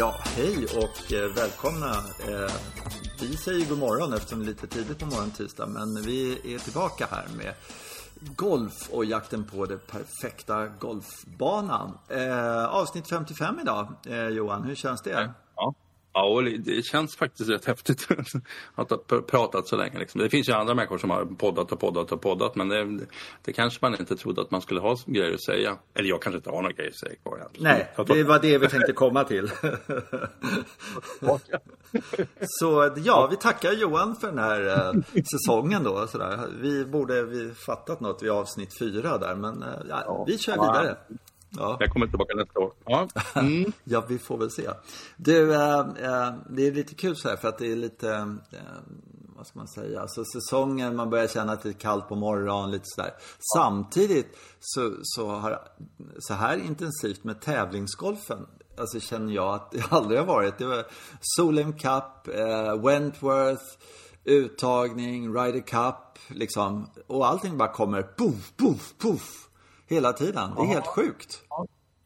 Ja, 0.00 0.14
hej 0.22 0.66
och 0.76 1.12
eh, 1.12 1.34
välkomna. 1.34 1.90
Eh, 2.28 2.52
vi 3.20 3.36
säger 3.36 3.66
god 3.68 3.78
morgon 3.78 4.12
eftersom 4.12 4.38
det 4.38 4.44
är 4.44 4.46
lite 4.46 4.66
tidigt 4.66 4.98
på 4.98 5.06
morgonen 5.06 5.30
tisdag. 5.30 5.66
Men 5.66 6.02
vi 6.02 6.54
är 6.54 6.58
tillbaka 6.58 7.06
här 7.10 7.26
med 7.36 7.54
golf 8.36 8.88
och 8.90 9.04
jakten 9.04 9.44
på 9.44 9.66
den 9.66 9.78
perfekta 9.90 10.66
golfbanan. 10.66 11.98
Eh, 12.08 12.64
avsnitt 12.64 13.08
55 13.08 13.58
idag. 13.62 13.88
Eh, 14.06 14.28
Johan, 14.28 14.62
hur 14.62 14.74
känns 14.74 15.02
det? 15.02 15.30
Ja. 16.12 16.42
Det 16.58 16.82
känns 16.82 17.16
faktiskt 17.16 17.50
rätt 17.50 17.64
häftigt 17.64 18.08
att 18.74 18.90
ha 18.90 18.98
pratat 19.20 19.68
så 19.68 19.76
länge. 19.76 19.98
Liksom. 19.98 20.20
Det 20.20 20.30
finns 20.30 20.48
ju 20.48 20.52
andra 20.52 20.74
människor 20.74 20.98
som 20.98 21.10
har 21.10 21.24
poddat 21.24 21.72
och 21.72 21.80
poddat 21.80 22.12
och 22.12 22.20
poddat 22.20 22.54
men 22.54 22.68
det, 22.68 23.06
det 23.44 23.52
kanske 23.52 23.78
man 23.82 24.00
inte 24.00 24.16
trodde 24.16 24.40
att 24.42 24.50
man 24.50 24.60
skulle 24.60 24.80
ha 24.80 24.96
grejer 25.06 25.34
att 25.34 25.44
säga. 25.44 25.76
Eller 25.94 26.08
jag 26.08 26.22
kanske 26.22 26.36
inte 26.36 26.50
har 26.50 26.62
några 26.62 26.72
grejer 26.74 26.90
att 26.90 26.98
säga 26.98 27.14
kvar 27.22 27.36
egentligen. 27.36 27.72
Nej, 27.72 27.92
det 28.06 28.24
var 28.24 28.38
det 28.38 28.58
vi 28.58 28.68
tänkte 28.68 28.92
komma 28.92 29.24
till. 29.24 29.50
så 32.60 32.94
ja, 32.96 33.28
vi 33.30 33.36
tackar 33.36 33.72
Johan 33.72 34.16
för 34.16 34.28
den 34.28 34.38
här 34.38 34.66
eh, 34.66 34.92
säsongen 35.22 35.84
då. 35.84 36.06
Sådär. 36.06 36.48
Vi 36.60 36.84
borde 36.84 37.22
vi 37.22 37.54
fattat 37.54 38.00
något 38.00 38.22
vid 38.22 38.30
avsnitt 38.30 38.78
fyra 38.78 39.18
där 39.18 39.34
men 39.34 39.62
eh, 39.62 39.68
ja, 39.88 40.24
vi 40.26 40.38
kör 40.38 40.52
vidare. 40.52 40.96
Ja. 41.50 41.76
Jag 41.80 41.90
kommer 41.90 42.06
tillbaka 42.06 42.34
nästa 42.34 42.60
år. 42.60 42.72
Ja, 42.84 43.08
mm. 43.34 43.72
ja 43.84 44.04
vi 44.08 44.18
får 44.18 44.38
väl 44.38 44.50
se. 44.50 44.70
Du, 45.16 45.54
äh, 45.54 45.78
äh, 45.78 46.34
det 46.50 46.66
är 46.66 46.72
lite 46.72 46.94
kul 46.94 47.16
så 47.16 47.28
här 47.28 47.36
för 47.36 47.48
att 47.48 47.58
det 47.58 47.72
är 47.72 47.76
lite, 47.76 48.10
äh, 48.52 48.58
vad 49.36 49.46
ska 49.46 49.58
man 49.58 49.68
säga, 49.68 50.00
alltså 50.00 50.24
säsongen, 50.24 50.96
man 50.96 51.10
börjar 51.10 51.26
känna 51.26 51.52
att 51.52 51.62
det 51.62 51.68
är 51.68 51.72
kallt 51.72 52.08
på 52.08 52.16
morgonen, 52.16 52.70
lite 52.70 52.84
sådär. 52.86 53.10
Samtidigt 53.54 54.36
så, 54.60 54.94
så 55.02 55.28
har, 55.28 55.58
så 56.18 56.34
här 56.34 56.56
intensivt 56.58 57.24
med 57.24 57.40
tävlingsgolfen, 57.40 58.46
alltså 58.78 59.00
känner 59.00 59.34
jag 59.34 59.54
att 59.54 59.70
det 59.70 59.84
aldrig 59.90 60.18
har 60.18 60.26
varit. 60.26 60.58
Det 60.58 60.66
var 60.66 60.86
Solheim 61.20 61.72
Cup, 61.72 62.28
Wentworth, 62.84 63.64
uttagning, 64.24 65.34
Ryder 65.34 65.60
Cup, 65.60 66.18
liksom. 66.28 66.90
Och 67.06 67.26
allting 67.26 67.58
bara 67.58 67.72
kommer 67.72 68.02
poff, 68.02 68.52
poff, 68.56 68.94
poff 68.98 69.49
hela 69.90 70.12
tiden. 70.12 70.50
Det 70.56 70.62
är 70.62 70.66
helt 70.66 70.86
sjukt. 70.86 71.42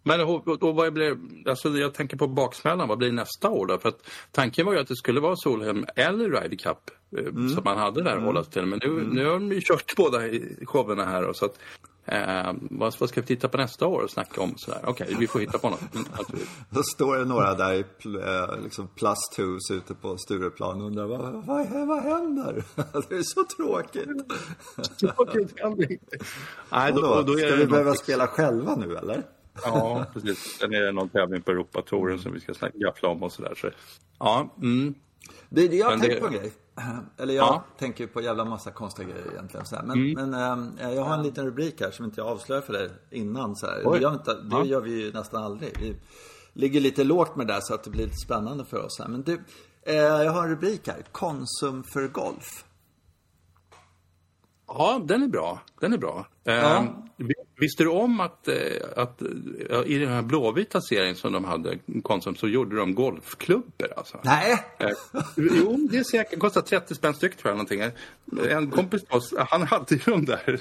Men 0.02 0.20
och 0.20 0.74
vad 0.76 0.92
blir, 0.92 1.16
alltså 1.46 1.68
jag 1.68 1.94
tänker 1.94 2.16
på 2.16 2.26
baksmällan, 2.26 2.88
vad 2.88 2.98
blir 2.98 3.12
nästa 3.12 3.50
år 3.50 3.66
då? 3.66 3.78
För 3.78 3.88
att 3.88 4.10
tanken 4.30 4.66
var 4.66 4.72
ju 4.72 4.78
att 4.78 4.88
det 4.88 4.96
skulle 4.96 5.20
vara 5.20 5.36
Solheim 5.36 5.86
eller 5.96 6.30
Ryder 6.30 6.56
Cup 6.56 6.90
eh, 7.18 7.26
mm. 7.26 7.48
som 7.48 7.64
man 7.64 7.78
hade 7.78 8.02
där 8.02 8.12
mm. 8.12 8.24
hålla 8.24 8.44
sig 8.44 8.52
till. 8.52 8.66
Men 8.66 8.78
nu, 8.82 8.88
mm. 8.88 9.08
nu 9.08 9.26
har 9.26 9.32
de 9.32 9.52
ju 9.52 9.60
kört 9.60 9.96
båda 9.96 10.18
showerna 10.64 11.04
här. 11.04 11.24
Och 11.24 11.36
så 11.36 11.44
att, 11.44 11.58
Eh, 12.06 12.52
vad, 12.70 12.94
vad, 12.98 13.08
ska 13.08 13.20
vi 13.20 13.26
titta 13.26 13.48
på 13.48 13.56
nästa 13.56 13.86
år 13.86 14.02
och 14.02 14.10
snacka 14.10 14.40
om? 14.40 14.54
Okej, 14.68 14.90
okay, 14.90 15.16
vi 15.18 15.26
får 15.26 15.40
hitta 15.40 15.58
på 15.58 15.70
något. 15.70 15.80
Då 16.70 16.82
står 16.82 17.16
det 17.18 17.24
några 17.24 17.54
där 17.54 17.72
i 17.72 17.84
pl 17.84 18.16
eh, 18.16 18.22
liksom 18.62 18.88
plus 18.88 19.18
twos 19.36 19.70
ute 19.70 19.94
på 19.94 20.18
Stureplan 20.18 20.80
och 20.80 20.86
undrar 20.86 21.06
vad, 21.06 21.46
vad, 21.46 21.86
vad 21.88 22.02
händer? 22.02 22.64
det 23.08 23.14
är 23.14 23.22
så 23.22 23.44
tråkigt. 23.56 24.08
tråkigt 25.00 25.56
kan 25.56 25.76
det 25.76 25.92
inte. 25.92 26.16
Nej, 26.72 26.92
då, 26.92 27.00
då, 27.00 27.22
då 27.22 27.36
ska 27.36 27.56
vi 27.56 27.66
behöva 27.66 27.90
något... 27.90 27.98
spela 27.98 28.26
själva 28.26 28.76
nu 28.76 28.96
eller? 28.96 29.22
ja, 29.64 30.06
precis. 30.12 30.38
Sen 30.38 30.74
är 30.74 30.80
det 30.80 30.92
någon 30.92 31.08
tävling 31.08 31.42
på 31.42 31.50
Europatouren 31.50 32.18
som 32.18 32.32
vi 32.32 32.40
ska 32.40 32.52
gaffla 32.74 33.08
om 33.08 33.22
och 33.22 33.32
sådär. 33.32 33.54
Så. 33.56 33.70
Ja, 34.18 34.54
mm. 34.62 34.94
Det, 35.48 35.68
det 35.68 35.76
jag 35.76 35.90
har 35.90 35.98
tänkt 35.98 36.20
på 36.20 36.26
en 36.26 36.32
grej. 36.32 36.52
Eller 37.16 37.34
jag 37.34 37.44
ja. 37.44 37.64
tänker 37.78 38.06
på 38.06 38.20
jävla 38.20 38.44
massa 38.44 38.70
konstiga 38.70 39.08
grejer 39.08 39.32
egentligen. 39.32 39.66
Så 39.66 39.76
men, 39.84 39.90
mm. 39.90 40.30
men 40.30 40.78
äh, 40.78 40.94
jag 40.94 41.02
har 41.02 41.14
en 41.14 41.22
liten 41.22 41.46
rubrik 41.46 41.80
här 41.80 41.90
som 41.90 42.04
inte 42.04 42.20
jag 42.20 42.28
avslöjar 42.28 42.62
för 42.62 42.72
dig 42.72 42.90
innan. 43.10 43.56
Så 43.56 43.66
det, 43.66 44.00
gör, 44.00 44.12
inte, 44.12 44.34
det 44.34 44.48
ja. 44.50 44.64
gör 44.64 44.80
vi 44.80 45.04
ju 45.04 45.12
nästan 45.12 45.42
aldrig. 45.42 45.72
Vi 45.80 45.96
ligger 46.52 46.80
lite 46.80 47.04
lågt 47.04 47.36
med 47.36 47.46
det 47.46 47.52
där 47.52 47.60
så 47.60 47.74
att 47.74 47.84
det 47.84 47.90
blir 47.90 48.04
lite 48.04 48.16
spännande 48.16 48.64
för 48.64 48.84
oss. 48.84 48.98
Här. 48.98 49.08
Men 49.08 49.22
du, 49.22 49.40
äh, 49.82 49.94
jag 49.94 50.32
har 50.32 50.42
en 50.42 50.50
rubrik 50.50 50.88
här. 50.88 51.04
Konsum 51.12 51.84
för 51.84 52.08
golf. 52.08 52.64
Ja, 54.66 55.02
den 55.04 55.22
är 55.22 55.28
bra. 55.28 55.60
Den 55.80 55.92
är 55.92 55.98
bra. 55.98 56.26
Ja. 56.44 56.52
Eh, 56.52 56.84
visste 57.56 57.82
du 57.82 57.88
om 57.88 58.20
att, 58.20 58.48
eh, 58.48 58.54
att 58.96 59.22
i 59.86 59.98
den 59.98 60.08
här 60.08 60.22
blåvita 60.22 60.80
serien 60.80 61.16
som 61.16 61.32
de 61.32 61.44
hade, 61.44 61.78
Konsum, 62.02 62.36
så 62.36 62.48
gjorde 62.48 62.76
de 62.76 62.94
golfklubbor? 62.94 63.92
Alltså. 63.96 64.20
Nej! 64.24 64.64
Eh, 64.78 64.88
jo, 65.36 65.88
det 65.90 65.98
är 65.98 66.04
säkert. 66.04 66.38
kostar 66.38 66.60
30 66.60 66.94
spänn 66.94 67.14
styck 67.14 67.36
tror 67.36 67.50
jag. 67.50 67.56
Någonting. 67.56 67.92
En 68.50 68.70
kompis 68.70 69.04
till 69.04 69.16
oss, 69.16 69.34
han 69.48 69.62
hade 69.62 69.94
ju 69.94 70.00
de 70.04 70.24
där. 70.24 70.60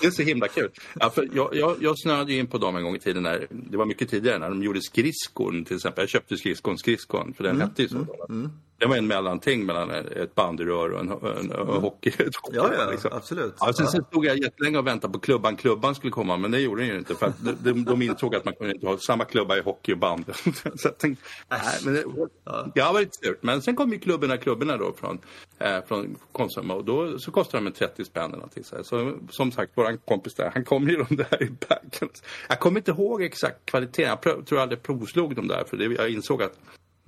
det 0.00 0.06
är 0.06 0.10
så 0.10 0.22
himla 0.22 0.48
kul. 0.48 0.70
Ja, 1.00 1.10
för 1.10 1.28
jag, 1.34 1.54
jag, 1.54 1.76
jag 1.80 1.98
snöade 1.98 2.32
in 2.32 2.46
på 2.46 2.58
dem 2.58 2.76
en 2.76 2.84
gång 2.84 2.96
i 2.96 3.00
tiden. 3.00 3.22
När, 3.22 3.46
det 3.50 3.76
var 3.76 3.86
mycket 3.86 4.10
tidigare 4.10 4.38
när 4.38 4.48
de 4.48 4.62
gjorde 4.62 4.82
skridskon 4.82 5.64
till 5.64 5.76
exempel. 5.76 6.02
Jag 6.02 6.08
köpte 6.08 6.36
skridskon, 6.36 6.78
skridskon, 6.78 7.34
för 7.34 7.44
den 7.44 7.56
mm, 7.56 7.68
hette 7.68 7.82
ju 7.82 7.88
så. 7.88 7.96
Mm, 7.96 8.08
mm. 8.28 8.50
Det 8.80 8.86
var 8.86 8.96
en 8.96 9.06
mellanting 9.06 9.66
mellan 9.66 9.90
ett 9.90 10.34
bandyrör 10.34 10.90
och 10.90 11.00
en, 11.00 11.10
en, 11.10 11.50
en 11.50 11.52
mm. 11.52 11.82
hockey. 11.82 12.12
Ja, 12.52 12.70
ja 12.78 12.90
liksom. 12.90 13.10
absolut. 13.12 13.54
Ja, 13.60 13.72
sen, 13.72 13.86
sen 13.86 14.04
stod 14.04 14.24
jag 14.24 14.38
jättelänge 14.38 14.78
och 14.78 14.86
väntade 14.86 15.12
på 15.12 15.18
klubban. 15.18 15.56
Klubban 15.56 15.94
skulle 15.94 16.10
komma, 16.10 16.36
men 16.36 16.50
det 16.50 16.60
gjorde 16.60 16.82
den 16.82 16.90
ju 16.90 16.98
inte. 16.98 17.14
För 17.14 17.26
att 17.26 17.64
de, 17.64 17.84
de 17.84 18.02
insåg 18.02 18.34
att 18.34 18.44
man 18.44 18.54
kunde 18.54 18.74
inte 18.74 18.86
ha 18.86 18.98
samma 18.98 19.24
klubba 19.24 19.56
i 19.56 19.60
hockey 19.60 19.92
och 19.92 19.98
band. 19.98 20.24
så 20.76 20.88
jag 20.88 20.98
tänkte, 20.98 21.24
nej, 21.48 21.60
men 21.84 21.94
det, 21.94 22.04
ja. 22.44 22.66
det 22.74 22.80
var 22.80 23.00
lite 23.00 23.16
surt. 23.26 23.38
Men 23.42 23.62
sen 23.62 23.76
kom 23.76 23.92
ju 23.92 23.98
klubborna, 23.98 24.36
klubborna 24.36 24.76
då 24.76 24.92
från, 24.92 25.18
eh, 25.58 25.84
från 25.88 26.16
Konsum 26.32 26.70
och 26.70 26.84
då 26.84 27.18
så 27.18 27.30
kostade 27.30 27.64
de 27.64 27.70
30 27.70 28.04
spänn 28.04 28.24
eller 28.24 28.36
någonting. 28.36 28.64
Så, 28.64 28.84
så 28.84 29.18
som 29.30 29.52
sagt, 29.52 29.72
vår 29.74 29.96
kompis 29.96 30.34
där, 30.34 30.50
han 30.54 30.64
kom 30.64 30.88
ju 30.88 30.96
de 30.96 31.16
där 31.16 31.42
i 31.42 31.50
bagen. 31.68 32.08
Jag 32.48 32.60
kommer 32.60 32.80
inte 32.80 32.90
ihåg 32.90 33.22
exakt 33.22 33.66
kvaliteten. 33.66 34.18
Jag 34.22 34.22
tror 34.22 34.44
jag 34.50 34.58
aldrig 34.58 34.82
provslog 34.82 35.36
dem 35.36 35.48
där, 35.48 35.64
för 35.64 35.76
det, 35.76 35.84
jag 35.84 36.10
insåg 36.10 36.42
att 36.42 36.58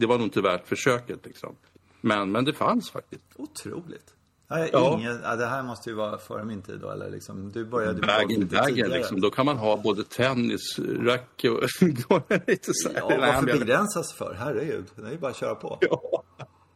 det 0.02 0.08
var 0.08 0.18
nog 0.18 0.26
inte 0.26 0.40
värt 0.40 0.68
försöket. 0.68 1.26
Liksom. 1.26 1.56
Men, 2.00 2.32
men 2.32 2.44
det 2.44 2.52
fanns 2.52 2.90
faktiskt. 2.90 3.24
Otroligt. 3.36 4.14
Ja. 4.72 5.00
Ja, 5.22 5.36
det 5.36 5.46
här 5.46 5.62
måste 5.62 5.90
ju 5.90 5.96
vara 5.96 6.18
före 6.18 6.44
min 6.44 6.62
tid 6.62 6.80
då, 6.80 6.90
eller 6.90 7.10
liksom, 7.10 7.52
du 7.52 7.64
började 7.64 8.00
Bag 8.00 8.32
in 8.32 8.46
baggen, 8.46 8.90
liksom. 8.90 9.20
Då 9.20 9.30
kan 9.30 9.46
man 9.46 9.56
ha 9.56 9.76
både 9.76 10.04
tennis, 10.04 10.78
rack 10.78 11.44
och 11.44 11.62
lite 12.46 12.70
så 12.74 12.88
här. 12.88 12.98
Ja, 12.98 13.16
varför 13.20 13.58
begränsas 13.58 14.12
för? 14.12 14.36
Herregud, 14.38 14.84
det 14.96 15.06
är 15.06 15.10
ju 15.10 15.18
bara 15.18 15.30
att 15.30 15.36
köra 15.36 15.54
på. 15.54 15.78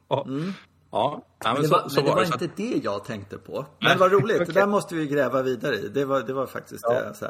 Ja. 0.08 0.26
Mm. 0.26 0.52
Ja, 0.90 1.22
men, 1.44 1.62
det 1.62 1.68
var, 1.68 1.82
så, 1.82 1.88
så 1.88 1.96
men 1.96 2.04
det 2.04 2.10
var, 2.10 2.16
var 2.16 2.42
inte 2.42 2.50
det 2.56 2.80
jag 2.84 3.04
tänkte 3.04 3.38
på. 3.38 3.66
Men 3.80 3.98
vad 3.98 4.12
roligt, 4.12 4.36
okay. 4.36 4.46
det 4.46 4.52
där 4.52 4.66
måste 4.66 4.94
vi 4.94 5.06
gräva 5.06 5.42
vidare 5.42 5.76
i. 5.76 5.88
Det 5.88 6.04
var, 6.04 6.20
det 6.20 6.32
var 6.32 6.46
faktiskt 6.46 6.84
ja. 6.88 6.92
det. 6.92 7.14
Så 7.14 7.24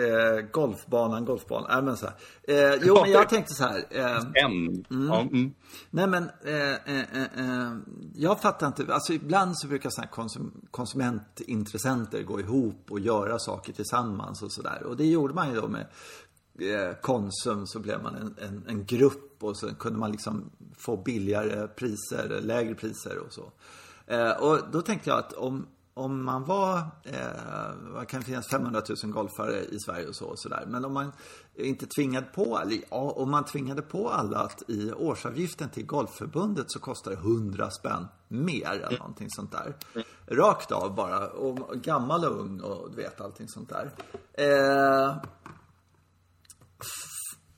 eh, 0.00 0.40
golfbanan, 0.52 1.24
golfbanan. 1.24 1.78
Äh, 1.78 1.84
men 1.84 1.96
så 1.96 2.06
eh, 2.42 2.74
jo, 2.82 2.98
men 3.02 3.10
jag 3.10 3.28
tänkte 3.28 3.54
så 3.54 3.64
här. 3.64 3.84
Eh. 3.90 4.44
Mm. 4.44 4.84
Ja, 4.88 5.20
mm. 5.20 5.54
Nej, 5.90 6.06
men 6.06 6.30
eh, 6.44 6.72
eh, 6.72 7.22
eh, 7.36 7.72
jag 8.14 8.40
fattar 8.40 8.66
inte. 8.66 8.94
Alltså 8.94 9.12
ibland 9.12 9.58
så 9.58 9.66
brukar 9.66 9.90
här 10.00 10.06
konsum, 10.06 10.52
konsumentintressenter 10.70 12.22
gå 12.22 12.40
ihop 12.40 12.86
och 12.90 13.00
göra 13.00 13.38
saker 13.38 13.72
tillsammans 13.72 14.42
och 14.42 14.52
sådär. 14.52 14.82
Och 14.82 14.96
det 14.96 15.06
gjorde 15.06 15.34
man 15.34 15.48
ju 15.48 15.60
då 15.60 15.68
med 15.68 15.86
Konsum 17.02 17.66
så 17.66 17.78
blev 17.78 18.02
man 18.02 18.14
en, 18.14 18.34
en, 18.38 18.64
en, 18.68 18.84
grupp 18.84 19.27
och 19.42 19.56
så 19.56 19.74
kunde 19.74 19.98
man 19.98 20.12
liksom 20.12 20.50
få 20.78 20.96
billigare 20.96 21.68
priser, 21.68 22.40
lägre 22.42 22.74
priser 22.74 23.18
och 23.18 23.32
så. 23.32 23.52
Eh, 24.06 24.30
och 24.30 24.58
då 24.72 24.82
tänkte 24.82 25.10
jag 25.10 25.18
att 25.18 25.32
om, 25.32 25.66
om 25.94 26.24
man 26.24 26.44
var, 26.44 26.78
eh, 27.04 27.72
vad 27.80 28.08
kan 28.08 28.22
finnas 28.22 28.48
500 28.48 28.82
000 29.04 29.12
golfare 29.12 29.64
i 29.64 29.78
Sverige 29.78 30.06
och 30.06 30.16
så 30.16 30.24
och 30.24 30.38
sådär. 30.38 30.64
Men 30.66 30.84
om 30.84 30.92
man 30.92 31.12
inte 31.54 31.86
tvingade 31.86 32.26
på, 32.26 32.58
eller 32.58 32.78
ja, 32.90 33.12
om 33.16 33.30
man 33.30 33.44
tvingade 33.44 33.82
på 33.82 34.10
alla 34.10 34.38
att 34.38 34.62
i 34.68 34.92
årsavgiften 34.92 35.70
till 35.70 35.86
Golfförbundet 35.86 36.70
så 36.70 36.78
kostar 36.78 37.10
det 37.10 37.16
100 37.16 37.70
spänn 37.70 38.08
mer 38.28 38.66
eller 38.66 38.86
mm. 38.86 38.98
någonting 38.98 39.30
sånt 39.30 39.52
där. 39.52 39.76
Rakt 40.26 40.72
av 40.72 40.94
bara, 40.94 41.28
och 41.28 41.76
gammal 41.82 42.24
och 42.24 42.40
ung 42.40 42.60
och 42.60 42.90
du 42.90 42.96
vet 42.96 43.20
allting 43.20 43.48
sånt 43.48 43.68
där. 43.68 43.90
Eh, 44.32 45.16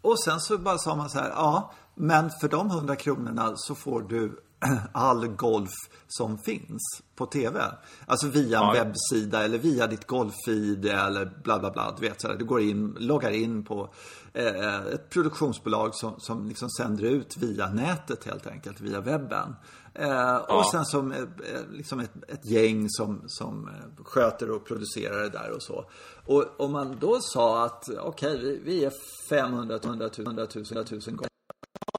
och 0.03 0.21
sen 0.21 0.41
så 0.41 0.59
bara 0.59 0.79
sa 0.79 0.97
man 0.97 1.11
så 1.11 1.19
här, 1.19 1.31
ja, 1.31 1.73
men 1.95 2.31
för 2.41 2.49
de 2.49 2.71
100 2.71 2.97
kronorna 2.97 3.53
så 3.57 3.75
får 3.75 4.03
du 4.03 4.41
all 4.93 5.27
golf 5.27 5.71
som 6.09 6.39
finns 6.39 7.03
på 7.17 7.27
TV. 7.27 7.61
Alltså 8.07 8.29
via 8.29 8.59
en 8.59 8.65
ja. 8.65 8.73
webbsida 8.73 9.45
eller 9.45 9.59
via 9.59 9.87
ditt 9.87 10.07
golffeed 10.07 10.85
eller 10.85 11.43
bla 11.45 11.59
bla 11.59 11.71
bla. 11.71 11.95
Du 11.99 12.09
vet 12.09 12.21
så 12.21 12.29
här, 12.29 12.35
du 12.35 12.45
går 12.45 12.61
in, 12.61 12.97
loggar 12.99 13.31
in 13.31 13.65
på 13.65 13.95
eh, 14.33 14.87
ett 14.87 15.11
produktionsbolag 15.11 15.95
som, 15.95 16.21
som 16.21 16.49
liksom 16.49 16.71
sänder 16.71 17.05
ut 17.05 17.37
via 17.37 17.71
nätet 17.71 18.25
helt 18.25 18.47
enkelt, 18.47 18.81
via 18.81 19.01
webben. 19.01 19.57
Eh, 19.95 20.09
ja. 20.09 20.59
Och 20.59 20.71
sen 20.71 20.85
som 20.85 21.13
eh, 21.13 21.25
liksom 21.71 22.01
ett, 22.01 22.13
ett, 22.29 22.47
gäng 22.47 22.87
som, 22.89 23.23
som 23.27 23.69
eh, 23.69 24.05
sköter 24.05 24.51
och 24.51 24.67
producerar 24.67 25.23
det 25.23 25.29
där 25.29 25.51
och 25.51 25.63
så. 25.63 25.91
Och 26.27 26.61
om 26.61 26.73
man 26.73 26.99
då 27.01 27.19
sa 27.21 27.65
att 27.65 27.89
okej, 27.89 28.35
okay, 28.35 28.39
vi, 28.39 28.61
vi, 28.65 28.85
är 28.85 28.93
500 29.29 29.79
100 29.85 30.11
000, 30.19 30.27
100 30.27 30.47
000, 30.55 30.65
100 30.71 30.85
000 30.91 31.01
gånger 31.17 31.31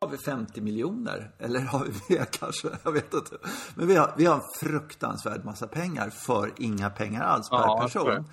har 0.02 0.08
vi 0.08 0.18
50 0.18 0.62
miljoner. 0.62 1.32
Eller 1.40 1.60
har 1.60 1.86
vi 1.86 2.16
mer 2.16 2.26
kanske? 2.32 2.68
Jag 2.84 2.92
vet 2.92 3.14
inte. 3.14 3.38
Men 3.76 3.88
vi 3.88 3.96
har, 3.96 4.14
vi 4.18 4.26
har 4.26 4.36
en 4.36 4.42
fruktansvärd 4.60 5.46
massa 5.46 5.68
pengar 5.68 6.10
för 6.10 6.54
inga 6.58 6.90
pengar 6.90 7.24
alls 7.24 7.50
per 7.50 7.58
ja, 7.58 7.82
person. 7.82 8.26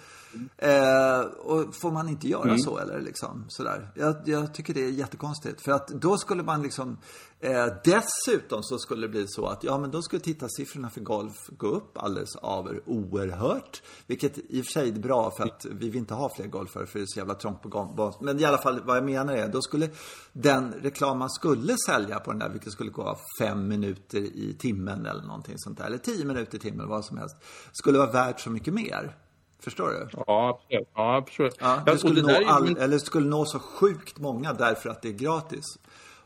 Eh, 0.57 1.21
och 1.21 1.75
får 1.75 1.91
man 1.91 2.09
inte 2.09 2.29
göra 2.29 2.43
mm. 2.43 2.59
så 2.59 2.79
eller 2.79 3.01
liksom 3.01 3.45
sådär? 3.49 3.91
Jag, 3.95 4.17
jag, 4.25 4.55
tycker 4.55 4.75
det 4.75 4.85
är 4.85 4.91
jättekonstigt. 4.91 5.61
För 5.61 5.73
att 5.73 5.89
då 5.89 6.19
skulle 6.19 6.43
man 6.43 6.63
liksom 6.63 6.99
eh, 7.41 7.67
Dessutom 7.85 8.63
så 8.63 8.79
skulle 8.79 9.07
det 9.07 9.11
bli 9.11 9.25
så 9.29 9.47
att 9.47 9.65
ja 9.65 9.79
men 9.79 9.91
då 9.91 10.03
skulle 10.03 10.21
tittarsiffrorna 10.21 10.91
för 10.91 11.01
golf 11.01 11.37
gå 11.49 11.67
upp 11.67 11.99
alldeles 11.99 12.37
över 12.37 12.83
oerhört. 12.87 13.83
Vilket 14.07 14.39
i 14.39 14.61
och 14.61 14.65
för 14.65 14.73
sig 14.73 14.89
är 14.89 14.93
bra 14.93 15.31
för 15.31 15.45
att 15.45 15.67
vi 15.71 15.89
vill 15.89 15.97
inte 15.97 16.15
ha 16.15 16.31
fler 16.37 16.47
golfare 16.47 16.87
för 16.87 16.99
det 16.99 17.05
är 17.05 17.07
så 17.07 17.19
jävla 17.19 17.35
trångt 17.35 17.63
på 17.63 17.69
golf. 17.69 18.15
Men 18.21 18.41
i 18.41 18.45
alla 18.45 18.59
fall 18.59 18.81
vad 18.85 18.97
jag 18.97 19.05
menar 19.05 19.35
är 19.35 19.49
då 19.49 19.63
skulle 19.63 19.89
den 20.33 20.73
reklam 20.73 21.19
man 21.19 21.31
skulle 21.31 21.77
sälja 21.87 22.19
på 22.19 22.31
den 22.31 22.39
där, 22.39 22.49
vilket 22.49 22.73
skulle 22.73 22.91
gå 22.91 23.19
fem 23.41 23.69
minuter 23.69 24.19
i 24.19 24.57
timmen 24.59 25.07
eller 25.07 25.23
någonting 25.23 25.55
sånt 25.59 25.79
där. 25.79 25.85
Eller 25.85 25.99
tio 25.99 26.25
minuter 26.25 26.57
i 26.57 26.61
timmen 26.61 26.89
vad 26.89 27.05
som 27.05 27.19
helst. 27.19 27.37
Skulle 27.73 27.99
vara 27.99 28.11
värt 28.13 28.41
så 28.41 28.51
mycket 28.51 28.75
mer. 28.75 29.17
Förstår 29.61 29.89
du? 29.89 30.09
Ja, 30.27 30.61
absolut. 30.65 30.89
Ja, 30.95 31.17
absolut. 31.17 31.57
Ja, 31.61 31.83
det 31.87 31.99
skulle 31.99 32.23
nå 32.23 32.49
all, 32.49 32.77
eller 32.77 32.99
skulle 32.99 33.29
nå 33.29 33.45
så 33.45 33.59
sjukt 33.59 34.19
många 34.19 34.53
därför 34.53 34.91
att 34.91 35.03
det 35.03 35.09
är 35.09 35.13
gratis. 35.13 35.65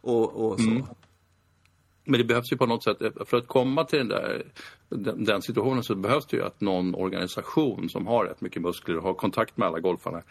Och, 0.00 0.46
och 0.46 0.61
så. 0.61 0.70
Mm. 0.70 0.84
Men 2.05 2.19
det 2.19 2.25
behövs 2.25 2.52
ju 2.52 2.56
på 2.56 2.67
något 2.67 2.84
sätt, 2.84 2.96
för 3.26 3.37
att 3.37 3.46
komma 3.46 3.84
till 3.84 3.99
den 3.99 4.08
där 4.08 4.43
den, 4.88 5.25
den, 5.25 5.43
situationen 5.43 5.82
så 5.82 5.94
behövs 5.94 6.26
det 6.26 6.37
ju 6.37 6.44
att 6.44 6.61
någon 6.61 6.94
organisation 6.94 7.88
som 7.88 8.06
har 8.06 8.25
rätt 8.25 8.40
mycket 8.40 8.62
muskler 8.62 8.96
och 8.96 9.02
har 9.02 9.14
kontakt 9.14 9.56
med 9.56 9.69
alla 9.69 9.81
golfarna 9.81 10.23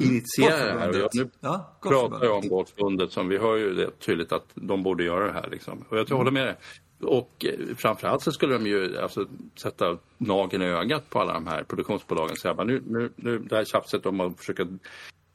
mm. 0.00 0.10
initierar 0.10 0.74
det 0.74 0.80
här. 0.80 1.04
Och 1.04 1.10
nu 1.14 1.30
ja, 1.40 1.78
pratar 1.82 2.24
jag 2.24 2.36
om 2.36 2.48
Golförbundet 2.48 3.12
som 3.12 3.28
vi 3.28 3.38
hör 3.38 3.56
ju 3.56 3.74
det 3.74 3.90
tydligt 3.90 4.32
att 4.32 4.46
de 4.54 4.82
borde 4.82 5.04
göra 5.04 5.26
det 5.26 5.32
här 5.32 5.48
liksom. 5.50 5.84
Och 5.88 5.98
jag 5.98 6.06
tror 6.06 6.16
mm. 6.16 6.26
håller 6.26 6.40
med 6.40 6.46
dig. 6.46 6.56
Och 7.00 7.44
eh, 7.44 7.76
framförallt 7.76 8.22
så 8.22 8.32
skulle 8.32 8.52
de 8.52 8.66
ju 8.66 8.98
alltså, 8.98 9.26
sätta 9.54 9.98
nageln 10.18 10.62
i 10.62 10.66
ögat 10.66 11.10
på 11.10 11.20
alla 11.20 11.32
de 11.32 11.46
här 11.46 11.62
produktionsbolagen. 11.62 12.30
och 12.30 12.38
Säga, 12.38 12.64
nu, 12.64 12.82
nu, 12.86 13.10
nu, 13.16 13.38
det 13.38 13.56
här 13.56 13.64
tjafset 13.64 14.06
om 14.06 14.20
att 14.20 14.38
försöka 14.38 14.66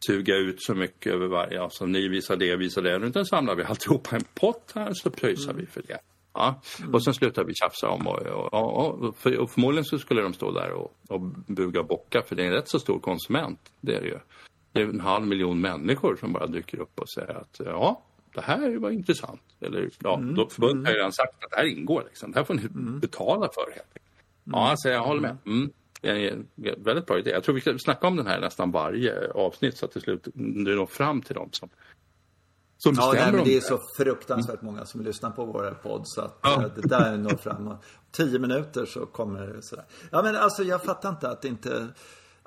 suga 0.05 0.35
ut 0.35 0.63
så 0.63 0.75
mycket 0.75 1.13
över 1.13 1.27
varje, 1.27 1.61
alltså 1.61 1.85
ni 1.85 2.07
visar 2.07 2.35
det, 2.35 2.55
visar 2.55 2.81
det. 2.81 2.95
Utan 2.95 3.25
samlar 3.25 3.55
vi 3.55 3.63
alltihopa 3.63 4.15
en 4.15 4.25
pott 4.33 4.71
här 4.75 4.93
så 4.93 5.09
pröjsar 5.09 5.53
vi 5.53 5.65
för 5.65 5.81
det. 5.87 5.99
Ja. 6.33 6.61
Mm. 6.79 6.93
Och 6.93 7.03
sen 7.03 7.13
slutar 7.13 7.43
vi 7.43 7.53
tjafsa 7.55 7.89
om 7.89 8.07
och, 8.07 8.19
och, 8.19 8.53
och, 8.53 9.03
och, 9.03 9.17
för, 9.17 9.37
och 9.37 9.51
förmodligen 9.51 9.85
så 9.85 9.99
skulle 9.99 10.21
de 10.21 10.33
stå 10.33 10.51
där 10.51 10.71
och, 10.71 10.93
och 11.09 11.21
buga 11.47 11.79
och 11.79 11.87
bocka 11.87 12.21
för 12.21 12.35
det 12.35 12.43
är 12.43 12.47
en 12.47 12.53
rätt 12.53 12.69
så 12.69 12.79
stor 12.79 12.99
konsument. 12.99 13.59
Det 13.81 13.95
är 13.95 14.01
det 14.01 14.07
ju. 14.07 14.19
Det 14.71 14.81
är 14.81 14.85
en 14.85 14.99
halv 14.99 15.27
miljon 15.27 15.61
människor 15.61 16.15
som 16.15 16.33
bara 16.33 16.47
dyker 16.47 16.79
upp 16.79 16.99
och 16.99 17.09
säger 17.09 17.33
att 17.33 17.61
ja, 17.65 18.01
det 18.33 18.41
här 18.41 18.77
var 18.77 18.89
intressant. 18.89 19.41
Eller 19.59 19.89
ja, 19.99 20.17
mm. 20.17 20.35
då 20.35 20.49
förbundet 20.49 20.75
mm. 20.75 20.85
har 20.85 20.91
ju 20.91 20.97
redan 20.97 21.13
sagt 21.13 21.43
att 21.43 21.51
det 21.51 21.57
här 21.57 21.65
ingår 21.65 22.03
liksom. 22.07 22.31
Det 22.31 22.39
här 22.39 22.45
får 22.45 22.53
ni 22.53 22.61
mm. 22.61 22.99
betala 22.99 23.49
för 23.53 23.71
helt 23.71 23.87
enkelt. 23.87 24.05
Ja, 24.43 24.69
alltså 24.69 24.89
jag 24.89 25.03
håller 25.03 25.21
med. 25.21 25.37
Mm. 25.45 25.71
Det 26.01 26.09
är 26.09 26.31
en 26.31 26.47
väldigt 26.83 27.05
bra 27.05 27.19
idé. 27.19 27.31
Jag 27.31 27.43
tror 27.43 27.55
vi 27.55 27.61
ska 27.61 27.77
snacka 27.77 28.07
om 28.07 28.15
den 28.15 28.27
här 28.27 28.39
nästan 28.39 28.71
varje 28.71 29.31
avsnitt 29.31 29.77
så 29.77 29.85
att 29.85 29.91
till 29.91 30.01
slut 30.01 30.27
du 30.33 30.75
når 30.75 30.85
fram 30.85 31.21
till 31.21 31.35
dem 31.35 31.49
som 31.51 31.69
som 32.83 32.95
ja, 32.97 33.13
nej, 33.13 33.31
men 33.31 33.43
det 33.43 33.57
är 33.57 33.61
så 33.61 33.79
fruktansvärt 33.97 34.61
många 34.61 34.85
som 34.85 35.01
lyssnar 35.01 35.31
på 35.31 35.45
vår 35.45 35.79
podd 35.83 36.01
så 36.05 36.21
att 36.21 36.39
ja. 36.41 36.63
Eh, 36.63 36.71
det 36.75 36.87
där 36.87 37.17
når 37.17 37.37
fram. 37.37 37.75
Tio 38.11 38.39
minuter 38.39 38.85
så 38.85 39.05
kommer 39.05 39.47
det 39.47 39.61
sådär. 39.61 39.85
Ja 40.11 40.21
men 40.21 40.35
alltså 40.35 40.63
jag 40.63 40.83
fattar 40.83 41.09
inte 41.09 41.29
att 41.29 41.41
det 41.41 41.47
inte 41.47 41.87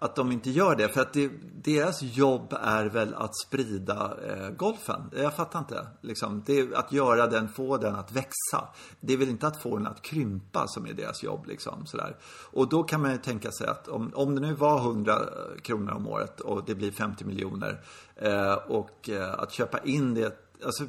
att 0.05 0.17
de 0.17 0.33
inte 0.33 0.51
gör 0.51 0.77
det. 0.77 0.89
För 0.89 1.01
att 1.01 1.13
det, 1.13 1.31
deras 1.55 2.03
jobb 2.03 2.57
är 2.63 2.85
väl 2.85 3.15
att 3.15 3.37
sprida 3.37 4.17
eh, 4.29 4.51
golfen. 4.51 5.01
Jag 5.17 5.35
fattar 5.37 5.59
inte. 5.59 5.87
Liksom. 6.01 6.43
Det 6.47 6.59
är 6.59 6.75
att 6.79 6.93
göra 6.93 7.27
den, 7.27 7.49
få 7.49 7.77
den 7.77 7.95
att 7.95 8.13
växa. 8.13 8.69
Det 9.01 9.13
är 9.13 9.17
väl 9.17 9.29
inte 9.29 9.47
att 9.47 9.63
få 9.63 9.77
den 9.77 9.87
att 9.87 10.03
krympa 10.03 10.69
som 10.69 10.87
är 10.87 10.93
deras 10.93 11.23
jobb. 11.23 11.47
Liksom, 11.47 11.87
sådär. 11.87 12.17
Och 12.53 12.69
då 12.69 12.83
kan 12.83 13.03
man 13.03 13.13
ju 13.13 13.19
tänka 13.19 13.51
sig 13.53 13.67
att 13.67 13.89
om, 13.89 14.11
om 14.15 14.35
det 14.35 14.41
nu 14.41 14.55
var 14.55 14.79
100 14.79 15.13
eh, 15.13 15.61
kronor 15.63 15.93
om 15.93 16.09
året 16.09 16.41
och 16.41 16.65
det 16.67 16.75
blir 16.75 16.91
50 16.91 17.25
miljoner. 17.25 17.81
Eh, 18.17 18.55
och 18.55 19.09
eh, 19.09 19.35
att 19.39 19.53
köpa 19.53 19.79
in 19.79 20.15
det 20.15 20.44
Alltså, 20.65 20.85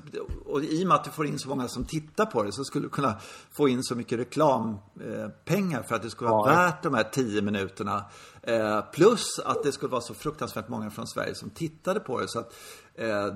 och 0.45 0.63
i 0.63 0.83
och 0.83 0.87
med 0.87 0.95
att 0.95 1.03
du 1.03 1.11
får 1.11 1.25
in 1.25 1.39
så 1.39 1.49
många 1.49 1.67
som 1.67 1.85
tittar 1.85 2.25
på 2.25 2.43
det 2.43 2.51
så 2.51 2.63
skulle 2.63 2.85
du 2.85 2.89
kunna 2.89 3.15
få 3.51 3.69
in 3.69 3.83
så 3.83 3.95
mycket 3.95 4.19
reklampengar 4.19 5.83
för 5.87 5.95
att 5.95 6.01
det 6.01 6.09
skulle 6.09 6.29
vara 6.29 6.53
ja. 6.53 6.57
värt 6.57 6.83
de 6.83 6.93
här 6.93 7.03
10 7.03 7.41
minuterna. 7.41 8.05
Eh, 8.41 8.81
plus 8.81 9.39
att 9.39 9.63
det 9.63 9.71
skulle 9.71 9.91
vara 9.91 10.01
så 10.01 10.13
fruktansvärt 10.13 10.69
många 10.69 10.89
från 10.89 11.07
Sverige 11.07 11.35
som 11.35 11.49
tittade 11.49 11.99
på 11.99 12.19
det. 12.21 12.27
Så 12.27 12.39
att 12.39 12.53
eh, 12.95 13.27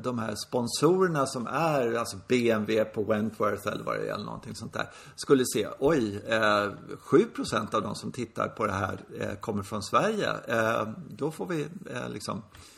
de 0.00 0.18
här 0.18 0.34
sponsorerna 0.48 1.26
som 1.26 1.46
är, 1.46 1.94
alltså 1.94 2.16
BMW 2.28 2.84
på 2.84 3.04
Wentworth 3.04 3.68
eller 3.68 3.84
vad 3.84 3.94
det 3.94 4.08
är, 4.08 4.14
eller 4.14 4.24
någonting 4.24 4.54
sånt 4.54 4.72
där. 4.72 4.90
Skulle 5.16 5.44
se, 5.54 5.68
oj, 5.78 6.22
eh, 6.26 6.70
7% 7.10 7.74
av 7.74 7.82
de 7.82 7.94
som 7.94 8.12
tittar 8.12 8.48
på 8.48 8.66
det 8.66 8.72
här 8.72 9.00
eh, 9.20 9.34
kommer 9.34 9.62
från 9.62 9.82
Sverige. 9.82 10.30
Eh, 10.48 10.88
då 11.08 11.30
får 11.30 11.46
vi 11.46 11.66
eh, 11.90 12.08
liksom 12.08 12.42
Eh, 12.42 12.71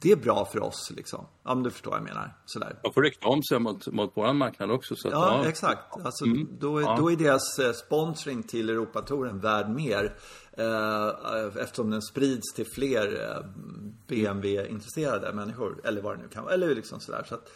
det 0.00 0.12
är 0.12 0.16
bra 0.16 0.44
för 0.44 0.62
oss 0.62 0.92
liksom. 0.96 1.26
Ja, 1.44 1.54
men 1.54 1.64
du 1.64 1.70
förstår 1.70 1.90
vad 1.90 2.00
jag 2.00 2.04
menar. 2.04 2.36
Sådär. 2.46 2.78
Och 2.82 2.94
får 2.94 3.02
rikta 3.02 3.28
om 3.28 3.42
sig 3.42 3.58
mot, 3.58 3.86
mot 3.86 4.12
vår 4.14 4.32
marknad 4.32 4.70
också. 4.70 4.96
Så 4.96 5.08
att, 5.08 5.14
ja, 5.14 5.40
ja, 5.42 5.48
exakt. 5.48 5.96
Alltså, 6.04 6.24
mm. 6.24 6.48
då, 6.60 6.80
ja. 6.80 6.96
då 6.98 7.12
är 7.12 7.16
deras 7.16 7.58
eh, 7.58 7.72
sponsring 7.72 8.42
till 8.42 8.70
Europatouren 8.70 9.40
värd 9.40 9.70
mer. 9.70 10.16
Eh, 10.52 11.62
eftersom 11.62 11.90
den 11.90 12.02
sprids 12.02 12.54
till 12.54 12.66
fler 12.74 13.30
eh, 13.30 13.44
BMW-intresserade 14.06 15.32
människor. 15.32 15.80
Eller 15.84 16.02
vad 16.02 16.16
det 16.16 16.22
nu 16.22 16.28
kan 16.28 16.44
vara. 16.44 16.54
Eller 16.54 16.74
liksom 16.74 17.00
sådär. 17.00 17.24
Så 17.28 17.34
att, 17.34 17.50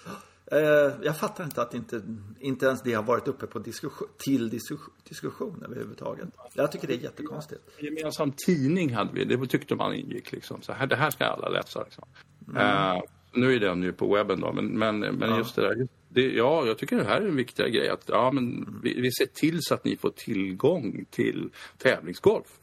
Eh, 0.53 0.93
jag 1.03 1.19
fattar 1.19 1.45
inte 1.45 1.63
att 1.63 1.75
inte, 1.75 2.03
inte 2.41 2.67
ens 2.67 2.83
det 2.83 2.93
har 2.93 3.03
varit 3.03 3.29
uppe 3.29 3.47
på 3.47 3.59
diskussion, 3.59 4.09
till 4.19 4.51
diskussion, 4.51 4.95
diskussion 5.09 5.63
överhuvudtaget. 5.65 6.29
Jag 6.55 6.73
tycker 6.73 6.87
det 6.87 6.95
är 6.95 6.99
jättekonstigt. 6.99 7.61
Gemensam 7.79 8.33
tidning 8.47 8.95
hade 8.95 9.13
vi, 9.13 9.25
det 9.25 9.47
tyckte 9.47 9.75
man 9.75 9.95
ingick 9.95 10.33
liksom. 10.33 10.63
Så 10.63 10.73
här, 10.73 10.87
det 10.87 10.97
här 10.97 11.11
ska 11.11 11.25
alla 11.25 11.49
läsa 11.49 11.83
liksom. 11.83 12.05
Mm. 12.49 12.97
Uh, 12.97 13.03
nu 13.33 13.55
är 13.55 13.61
den 13.61 13.83
ju 13.83 13.93
på 13.93 14.15
webben 14.15 14.41
då, 14.41 14.53
men, 14.53 14.79
men, 14.79 14.99
men 14.99 15.31
ja. 15.31 15.39
just 15.39 15.57
det 15.57 15.63
där. 15.63 15.89
Det, 16.09 16.33
ja, 16.33 16.67
jag 16.67 16.79
tycker 16.79 16.97
det 16.97 17.05
här 17.05 17.21
är 17.21 17.29
en 17.29 17.37
viktigare 17.37 17.71
grej. 17.71 17.89
Att, 17.89 18.05
ja, 18.07 18.31
men 18.33 18.57
mm. 18.57 18.81
vi, 18.83 19.01
vi 19.01 19.13
ser 19.13 19.27
till 19.27 19.59
så 19.63 19.75
att 19.75 19.85
ni 19.85 19.97
får 19.97 20.11
tillgång 20.11 21.05
till 21.11 21.51
tävlingsgolf. 21.79 22.59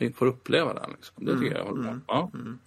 Ni 0.00 0.12
får 0.12 0.26
uppleva 0.26 0.74
den. 0.74 0.90
Liksom. 0.90 1.24
Det 1.24 1.38
tycker 1.38 1.56
jag 1.56 1.64
håller 1.64 1.82
med. 1.82 2.00
Ja. 2.06 2.30
Mm. 2.34 2.58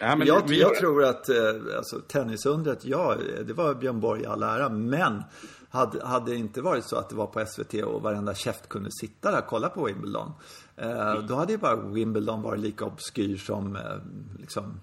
Ja, 0.00 0.16
men 0.16 0.26
jag, 0.26 0.50
jag 0.50 0.74
tror 0.74 1.04
att 1.04 1.28
eh, 1.28 1.36
alltså, 1.76 2.00
tennisundret, 2.00 2.84
ja, 2.84 3.16
det 3.46 3.52
var 3.52 3.74
Björn 3.74 4.00
Borg 4.00 4.22
i 4.22 4.26
all 4.26 4.42
ära. 4.42 4.68
Men 4.68 5.22
hade, 5.70 6.06
hade 6.06 6.30
det 6.30 6.36
inte 6.36 6.62
varit 6.62 6.84
så 6.84 6.96
att 6.96 7.08
det 7.08 7.14
var 7.14 7.26
på 7.26 7.46
SVT 7.46 7.74
och 7.74 8.02
varenda 8.02 8.34
käft 8.34 8.68
kunde 8.68 8.90
sitta 8.90 9.30
där 9.30 9.38
och 9.38 9.46
kolla 9.46 9.68
på 9.68 9.84
Wimbledon. 9.84 10.32
Eh. 10.76 11.14
Då 11.14 11.34
hade 11.34 11.52
ju 11.52 11.58
bara 11.58 11.76
Wimbledon 11.76 12.42
varit 12.42 12.60
lika 12.60 12.84
obskyr 12.84 13.36
som 13.36 13.76
eh, 13.76 13.82
liksom, 14.38 14.80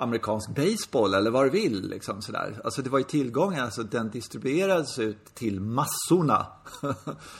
amerikansk 0.00 0.48
baseball 0.48 1.14
eller 1.14 1.30
vad 1.30 1.46
du 1.46 1.50
vill. 1.50 1.88
Liksom, 1.88 2.22
sådär. 2.22 2.60
Alltså 2.64 2.82
det 2.82 2.90
var 2.90 2.98
ju 2.98 3.04
tillgången, 3.04 3.64
alltså 3.64 3.82
den 3.82 4.10
distribuerades 4.10 4.98
ut 4.98 5.34
till 5.34 5.60
massorna. 5.60 6.46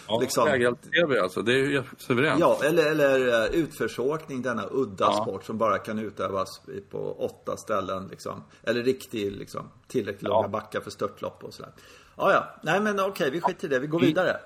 ja, 0.08 0.20
liksom. 0.20 0.76
tv 0.92 1.20
alltså, 1.20 1.42
det 1.42 1.52
är 1.52 1.56
ju 1.56 1.82
suveränt. 1.98 2.40
Ja, 2.40 2.60
eller, 2.64 2.90
eller 2.90 3.18
uh, 3.18 3.54
utförsåkning, 3.54 4.42
denna 4.42 4.66
udda 4.70 5.04
ja. 5.04 5.22
sport 5.22 5.44
som 5.44 5.58
bara 5.58 5.78
kan 5.78 5.98
utövas 5.98 6.60
på 6.90 7.12
åtta 7.18 7.56
ställen. 7.56 8.08
Liksom. 8.10 8.44
Eller 8.62 8.82
riktig, 8.82 9.32
liksom, 9.32 9.68
tillräckligt 9.88 10.22
långa 10.22 10.44
ja. 10.44 10.48
backar 10.48 10.80
för 10.80 10.90
störtlopp 10.90 11.44
och 11.44 11.54
sådär. 11.54 11.72
Ja, 12.16 12.32
ja. 12.32 12.54
Nej 12.62 12.80
men 12.80 13.00
okej, 13.00 13.10
okay, 13.10 13.30
vi 13.30 13.40
skiter 13.40 13.66
i 13.66 13.70
det. 13.70 13.78
Vi 13.78 13.86
går 13.86 14.00
vidare. 14.00 14.36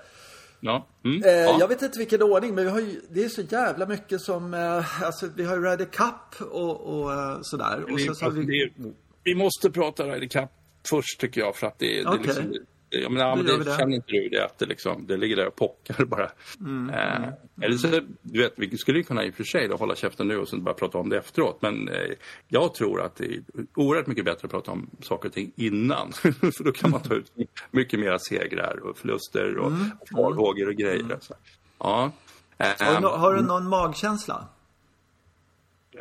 Ja. 0.65 0.87
Mm. 1.05 1.23
Eh, 1.23 1.31
ja. 1.31 1.57
Jag 1.59 1.67
vet 1.67 1.81
inte 1.81 1.99
vilken 1.99 2.21
ordning, 2.21 2.55
men 2.55 2.63
vi 2.63 2.71
har 2.71 2.79
ju, 2.79 3.01
det 3.09 3.23
är 3.23 3.29
så 3.29 3.41
jävla 3.41 3.85
mycket 3.85 4.21
som, 4.21 4.53
eh, 4.53 5.03
alltså 5.03 5.29
vi 5.35 5.43
har 5.43 5.55
ju 5.55 5.63
Ryder 5.63 5.85
Cup 5.85 6.49
och, 6.51 6.81
och 6.81 7.13
eh, 7.13 7.37
sådär. 7.41 7.93
Och 7.93 8.01
så, 8.01 8.15
så 8.15 8.29
vi... 8.29 8.73
vi 9.23 9.35
måste 9.35 9.71
prata 9.71 10.03
Ryder 10.03 10.27
Cup 10.27 10.49
först 10.89 11.19
tycker 11.19 11.41
jag, 11.41 11.55
för 11.55 11.67
att 11.67 11.79
det, 11.79 12.05
okay. 12.05 12.17
det 12.17 12.27
liksom, 12.27 12.57
jag 13.01 13.11
menar, 13.11 13.35
men 13.35 13.45
det, 13.45 13.77
känner 13.77 13.95
inte 13.95 14.11
du 14.11 14.29
det 14.29 14.45
att 14.45 14.57
det, 14.57 14.65
liksom, 14.65 15.07
det 15.07 15.17
ligger 15.17 15.35
där 15.35 15.47
och 15.47 15.55
pockar 15.55 16.05
bara? 16.05 16.31
Mm, 16.59 16.89
eh, 16.89 17.15
mm, 17.15 17.33
eller 17.61 17.77
så, 17.77 17.87
du 18.21 18.41
vet, 18.41 18.53
vi 18.57 18.77
skulle 18.77 18.97
ju 18.97 19.03
kunna 19.03 19.25
i 19.25 19.29
och 19.29 19.33
för 19.33 19.43
sig 19.43 19.67
då, 19.67 19.75
hålla 19.75 19.95
käften 19.95 20.27
nu 20.27 20.37
och 20.37 20.47
sen 20.47 20.63
bara 20.63 20.73
prata 20.73 20.97
om 20.97 21.09
det 21.09 21.17
efteråt. 21.17 21.61
Men 21.61 21.89
eh, 21.89 21.95
jag 22.47 22.73
tror 22.73 23.01
att 23.01 23.15
det 23.15 23.25
är 23.25 23.41
oerhört 23.75 24.07
mycket 24.07 24.25
bättre 24.25 24.45
att 24.45 24.51
prata 24.51 24.71
om 24.71 24.89
saker 25.01 25.29
och 25.29 25.33
ting 25.33 25.51
innan. 25.55 26.11
för 26.57 26.63
då 26.63 26.71
kan 26.71 26.91
man 26.91 27.01
ta 27.01 27.13
ut 27.13 27.31
mycket 27.71 27.99
mera 27.99 28.19
segrar 28.19 28.79
och 28.83 28.97
förluster 28.97 29.57
och 29.57 29.71
mm, 29.71 29.91
farhågor 30.11 30.67
och 30.67 30.75
grejer. 30.75 30.99
Mm. 30.99 31.17
Så. 31.21 31.33
Ja. 31.77 32.11
Eh, 32.57 32.67
har, 32.79 33.01
du, 33.01 33.07
har 33.07 33.33
du 33.33 33.41
någon 33.41 33.69
magkänsla? 33.69 34.47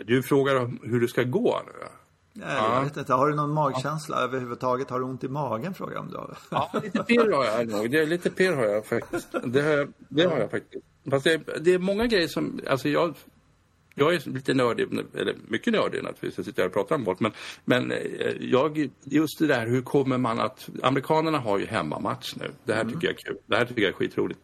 Du 0.05 0.23
frågar 0.23 0.73
hur 0.83 1.01
det 1.01 1.09
ska 1.09 1.23
gå 1.23 1.63
nu. 1.67 1.87
Nej, 2.33 2.49
ja. 2.57 2.75
jag 2.75 2.85
vet 2.85 2.97
inte. 2.97 3.15
Har 3.15 3.29
du 3.29 3.35
någon 3.35 3.53
magkänsla 3.53 4.17
ja. 4.17 4.23
överhuvudtaget? 4.23 4.91
Har 4.91 4.99
du 4.99 5.05
ont 5.05 5.25
i 5.25 5.29
magen 5.29 5.75
frågar 5.75 5.95
jag 5.95 6.03
om 6.03 6.11
du 6.11 6.17
har. 6.17 6.39
Ja, 6.51 6.71
lite 6.83 7.05
pirr 7.05 7.33
har 7.33 7.45
jag 7.45 7.69
nog. 7.69 7.91
Det 7.91 7.99
är 7.99 8.07
lite 8.07 8.31
pirr 8.31 8.53
har 8.53 8.65
jag 8.65 8.87
faktiskt. 8.87 9.29
Det 9.45 9.63
har 9.63 9.71
jag, 9.71 9.93
det 10.09 10.25
har 10.25 10.39
jag 10.39 10.51
faktiskt. 10.51 10.85
Fast 11.11 11.25
det, 11.25 11.41
det 11.61 11.75
är 11.75 11.79
många 11.79 12.07
grejer 12.07 12.29
som, 12.29 12.61
alltså 12.69 12.89
jag 12.89 13.15
jag 13.95 14.15
är 14.15 14.31
lite 14.31 14.55
nördig, 14.55 14.87
eller 15.15 15.37
mycket 15.49 15.73
nördig 15.73 16.03
naturligtvis, 16.03 16.37
jag 16.37 16.47
sitter 16.47 16.63
här 16.63 16.69
och 16.69 16.75
pratar 16.75 16.97
om 16.97 17.05
folk. 17.05 17.21
Men, 17.21 17.33
men 17.65 17.93
eh, 17.93 17.99
jag, 18.41 18.91
just 19.05 19.39
det 19.39 19.47
där, 19.47 19.67
hur 19.67 19.83
kommer 19.83 20.19
man 20.19 20.41
att... 20.41 20.69
Amerikanerna 20.83 21.39
har 21.39 21.59
ju 21.59 21.67
hemmamatch 21.67 22.35
nu. 22.37 22.51
Det 22.65 22.75
här 22.75 22.81
mm. 22.81 22.93
tycker 22.93 23.07
jag 23.07 23.15
är 23.15 23.23
kul. 23.23 23.37
Det 23.47 23.57
här 23.57 23.65
tycker 23.65 23.83
jag 23.83 23.89
är 23.89 23.93
skitroligt. 23.93 24.41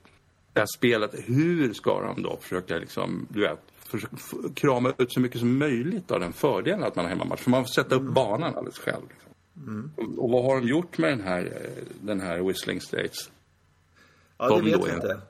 Det 0.53 0.61
här 0.61 0.67
spelet, 0.77 1.15
hur 1.27 1.73
ska 1.73 2.01
de 2.01 2.23
då 2.23 2.39
försöka 2.41 2.79
liksom, 2.79 3.27
du 3.31 3.41
vet, 3.41 3.61
försöka 3.89 4.17
krama 4.55 4.93
ut 4.99 5.13
så 5.13 5.21
mycket 5.21 5.41
som 5.41 5.59
möjligt 5.59 6.11
av 6.11 6.21
den 6.21 6.33
fördelen 6.33 6.85
att 6.85 6.97
man 6.97 7.05
har 7.05 7.11
hemmamatch. 7.11 7.41
För 7.41 7.51
man 7.51 7.65
får 7.65 7.83
sätta 7.83 7.95
upp 7.95 8.01
mm. 8.01 8.15
banan 8.15 8.55
alldeles 8.57 8.79
själv. 8.79 9.03
Liksom. 9.09 9.33
Mm. 9.57 9.91
Och, 10.19 10.31
vad 10.31 10.45
har 10.45 10.61
de 10.61 10.69
gjort 10.69 10.99
med 10.99 11.11
den 11.11 11.21
här, 11.21 11.45
eh, 11.45 11.85
den 12.01 12.21
här 12.21 12.39
Whistling 12.43 12.81
Straits? 12.81 13.31
Ja, 14.39 14.57
det 14.57 14.63
vet 14.63 14.87
vi 14.87 14.95
inte. 14.95 15.21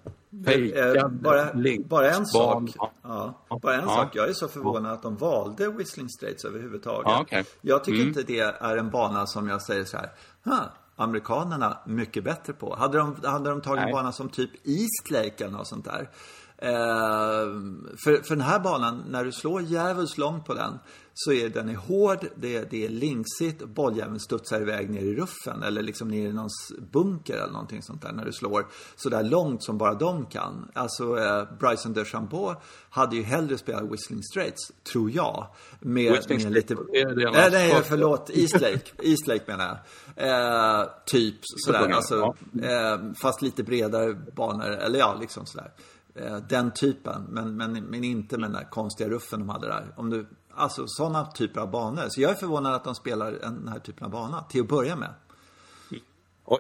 Fejkad, 0.44 1.12
bara, 1.12 1.50
bara 1.84 2.10
en 2.10 2.26
sak. 2.26 2.62
Ja, 3.02 3.34
bara 3.62 3.74
en 3.74 3.84
ja. 3.84 3.94
sak. 3.94 4.16
Jag 4.16 4.28
är 4.28 4.32
så 4.32 4.48
förvånad 4.48 4.92
att 4.92 5.02
de 5.02 5.16
valde 5.16 5.70
Whistling 5.70 6.08
Straits 6.08 6.44
överhuvudtaget. 6.44 7.06
Ja, 7.06 7.22
okay. 7.22 7.44
Jag 7.60 7.84
tycker 7.84 7.98
mm. 7.98 8.08
inte 8.08 8.22
det 8.22 8.40
är 8.40 8.76
en 8.76 8.90
bana 8.90 9.26
som 9.26 9.48
jag 9.48 9.62
säger 9.62 9.84
så 9.84 9.96
här. 9.96 10.10
Huh, 10.44 10.64
amerikanerna 10.96 11.78
mycket 11.86 12.24
bättre 12.24 12.52
på. 12.52 12.74
Hade 12.74 12.98
de, 12.98 13.16
hade 13.24 13.50
de 13.50 13.60
tagit 13.60 13.84
en 13.84 13.90
bana 13.90 14.12
som 14.12 14.28
typ 14.28 14.50
East 14.64 15.10
Lake 15.10 15.44
eller 15.44 15.56
något 15.56 15.68
sånt 15.68 15.84
där. 15.84 16.10
Eh, 16.62 17.48
för, 18.04 18.22
för 18.22 18.36
den 18.36 18.40
här 18.40 18.60
banan, 18.60 19.04
när 19.08 19.24
du 19.24 19.32
slår 19.32 19.62
djävulskt 19.62 20.18
långt 20.18 20.44
på 20.44 20.54
den 20.54 20.78
så 21.20 21.32
är 21.32 21.48
den 21.48 21.68
är 21.68 21.74
hård, 21.74 22.26
det, 22.36 22.70
det 22.70 22.84
är 22.84 22.88
linksigt, 22.88 23.64
bolljäveln 23.64 24.20
studsar 24.20 24.60
iväg 24.60 24.90
ner 24.90 25.00
i 25.00 25.14
ruffen 25.14 25.62
eller 25.62 25.82
liksom 25.82 26.08
ner 26.08 26.28
i 26.28 26.32
någon 26.32 26.48
bunker 26.92 27.34
eller 27.36 27.52
någonting 27.52 27.82
sånt 27.82 28.02
där 28.02 28.12
när 28.12 28.24
du 28.24 28.32
slår 28.32 28.66
så 28.96 29.08
där 29.08 29.22
långt 29.22 29.64
som 29.64 29.78
bara 29.78 29.94
de 29.94 30.26
kan. 30.26 30.70
Alltså 30.74 31.18
eh, 31.18 31.44
Bryson 31.60 31.92
DeChambeau 31.92 32.54
hade 32.90 33.16
ju 33.16 33.22
hellre 33.22 33.58
spelat 33.58 33.92
Whistling 33.92 34.22
Straits, 34.22 34.72
tror 34.92 35.10
jag. 35.10 35.46
Med, 35.80 36.12
Whistling 36.12 36.42
med 36.42 36.52
lite... 36.52 36.74
Nej, 36.74 37.50
nej, 37.52 37.82
förlåt. 37.84 38.30
East 38.34 38.60
Lake. 38.60 38.82
East 39.02 39.26
Lake 39.26 39.44
menar 39.46 39.80
jag. 40.16 40.80
Eh, 40.80 40.86
typ 41.06 41.36
sådär, 41.42 41.88
alltså, 41.88 42.34
eh, 42.62 43.12
fast 43.22 43.42
lite 43.42 43.62
bredare 43.62 44.14
banor, 44.14 44.68
eller 44.68 44.98
ja, 44.98 45.16
liksom 45.20 45.46
sådär. 45.46 45.72
Eh, 46.22 46.37
den 46.48 46.70
typen, 46.70 47.22
men, 47.28 47.56
men, 47.56 47.72
men 47.72 48.04
inte 48.04 48.38
med 48.38 48.50
den 48.50 48.56
där 48.60 48.70
konstiga 48.70 49.08
ruffen 49.08 49.40
de 49.40 49.48
hade 49.48 49.66
där. 49.66 49.92
Om 49.96 50.10
du 50.10 50.26
Alltså 50.58 50.87
sådana 50.87 51.26
typer 51.26 51.60
av 51.60 51.70
banor. 51.70 52.04
Så 52.08 52.20
jag 52.20 52.30
är 52.30 52.34
förvånad 52.34 52.75
att 52.75 52.84
de 52.84 52.94
spelar 52.94 53.32
den 53.32 53.68
här 53.68 53.78
typen 53.78 54.04
av 54.04 54.10
bana 54.10 54.42
till 54.42 54.60
att 54.60 54.68
börja 54.68 54.96
med. 54.96 55.10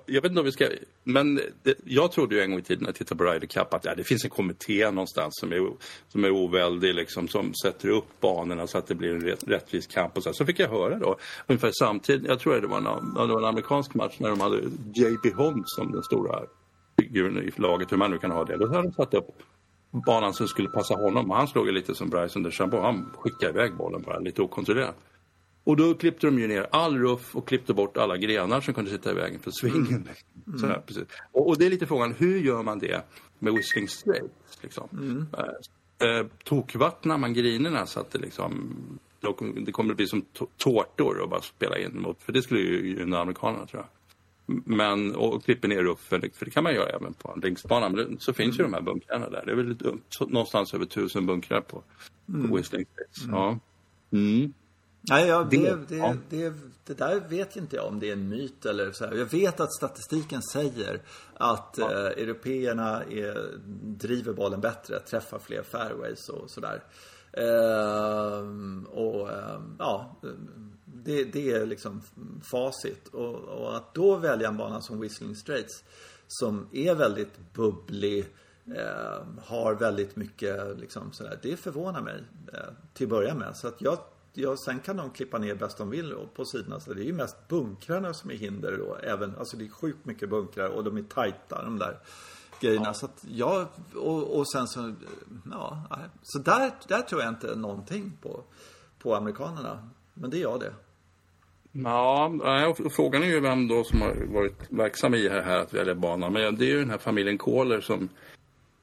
Jag 0.06 0.22
vet 0.22 0.30
inte 0.30 0.40
om 0.40 0.44
vi 0.44 0.52
ska... 0.52 0.68
Men 1.04 1.34
det, 1.62 1.74
jag 1.84 2.12
trodde 2.12 2.34
ju 2.34 2.40
en 2.40 2.50
gång 2.50 2.60
i 2.60 2.62
tiden 2.62 2.82
när 2.82 2.88
jag 2.88 2.94
tittade 2.94 3.18
på 3.18 3.24
Ryder 3.24 3.46
Cup 3.46 3.74
att 3.74 3.84
ja, 3.84 3.94
det 3.94 4.04
finns 4.04 4.24
en 4.24 4.30
kommitté 4.30 4.90
någonstans 4.90 5.34
som 5.40 5.52
är, 5.52 5.72
som 6.08 6.24
är 6.24 6.30
oväldig, 6.30 6.94
liksom, 6.94 7.28
som 7.28 7.54
sätter 7.54 7.88
upp 7.88 8.20
banorna 8.20 8.66
så 8.66 8.78
att 8.78 8.86
det 8.86 8.94
blir 8.94 9.14
en 9.14 9.20
rätt, 9.20 9.44
rättvis 9.48 9.86
kamp. 9.86 10.16
Och 10.16 10.22
så. 10.22 10.32
så 10.32 10.46
fick 10.46 10.58
jag 10.58 10.68
höra 10.68 10.98
då, 10.98 11.16
ungefär 11.46 11.70
samtidigt, 11.72 12.28
jag 12.28 12.40
tror 12.40 12.60
det 12.60 12.66
var 12.66 12.78
en, 12.78 12.84
det 13.14 13.34
var 13.34 13.38
en 13.38 13.44
amerikansk 13.44 13.94
match 13.94 14.14
när 14.18 14.28
de 14.28 14.40
hade 14.40 14.56
JB 14.94 15.34
Holmes 15.36 15.66
som 15.66 15.92
den 15.92 16.02
stora 16.02 16.40
figuren 17.08 17.38
i 17.38 17.50
laget, 17.56 17.92
hur 17.92 17.96
man 17.96 18.10
nu 18.10 18.18
kan 18.18 18.30
ha 18.30 18.44
det. 18.44 18.56
Då 18.56 18.66
hade 18.66 18.82
de 18.82 18.92
satt 18.92 19.14
upp 19.14 19.42
banan 20.06 20.34
som 20.34 20.48
skulle 20.48 20.68
passa 20.68 20.94
honom. 20.94 21.30
Han 21.30 21.48
slog 21.48 21.66
ju 21.66 21.72
lite 21.72 21.94
som 21.94 22.08
Bryson 22.10 22.42
DeChambeau. 22.42 22.82
Han 22.82 23.10
skickade 23.18 23.52
iväg 23.52 23.76
bollen 23.76 24.02
bara 24.02 24.18
lite 24.18 24.42
okontrollerat. 24.42 24.96
Och 25.64 25.76
då 25.76 25.94
klippte 25.94 26.26
de 26.26 26.38
ju 26.38 26.46
ner 26.46 26.66
all 26.72 26.98
ruff 26.98 27.36
och 27.36 27.48
klippte 27.48 27.74
bort 27.74 27.96
alla 27.96 28.16
grenar 28.16 28.60
som 28.60 28.74
kunde 28.74 28.90
sitta 28.90 29.10
i 29.10 29.14
vägen 29.14 29.40
för 29.40 29.50
svingen. 29.50 30.08
Mm. 30.46 30.58
Sådär, 30.58 30.82
precis. 30.86 31.04
Och, 31.32 31.48
och, 31.48 31.58
det 31.58 31.66
är 31.66 31.70
lite 31.70 31.86
frågan, 31.86 32.14
hur 32.18 32.38
gör 32.38 32.62
man 32.62 32.78
det 32.78 33.02
med 33.38 33.54
Whistling 33.54 33.88
Straight? 33.88 34.32
Liksom? 34.62 34.88
Mm. 34.92 35.26
Eh, 35.98 36.26
tokvattnar 36.44 37.18
man 37.18 37.34
grinerna 37.34 37.86
så 37.86 38.00
att 38.00 38.10
det 38.10 38.18
liksom 38.18 38.76
det 39.64 39.72
kommer 39.72 39.90
att 39.90 39.96
bli 39.96 40.06
som 40.06 40.24
tårtor 40.56 41.22
att 41.22 41.30
bara 41.30 41.40
spela 41.40 41.78
in 41.78 42.00
mot, 42.00 42.22
för 42.22 42.32
det 42.32 42.42
skulle 42.42 42.60
ju 42.60 42.88
gynna 42.88 43.20
amerikanerna 43.20 43.66
tror 43.66 43.82
jag. 43.82 43.97
Men, 44.64 45.14
och 45.14 45.44
klipper 45.44 45.68
ner 45.68 45.82
ruffen, 45.82 46.30
för 46.34 46.44
det 46.44 46.50
kan 46.50 46.64
man 46.64 46.74
göra 46.74 46.88
även 46.88 47.14
på 47.14 47.32
en 47.32 47.40
linksbana. 47.40 47.88
Men 47.88 48.18
så 48.20 48.32
finns 48.32 48.58
mm. 48.58 48.66
ju 48.66 48.70
de 48.70 48.74
här 48.74 48.82
bunkrarna 48.82 49.30
där. 49.30 49.42
Det 49.46 49.52
är 49.52 49.56
väl 49.56 49.76
någonstans 50.20 50.74
över 50.74 50.86
tusen 50.86 51.26
bunkrar 51.26 51.60
på, 51.60 51.82
mm. 52.28 52.48
på 52.48 52.56
Whistling 52.56 52.86
Straits. 52.92 53.24
Mm. 53.24 53.36
Ja. 53.36 53.58
Mm. 54.12 54.52
Nej, 55.00 55.26
ja, 55.26 55.48
det, 55.50 55.88
det, 55.88 55.96
ja. 55.96 56.14
Det, 56.28 56.52
det, 56.84 56.98
där 56.98 57.20
vet 57.28 57.56
inte 57.56 57.76
jag 57.76 57.86
om 57.86 58.00
det 58.00 58.08
är 58.08 58.12
en 58.12 58.28
myt 58.28 58.66
eller 58.66 58.92
så 58.92 59.06
här. 59.06 59.14
Jag 59.14 59.32
vet 59.32 59.60
att 59.60 59.72
statistiken 59.72 60.42
säger 60.42 61.00
att 61.34 61.74
ja. 61.78 61.92
eh, 61.92 62.22
européerna 62.22 63.02
är, 63.02 63.58
driver 63.82 64.32
bollen 64.32 64.60
bättre, 64.60 65.00
träffar 65.00 65.38
fler 65.38 65.62
fairways 65.62 66.28
och 66.28 66.50
sådär. 66.50 66.82
Eh, 67.32 68.46
och 68.90 69.30
eh, 69.30 69.60
ja, 69.78 70.16
det, 71.04 71.24
det 71.24 71.52
är 71.52 71.66
liksom 71.66 72.02
facit. 72.42 73.08
Och, 73.08 73.34
och, 73.34 73.76
att 73.76 73.94
då 73.94 74.16
välja 74.16 74.48
en 74.48 74.56
bana 74.56 74.80
som 74.80 75.00
Whistling 75.00 75.36
Straits 75.36 75.84
som 76.28 76.66
är 76.72 76.94
väldigt 76.94 77.52
bubblig, 77.52 78.26
eh, 78.66 79.22
har 79.44 79.74
väldigt 79.74 80.16
mycket 80.16 80.78
liksom 80.78 81.12
sådär. 81.12 81.38
Det 81.42 81.56
förvånar 81.56 82.00
mig 82.00 82.24
eh, 82.52 82.60
till 82.94 83.06
att 83.06 83.10
börja 83.10 83.34
med. 83.34 83.56
Så 83.56 83.68
att 83.68 83.80
jag, 83.82 83.98
jag, 84.32 84.58
sen 84.58 84.78
kan 84.78 84.96
de 84.96 85.10
klippa 85.10 85.38
ner 85.38 85.54
bäst 85.54 85.78
de 85.78 85.90
vill 85.90 86.14
på 86.34 86.44
sidorna. 86.44 86.80
Så 86.80 86.94
det 86.94 87.02
är 87.02 87.04
ju 87.06 87.12
mest 87.12 87.48
bunkrarna 87.48 88.14
som 88.14 88.30
är 88.30 88.34
hinder 88.34 88.78
då. 88.78 88.96
Även, 89.02 89.36
alltså 89.38 89.56
det 89.56 89.64
är 89.64 89.68
sjukt 89.68 90.04
mycket 90.04 90.30
bunkrar 90.30 90.68
och 90.68 90.84
de 90.84 90.96
är 90.96 91.02
tajta 91.02 91.62
de 91.62 91.78
där 91.78 91.98
grejerna. 92.60 92.86
Ja. 92.86 92.94
Så 92.94 93.06
att 93.06 93.24
jag, 93.28 93.66
och, 93.94 94.38
och 94.38 94.50
sen 94.52 94.68
så, 94.68 94.94
ja, 95.50 95.82
så 96.22 96.38
där, 96.38 96.72
där 96.88 97.02
tror 97.02 97.22
jag 97.22 97.28
inte 97.28 97.56
någonting 97.56 98.18
på, 98.22 98.44
på 98.98 99.14
amerikanerna. 99.14 99.88
Men 100.14 100.30
det 100.30 100.38
gör 100.38 100.58
det. 100.58 100.72
Ja, 101.72 102.74
frågan 102.90 103.22
är 103.22 103.26
ju 103.26 103.40
vem 103.40 103.68
då 103.68 103.84
som 103.84 104.00
har 104.00 104.14
varit 104.32 104.62
verksam 104.68 105.14
i 105.14 105.28
det 105.28 105.42
här 105.42 105.58
att 105.58 105.74
välja 105.74 105.94
bana. 105.94 106.30
Men 106.30 106.56
det 106.56 106.64
är 106.64 106.68
ju 106.68 106.78
den 106.78 106.90
här 106.90 106.98
familjen 106.98 107.38
Kohler 107.38 107.80
som 107.80 108.08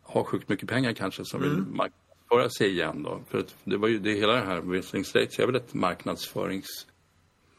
har 0.03 0.23
sjukt 0.23 0.49
mycket 0.49 0.69
pengar 0.69 0.93
kanske 0.93 1.25
som 1.25 1.43
mm. 1.43 1.55
vill 1.55 1.63
marknadsföra 1.63 2.49
sig 2.49 2.69
igen 2.69 3.03
då. 3.03 3.19
För 3.29 3.45
det 3.63 3.77
var 3.77 3.87
ju 3.87 3.99
det 3.99 4.13
hela 4.13 4.33
det 4.33 4.45
här 4.45 4.61
Whistling 4.61 5.05
States 5.05 5.39
är 5.39 5.45
väl 5.45 5.55
ett 5.55 5.73
marknadsförings 5.73 6.87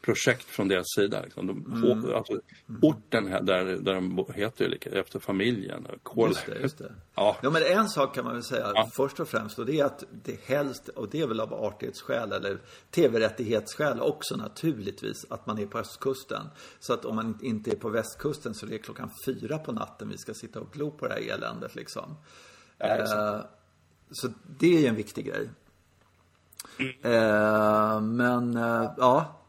projekt 0.06 0.44
från 0.44 0.68
deras 0.68 0.86
sida. 0.96 1.22
Liksom. 1.22 1.46
De, 1.46 1.82
mm. 1.82 2.14
alltså, 2.14 2.40
orten 2.82 3.26
här, 3.26 3.42
där, 3.42 3.64
där 3.64 3.94
de 3.94 4.26
heter 4.34 4.68
lika, 4.68 4.90
efter 4.90 5.18
familjen. 5.18 5.86
Just 6.16 6.46
det, 6.46 6.58
just 6.60 6.78
det. 6.78 6.92
Ja. 7.14 7.36
ja, 7.42 7.50
men 7.50 7.62
en 7.62 7.88
sak 7.88 8.14
kan 8.14 8.24
man 8.24 8.34
väl 8.34 8.42
säga 8.42 8.72
ja. 8.74 8.90
först 8.96 9.20
och 9.20 9.28
främst 9.28 9.58
och 9.58 9.66
det 9.66 9.80
är 9.80 9.84
att 9.84 10.04
det 10.24 10.40
helst, 10.44 10.88
och 10.88 11.08
det 11.10 11.20
är 11.20 11.26
väl 11.26 11.40
av 11.40 11.54
artighetsskäl 11.54 12.32
eller 12.32 12.58
tv-rättighetsskäl 12.90 14.00
också 14.00 14.36
naturligtvis, 14.36 15.26
att 15.30 15.46
man 15.46 15.58
är 15.58 15.66
på 15.66 15.78
östkusten. 15.78 16.46
Så 16.80 16.92
att 16.92 17.04
om 17.04 17.16
man 17.16 17.38
inte 17.42 17.70
är 17.70 17.76
på 17.76 17.88
västkusten 17.88 18.54
så 18.54 18.66
är 18.66 18.70
det 18.70 18.78
klockan 18.78 19.10
fyra 19.26 19.58
på 19.58 19.72
natten 19.72 20.08
vi 20.08 20.18
ska 20.18 20.34
sitta 20.34 20.60
och 20.60 20.72
glo 20.72 20.90
på 20.90 21.06
det 21.06 21.14
här 21.14 21.34
eländet 21.34 21.74
liksom. 21.74 22.16
Ja, 22.78 22.86
eh, 22.86 23.40
så 24.10 24.28
det 24.58 24.76
är 24.76 24.80
ju 24.80 24.86
en 24.86 24.96
viktig 24.96 25.26
grej. 25.26 25.50
Mm. 26.78 26.94
Eh, 27.02 28.00
men 28.00 28.56
eh, 28.56 28.92
ja, 28.98 29.45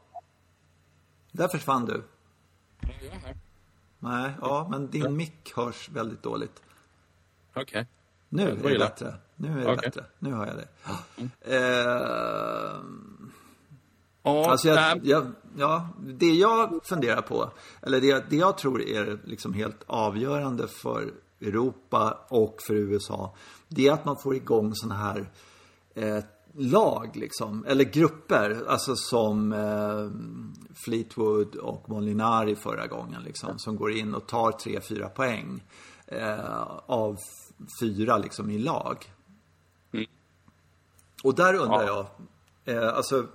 där 1.37 1.47
försvann 1.47 1.85
du. 1.85 2.03
Nej, 3.99 4.31
ja, 4.41 4.67
men 4.71 4.89
din 4.89 5.15
mick 5.15 5.53
hörs 5.55 5.89
väldigt 5.89 6.23
dåligt. 6.23 6.61
Okej. 7.49 7.63
Okay. 7.63 7.85
Nu 8.29 8.49
är 8.49 8.55
det 8.55 8.79
bättre. 8.79 9.15
Nu 9.35 9.51
är 9.51 9.65
det 9.65 9.71
okay. 9.73 9.89
bättre. 9.89 10.05
Nu 10.19 10.33
har 10.33 10.47
jag 10.47 10.55
det. 10.55 10.67
Mm. 11.17 11.29
Eh, 11.41 12.81
oh, 14.23 14.49
alltså 14.49 14.67
jag, 14.67 15.05
jag, 15.05 15.31
ja, 15.57 15.89
det 15.99 16.31
jag 16.31 16.79
funderar 16.83 17.21
på, 17.21 17.51
eller 17.81 18.01
det, 18.01 18.29
det 18.29 18.35
jag 18.35 18.57
tror 18.57 18.81
är 18.81 19.19
liksom 19.23 19.53
helt 19.53 19.83
avgörande 19.87 20.67
för 20.67 21.13
Europa 21.41 22.17
och 22.29 22.57
för 22.67 22.73
USA, 22.73 23.35
det 23.67 23.87
är 23.87 23.91
att 23.91 24.05
man 24.05 24.17
får 24.17 24.35
igång 24.35 24.75
sådana 24.75 24.95
här 24.95 25.29
eh, 25.95 26.23
lag 26.57 27.15
liksom, 27.15 27.65
eller 27.67 27.83
grupper, 27.83 28.63
alltså 28.67 28.95
som 28.95 29.53
eh, 29.53 30.09
Fleetwood 30.75 31.55
och 31.55 31.89
Molinari 31.89 32.55
förra 32.55 32.87
gången 32.87 33.23
liksom, 33.23 33.59
som 33.59 33.75
går 33.75 33.91
in 33.91 34.15
och 34.15 34.27
tar 34.27 34.51
tre, 34.51 34.81
fyra 34.81 35.09
poäng 35.09 35.63
eh, 36.07 36.61
av 36.85 37.17
fyra 37.81 38.17
liksom 38.17 38.49
i 38.49 38.57
lag. 38.57 39.11
Mm. 39.93 40.05
Och 41.23 41.35
där 41.35 41.53
undrar 41.53 41.87
ja. 41.87 42.09
jag, 42.65 42.75
eh, 42.75 42.95
alltså 42.95 43.27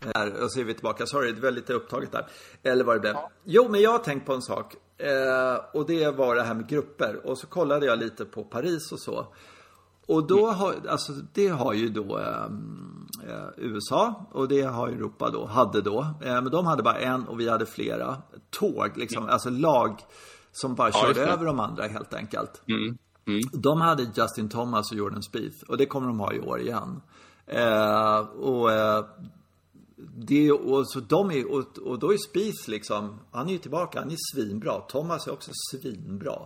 här, 0.00 0.42
och 0.42 0.52
så 0.52 0.60
är 0.60 0.64
vi 0.64 0.74
tillbaka. 0.74 1.06
Sorry, 1.06 1.32
det 1.32 1.40
var 1.40 1.50
lite 1.50 1.72
upptaget 1.72 2.12
där. 2.12 2.26
Eller 2.62 2.84
vad 2.84 2.96
det 2.96 3.00
blev. 3.00 3.14
Ja. 3.14 3.30
Jo, 3.44 3.68
men 3.68 3.80
jag 3.80 3.90
har 3.90 3.98
tänkt 3.98 4.26
på 4.26 4.34
en 4.34 4.42
sak. 4.42 4.74
Eh, 4.98 5.54
och 5.72 5.86
det 5.86 6.10
var 6.10 6.34
det 6.34 6.42
här 6.42 6.54
med 6.54 6.68
grupper. 6.68 7.20
Och 7.24 7.38
så 7.38 7.46
kollade 7.46 7.86
jag 7.86 7.98
lite 7.98 8.24
på 8.24 8.44
Paris 8.44 8.92
och 8.92 9.00
så. 9.00 9.26
Och 10.08 10.26
då 10.26 10.46
har, 10.46 10.74
alltså 10.88 11.12
det 11.32 11.48
har 11.48 11.72
ju 11.72 11.88
då 11.88 12.18
ehm, 12.18 13.06
eh, 13.28 13.48
USA 13.56 14.26
och 14.32 14.48
det 14.48 14.62
har 14.62 14.88
Europa 14.88 15.30
då, 15.30 15.46
hade 15.46 15.80
då. 15.80 16.06
Eh, 16.20 16.32
men 16.32 16.50
de 16.50 16.66
hade 16.66 16.82
bara 16.82 16.98
en 16.98 17.28
och 17.28 17.40
vi 17.40 17.48
hade 17.48 17.66
flera 17.66 18.16
tåg, 18.50 18.90
liksom, 18.96 19.22
mm. 19.22 19.32
alltså 19.32 19.50
lag 19.50 20.00
som 20.52 20.74
bara 20.74 20.90
ja, 20.94 21.00
körde 21.00 21.20
över 21.20 21.44
de 21.44 21.60
andra 21.60 21.86
helt 21.86 22.14
enkelt. 22.14 22.62
Mm. 22.68 22.98
Mm. 23.26 23.40
De 23.52 23.80
hade 23.80 24.02
Justin 24.14 24.48
Thomas 24.48 24.90
och 24.90 24.96
Jordan 24.96 25.22
Spieth 25.22 25.64
och 25.68 25.76
det 25.76 25.86
kommer 25.86 26.06
de 26.06 26.20
ha 26.20 26.32
i 26.32 26.40
år 26.40 26.60
igen. 26.60 27.00
Eh, 27.46 28.18
och 28.18 28.72
eh, 28.72 29.04
det, 30.16 30.52
och, 30.52 30.90
så 30.90 31.00
de 31.00 31.30
är, 31.30 31.52
och, 31.52 31.78
och 31.78 31.98
då 31.98 32.12
är 32.12 32.16
Spieth 32.16 32.70
liksom, 32.70 33.20
han 33.30 33.48
är 33.48 33.52
ju 33.52 33.58
tillbaka, 33.58 34.00
han 34.00 34.10
är 34.10 34.34
svinbra. 34.34 34.80
Thomas 34.80 35.26
är 35.26 35.32
också 35.32 35.50
svinbra. 35.70 36.38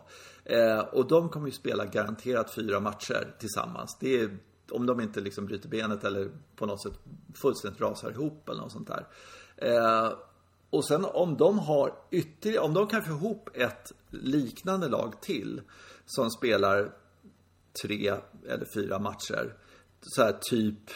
Eh, 0.44 0.78
och 0.78 1.08
de 1.08 1.28
kommer 1.28 1.46
ju 1.46 1.52
spela 1.52 1.86
garanterat 1.86 2.54
fyra 2.54 2.80
matcher 2.80 3.34
tillsammans. 3.38 3.96
Det 4.00 4.20
är 4.20 4.38
om 4.70 4.86
de 4.86 5.00
inte 5.00 5.20
liksom 5.20 5.46
bryter 5.46 5.68
benet 5.68 6.04
eller 6.04 6.30
på 6.56 6.66
något 6.66 6.82
sätt 6.82 6.98
fullständigt 7.34 7.80
rasar 7.80 8.10
ihop 8.10 8.48
eller 8.48 8.60
något 8.60 8.72
sånt 8.72 8.88
där. 8.88 9.06
Eh, 9.56 10.12
och 10.70 10.86
sen 10.86 11.04
om 11.04 11.36
de 11.36 11.58
har 11.58 11.94
ytterligare, 12.10 12.64
om 12.64 12.74
de 12.74 12.86
kan 12.86 13.02
få 13.02 13.10
ihop 13.10 13.50
ett 13.54 13.92
liknande 14.10 14.88
lag 14.88 15.22
till 15.22 15.60
som 16.06 16.30
spelar 16.30 16.92
tre 17.82 18.14
eller 18.48 18.66
fyra 18.74 18.98
matcher. 18.98 19.56
Så 20.00 20.22
här 20.22 20.38
typ, 20.40 20.90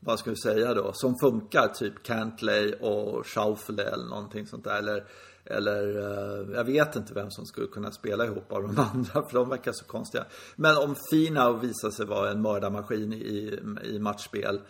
vad 0.00 0.18
ska 0.18 0.30
vi 0.30 0.36
säga 0.36 0.74
då, 0.74 0.92
som 0.94 1.14
funkar. 1.18 1.68
Typ 1.68 2.02
Cantley 2.02 2.74
och 2.74 3.26
Schaufele 3.26 3.82
eller 3.82 4.06
någonting 4.06 4.46
sånt 4.46 4.64
där. 4.64 4.78
Eller, 4.78 5.06
eller 5.44 5.96
uh, 5.98 6.54
jag 6.54 6.64
vet 6.64 6.96
inte 6.96 7.14
vem 7.14 7.30
som 7.30 7.46
skulle 7.46 7.66
kunna 7.66 7.90
spela 7.90 8.24
ihop 8.24 8.52
av 8.52 8.62
de 8.62 8.78
andra 8.94 9.28
för 9.28 9.32
de 9.34 9.48
verkar 9.48 9.72
så 9.72 9.84
konstiga. 9.84 10.24
Men 10.56 10.76
om 10.76 10.94
Fina 11.10 11.52
visar 11.52 11.90
sig 11.90 12.06
vara 12.06 12.30
en 12.30 12.42
mördarmaskin 12.42 13.12
i, 13.12 13.58
i 13.84 13.98
matchspel. 13.98 14.60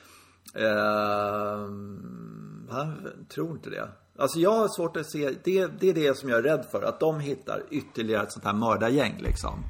Uh, 0.56 1.70
jag 2.70 2.92
tror 3.28 3.50
inte 3.50 3.70
det. 3.70 3.88
Alltså 4.16 4.38
jag 4.38 4.52
har 4.52 4.68
svårt 4.68 4.96
att 4.96 5.10
se, 5.10 5.30
det, 5.44 5.66
det 5.80 5.88
är 5.88 5.94
det 5.94 6.16
som 6.18 6.28
jag 6.28 6.38
är 6.38 6.42
rädd 6.42 6.66
för. 6.70 6.82
Att 6.82 7.00
de 7.00 7.20
hittar 7.20 7.62
ytterligare 7.70 8.22
ett 8.22 8.32
sånt 8.32 8.44
här 8.44 8.54
mördargäng 8.54 9.18
liksom. 9.20 9.62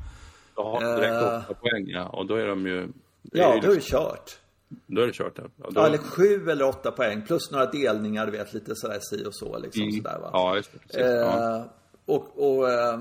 Ja, 0.56 0.80
direkt 0.96 1.12
uh, 1.12 1.38
åtta 1.38 1.54
poäng 1.54 1.86
ja. 1.86 2.08
Och 2.08 2.26
då 2.26 2.34
är 2.34 2.46
de 2.46 2.66
ju... 2.66 2.88
Ja, 3.22 3.58
då 3.62 3.70
är 3.70 3.74
det 3.74 3.82
kört. 3.82 4.40
Då 4.86 5.02
är 5.02 5.06
det 5.06 5.12
kört. 5.12 5.32
Ja. 5.36 5.44
Då... 5.56 5.70
ja, 5.74 5.86
eller 5.86 5.98
sju 5.98 6.50
eller 6.50 6.68
åtta 6.68 6.90
poäng. 6.90 7.22
Plus 7.26 7.50
några 7.50 7.66
delningar, 7.66 8.26
du 8.26 8.32
vet, 8.32 8.54
lite 8.54 8.76
sådär 8.76 8.98
si 9.00 9.24
och 9.26 9.34
så. 9.34 9.58
Liksom, 9.58 9.82
mm. 9.82 9.96
sådär, 9.96 10.18
va? 10.18 10.30
Ja, 10.32 10.56
just 10.56 10.70
det. 10.88 11.00
Eh, 11.00 11.10
ja. 11.10 11.64
Och, 12.06 12.58
och 12.58 12.70
eh, 12.70 13.00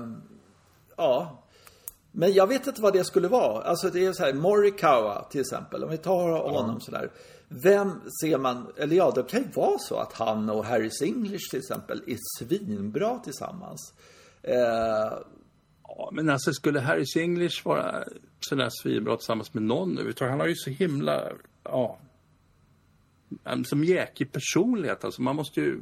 ja. 0.96 1.44
Men 2.12 2.32
jag 2.32 2.46
vet 2.46 2.66
inte 2.66 2.82
vad 2.82 2.92
det 2.92 3.04
skulle 3.04 3.28
vara. 3.28 3.62
Alltså 3.62 3.90
det 3.90 4.06
är 4.06 4.12
så 4.12 4.24
här, 4.24 4.32
Morikawa 4.32 5.24
till 5.30 5.40
exempel. 5.40 5.84
Om 5.84 5.90
vi 5.90 5.98
tar 5.98 6.28
honom 6.30 6.74
ja. 6.74 6.80
sådär. 6.80 7.10
Vem 7.48 8.00
ser 8.22 8.38
man, 8.38 8.72
eller 8.76 8.96
ja, 8.96 9.12
det 9.14 9.22
kan 9.22 9.40
ju 9.40 9.48
vara 9.54 9.78
så 9.78 9.96
att 9.96 10.12
han 10.12 10.50
och 10.50 10.64
Harris 10.64 11.02
English 11.02 11.50
till 11.50 11.58
exempel 11.58 12.02
är 12.06 12.16
svinbra 12.38 13.18
tillsammans. 13.18 13.94
Eh, 14.42 15.18
Ja, 15.96 16.10
men 16.12 16.30
alltså 16.30 16.52
skulle 16.52 16.80
Harris 16.80 17.16
English 17.16 17.66
vara 17.66 18.04
sådär 18.40 18.68
svinbra 18.82 19.16
tillsammans 19.16 19.54
med 19.54 19.62
någon 19.62 19.92
överhuvudtaget? 19.92 20.30
Han 20.30 20.40
har 20.40 20.46
ju 20.46 20.54
så 20.54 20.70
himla, 20.70 21.28
ja, 21.64 21.98
som 23.64 23.84
jäkig 23.84 24.32
personlighet. 24.32 25.04
Alltså 25.04 25.22
man 25.22 25.36
måste 25.36 25.60
ju 25.60 25.80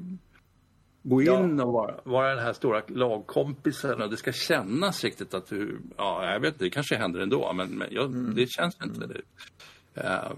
gå 1.02 1.23
in 1.23 1.58
ja. 1.58 1.64
och 1.64 1.73
vara, 1.73 1.94
vara 2.04 2.35
den 2.35 2.44
här 2.44 2.52
stora 2.52 2.82
lagkompisen 2.87 4.02
och 4.02 4.11
det 4.11 4.16
ska 4.16 4.32
kännas 4.32 5.04
riktigt 5.04 5.35
att 5.35 5.47
du, 5.47 5.80
ja, 5.97 6.32
jag 6.32 6.40
vet 6.40 6.58
det 6.58 6.70
kanske 6.70 6.97
händer 6.97 7.20
ändå, 7.20 7.52
men, 7.52 7.68
men 7.68 7.88
jag, 7.90 8.06
mm. 8.06 8.35
det 8.35 8.50
känns 8.50 8.76
inte. 8.85 9.04
Mm. 9.04 9.08
Det. 9.08 10.00
Uh, 10.00 10.32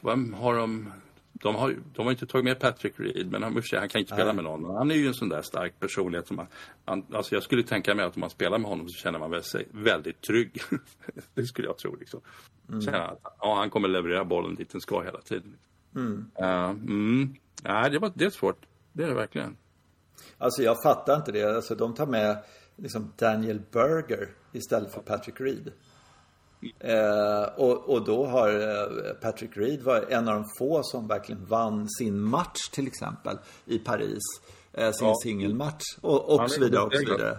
vem 0.00 0.34
har 0.34 0.54
de? 0.54 0.92
De 1.42 1.54
har, 1.54 1.76
de 1.94 2.06
har 2.06 2.12
inte 2.12 2.26
tagit 2.26 2.44
med 2.44 2.58
Patrick 2.58 2.94
Reed, 2.96 3.30
men 3.30 3.42
han, 3.42 3.62
han 3.72 3.88
kan 3.88 3.98
inte 3.98 4.14
spela 4.14 4.32
Nej. 4.32 4.34
med 4.34 4.44
någon. 4.44 4.76
Han 4.76 4.90
är 4.90 4.94
ju 4.94 5.06
en 5.06 5.14
sån 5.14 5.28
där 5.28 5.42
stark 5.42 5.80
personlighet. 5.80 6.26
Som 6.26 6.36
man, 6.36 6.46
han, 6.84 7.06
alltså 7.12 7.34
jag 7.34 7.42
skulle 7.42 7.62
tänka 7.62 7.94
mig 7.94 8.04
att 8.04 8.16
om 8.16 8.20
man 8.20 8.30
spelar 8.30 8.58
med 8.58 8.70
honom 8.70 8.88
så 8.88 8.94
känner 8.94 9.18
man 9.18 9.42
sig 9.42 9.68
väldigt 9.70 10.20
trygg. 10.20 10.62
det 11.34 11.44
skulle 11.44 11.68
jag 11.68 11.78
tro. 11.78 11.96
Liksom. 11.96 12.20
Mm. 12.68 12.94
Att 12.94 13.20
ja, 13.40 13.54
han 13.54 13.70
kommer 13.70 13.88
leverera 13.88 14.24
bollen 14.24 14.54
dit 14.54 14.72
den 14.72 14.80
ska 14.80 15.00
hela 15.00 15.20
tiden. 15.20 15.56
Mm. 15.94 16.30
Uh, 16.40 16.70
mm. 16.70 17.34
Nej, 17.62 17.90
det, 17.90 17.98
var, 17.98 18.12
det 18.14 18.24
är 18.24 18.30
svårt. 18.30 18.66
Det 18.92 19.04
är 19.04 19.08
det 19.08 19.14
verkligen. 19.14 19.56
Alltså 20.38 20.62
jag 20.62 20.76
fattar 20.82 21.16
inte 21.16 21.32
det. 21.32 21.56
Alltså 21.56 21.74
de 21.74 21.94
tar 21.94 22.06
med 22.06 22.44
liksom 22.76 23.12
Daniel 23.16 23.62
Berger 23.70 24.28
istället 24.52 24.92
för 24.92 25.00
Patrick 25.00 25.40
Reed. 25.40 25.72
Eh, 26.78 27.42
och, 27.56 27.88
och, 27.88 28.04
då 28.04 28.26
har 28.26 28.48
eh, 28.48 29.12
Patrick 29.22 29.56
Reed 29.56 29.82
var 29.82 30.04
en 30.08 30.28
av 30.28 30.34
de 30.34 30.44
få 30.58 30.82
som 30.82 31.08
verkligen 31.08 31.44
vann 31.46 31.88
sin 31.88 32.20
match 32.20 32.68
till 32.72 32.86
exempel 32.86 33.38
i 33.64 33.78
Paris. 33.78 34.22
Eh, 34.72 34.90
sin 34.90 35.06
ja. 35.08 35.14
singelmatch 35.22 35.84
och, 36.00 36.40
och 36.40 36.50
så 36.50 36.60
vidare 36.60 36.82
och 36.82 36.94
så 36.94 37.12
vidare. 37.12 37.38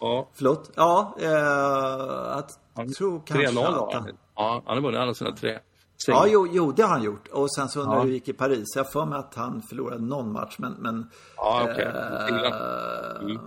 Ja. 0.00 0.28
Förlåt? 0.34 0.70
Ja, 0.74 1.16
eh, 1.20 2.36
att, 2.36 2.50
jag 2.74 2.94
tror 2.94 3.22
kanske 3.26 3.46
3-0 3.46 3.88
att 3.88 3.94
han... 3.94 4.10
Ja, 4.36 4.62
han 4.66 4.76
har 4.76 4.82
vunnit 4.82 5.00
alla 5.00 5.14
sina 5.14 5.32
tre. 5.32 5.58
Ja, 6.06 6.26
jo, 6.28 6.48
jo, 6.52 6.72
det 6.72 6.82
har 6.82 6.88
han 6.88 7.02
gjort. 7.02 7.28
Och 7.28 7.54
sen 7.54 7.68
så 7.68 7.80
undrar 7.80 7.96
jag 7.96 8.02
hur 8.02 8.08
det 8.08 8.14
gick 8.14 8.28
i 8.28 8.32
Paris. 8.32 8.68
Jag 8.76 8.92
får 8.92 9.06
mig 9.06 9.18
att 9.18 9.34
han 9.34 9.62
förlorade 9.62 10.02
någon 10.02 10.32
match, 10.32 10.54
men... 10.58 10.72
Men, 10.72 11.10
ja, 11.36 11.62
okay. 11.62 11.84
eh, 11.84 13.20
mm. 13.20 13.38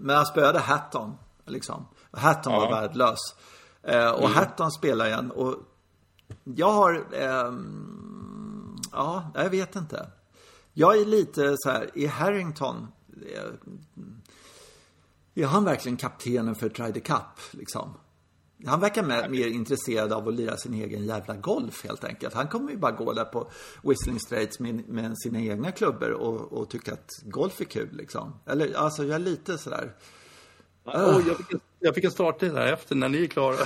men 0.00 0.16
han 0.16 0.26
spöade 0.26 0.58
Hatton, 0.58 1.14
liksom. 1.44 1.86
Hatton 2.10 2.52
ja. 2.52 2.60
var 2.60 2.70
värdelös. 2.70 3.18
Eh, 3.86 4.10
och 4.10 4.20
mm. 4.20 4.32
Hatton 4.32 4.70
spelar 4.70 5.06
igen 5.06 5.30
och 5.30 5.56
jag 6.44 6.72
har, 6.72 7.06
eh, 7.12 7.52
ja, 8.92 9.30
jag 9.34 9.50
vet 9.50 9.76
inte. 9.76 10.10
Jag 10.72 11.00
är 11.00 11.04
lite 11.04 11.56
så 11.58 11.70
här, 11.70 11.90
är 11.94 12.08
Harrington, 12.08 12.86
är, 13.34 13.58
är 15.34 15.46
han 15.46 15.64
verkligen 15.64 15.96
kaptenen 15.96 16.54
för 16.54 16.68
Try 16.68 16.92
the 16.92 17.00
Cup 17.00 17.40
liksom? 17.50 17.94
Han 18.66 18.80
verkar 18.80 19.02
mer, 19.02 19.28
mer 19.28 19.46
intresserad 19.46 20.12
av 20.12 20.28
att 20.28 20.34
lira 20.34 20.56
sin 20.56 20.74
egen 20.74 21.04
jävla 21.04 21.36
golf 21.36 21.84
helt 21.84 22.04
enkelt. 22.04 22.34
Han 22.34 22.48
kommer 22.48 22.70
ju 22.70 22.76
bara 22.76 22.92
gå 22.92 23.12
där 23.12 23.24
på 23.24 23.50
Whistling 23.82 24.20
Straits 24.20 24.60
med, 24.60 24.88
med 24.88 25.18
sina 25.18 25.40
egna 25.40 25.72
klubbor 25.72 26.10
och, 26.10 26.52
och 26.52 26.70
tycka 26.70 26.92
att 26.92 27.10
golf 27.24 27.60
är 27.60 27.64
kul 27.64 27.88
liksom. 27.92 28.32
Eller 28.46 28.74
alltså 28.74 29.04
jag 29.04 29.14
är 29.14 29.18
lite 29.18 29.58
sådär. 29.58 29.94
Oh, 30.84 31.22
jag, 31.26 31.36
fick 31.36 31.52
en, 31.52 31.60
jag 31.80 31.94
fick 31.94 32.04
en 32.04 32.10
starttid 32.10 32.52
här 32.52 32.72
efter 32.72 32.94
när 32.94 33.08
ni 33.08 33.22
är 33.22 33.26
klara. 33.26 33.56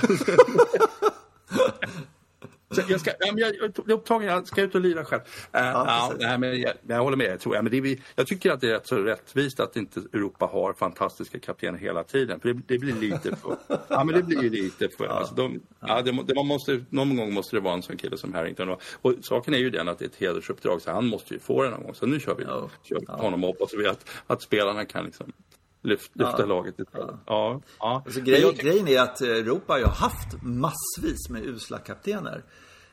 jag, 2.89 2.99
ska, 2.99 3.11
ja, 3.19 3.33
jag, 3.35 3.55
jag 3.55 3.89
är 3.89 3.91
upptagen, 3.91 4.27
jag 4.27 4.47
ska 4.47 4.61
ut 4.61 4.75
och 4.75 4.81
lira 4.81 5.05
själv. 5.05 5.21
Uh, 5.21 5.61
ja, 5.61 6.13
ja, 6.19 6.37
men 6.37 6.61
jag, 6.61 6.73
jag, 6.87 6.99
håller 6.99 7.17
med, 7.17 7.39
tror 7.39 7.55
jag. 7.55 7.63
Men 7.63 7.71
det 7.71 7.77
är, 7.77 7.99
jag 8.15 8.27
tycker 8.27 8.51
att 8.51 8.61
det 8.61 8.67
är 8.67 8.71
rätt 8.71 8.87
så 8.87 8.95
rättvist 8.95 9.59
att 9.59 9.75
inte 9.75 9.99
Europa 9.99 10.45
har 10.45 10.73
fantastiska 10.73 11.39
kaptener 11.39 11.79
hela 11.79 12.03
tiden. 12.03 12.39
För 12.39 12.53
det, 12.53 12.61
det 12.67 12.77
blir 12.77 12.93
lite 12.93 13.35
för... 13.35 13.57
ja, 13.87 14.03
men 14.03 14.15
det 14.15 14.23
blir 14.23 14.49
lite 14.49 14.89
för... 14.89 15.07
Alltså, 15.07 15.35
de, 15.35 15.59
ja, 15.79 16.01
det, 16.01 16.11
det, 16.27 16.35
man 16.35 16.47
måste, 16.47 16.85
någon 16.89 17.15
gång 17.15 17.33
måste 17.33 17.55
det 17.55 17.59
vara 17.59 17.73
en 17.73 17.81
sån 17.81 17.97
kille 17.97 18.17
som 18.17 18.33
Harrington. 18.33 18.69
Och, 18.69 18.81
och 19.01 19.13
saken 19.21 19.53
är 19.53 19.57
ju 19.57 19.69
den 19.69 19.87
att 19.87 19.99
det 19.99 20.05
är 20.05 20.09
ett 20.09 20.15
hedersuppdrag, 20.15 20.81
så 20.81 20.91
han 20.91 21.05
måste 21.05 21.33
ju 21.33 21.39
få 21.39 21.63
det 21.63 21.69
någon 21.69 21.83
gång. 21.83 21.95
Så 21.95 22.05
nu 22.05 22.19
kör 22.19 22.35
vi, 22.35 22.43
ja. 22.43 22.69
kör 22.83 22.99
ja. 23.07 23.13
honom 23.13 23.43
och 23.43 23.47
hoppas 23.47 23.73
vi 23.73 23.87
att, 23.87 24.09
att 24.27 24.41
spelarna 24.41 24.85
kan 24.85 25.05
liksom 25.05 25.33
lyft, 25.81 26.11
lyfta 26.15 26.39
ja. 26.39 26.45
laget 26.45 26.75
Ja. 26.77 27.19
Ja. 27.25 27.61
ja. 27.79 28.01
Alltså, 28.05 28.21
grej, 28.21 28.41
jag... 28.41 28.55
Grejen 28.55 28.87
är 28.87 29.01
att 29.01 29.21
Europa 29.21 29.73
har 29.73 29.79
haft 29.87 30.41
massvis 30.41 31.29
med 31.29 31.45
usla 31.45 31.77
kaptener. 31.77 32.43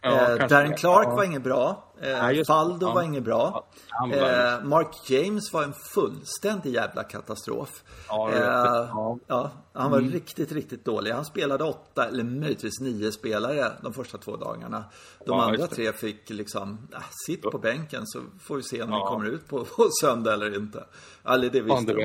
Ja, 0.02 0.36
eh, 0.36 0.48
Darren 0.48 0.76
Clark 0.76 1.06
var 1.06 1.24
inget 1.24 1.42
bra. 1.42 1.92
Eh, 2.00 2.44
Faldo 2.46 2.92
var 2.92 3.02
inget 3.02 3.24
bra. 3.24 3.66
Eh, 4.12 4.64
Mark 4.64 5.10
James 5.10 5.52
var 5.52 5.62
en 5.62 5.74
fullständig 5.94 6.74
jävla 6.74 7.02
katastrof. 7.02 7.84
Ja, 8.08 8.32
eh, 8.32 9.18
ja. 9.26 9.50
han 9.72 9.90
var 9.90 9.98
mm. 9.98 10.10
riktigt, 10.10 10.52
riktigt 10.52 10.84
dålig. 10.84 11.10
Han 11.10 11.24
spelade 11.24 11.64
åtta 11.64 12.08
eller 12.08 12.24
möjligtvis 12.24 12.80
nio 12.80 13.12
spelare 13.12 13.72
de 13.82 13.92
första 13.92 14.18
två 14.18 14.36
dagarna. 14.36 14.84
De 15.26 15.40
andra 15.40 15.66
tre 15.66 15.92
fick 15.92 16.30
liksom, 16.30 16.88
äh, 16.92 17.00
sitt 17.26 17.42
på 17.42 17.58
bänken 17.58 18.06
så 18.06 18.20
får 18.40 18.56
vi 18.56 18.62
se 18.62 18.82
om 18.82 18.90
ja. 18.90 18.96
vi 18.96 19.08
kommer 19.08 19.26
ut 19.26 19.48
på, 19.48 19.64
på 19.64 19.88
söndag 20.00 20.32
eller 20.32 20.56
inte. 20.56 20.84
Eller 21.24 21.50
det 21.50 21.60
visste 21.60 21.92
de. 21.92 22.00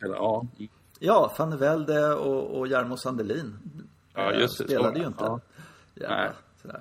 Ja. 0.00 0.46
ja, 0.98 1.32
van 1.38 1.50
der 1.50 1.56
Velde 1.56 2.14
och, 2.14 2.58
och 2.58 2.68
Jarmo 2.68 2.96
Sandelin. 2.96 3.58
Ja, 4.14 4.32
just 4.32 4.54
spelade 4.54 4.94
så. 4.94 5.00
ju 5.00 5.06
inte. 5.06 5.24
Ja. 5.24 5.40
Jävla. 5.94 6.80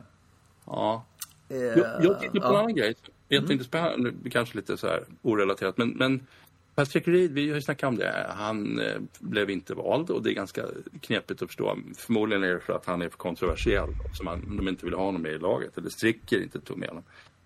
Ja. 0.70 1.06
Jag, 1.48 2.04
jag 2.04 2.20
tänkte 2.20 2.40
på 2.40 2.48
en 2.48 2.56
annan 2.56 2.76
grej. 2.76 2.96
Jätteintressant, 3.30 3.96
mm. 3.96 4.30
kanske 4.32 4.58
lite 4.58 4.78
så 4.78 4.88
här 4.88 5.04
orelaterat. 5.22 5.78
Men, 5.78 5.90
men 5.90 6.28
Patrick 6.76 7.08
Reed, 7.08 7.32
vi 7.32 7.50
har 7.50 7.56
ju 7.56 7.62
snackat 7.62 7.88
om 7.88 7.98
det. 7.98 8.28
Han 8.30 8.80
eh, 8.80 9.02
blev 9.20 9.50
inte 9.50 9.74
vald 9.74 10.10
och 10.10 10.24
det 10.24 10.32
är 10.32 10.34
ganska 10.34 10.66
knepigt 11.02 11.42
att 11.42 11.50
förstå. 11.50 11.78
Förmodligen 11.98 12.44
är 12.44 12.54
det 12.54 12.60
för 12.60 12.74
att 12.74 12.86
han 12.86 13.02
är 13.02 13.10
för 13.10 13.18
kontroversiell. 13.18 13.90
Så 14.14 14.24
man, 14.24 14.58
de 14.58 14.68
inte 14.68 14.86
vill 14.86 14.94
ha 14.94 15.04
honom 15.04 15.22
med 15.22 15.32
i 15.32 15.38
laget. 15.38 15.78
Eller 15.78 15.90
Stricker 15.90 16.42
inte 16.42 16.60
tog 16.60 16.78
med 16.78 16.90
honom. 16.90 17.04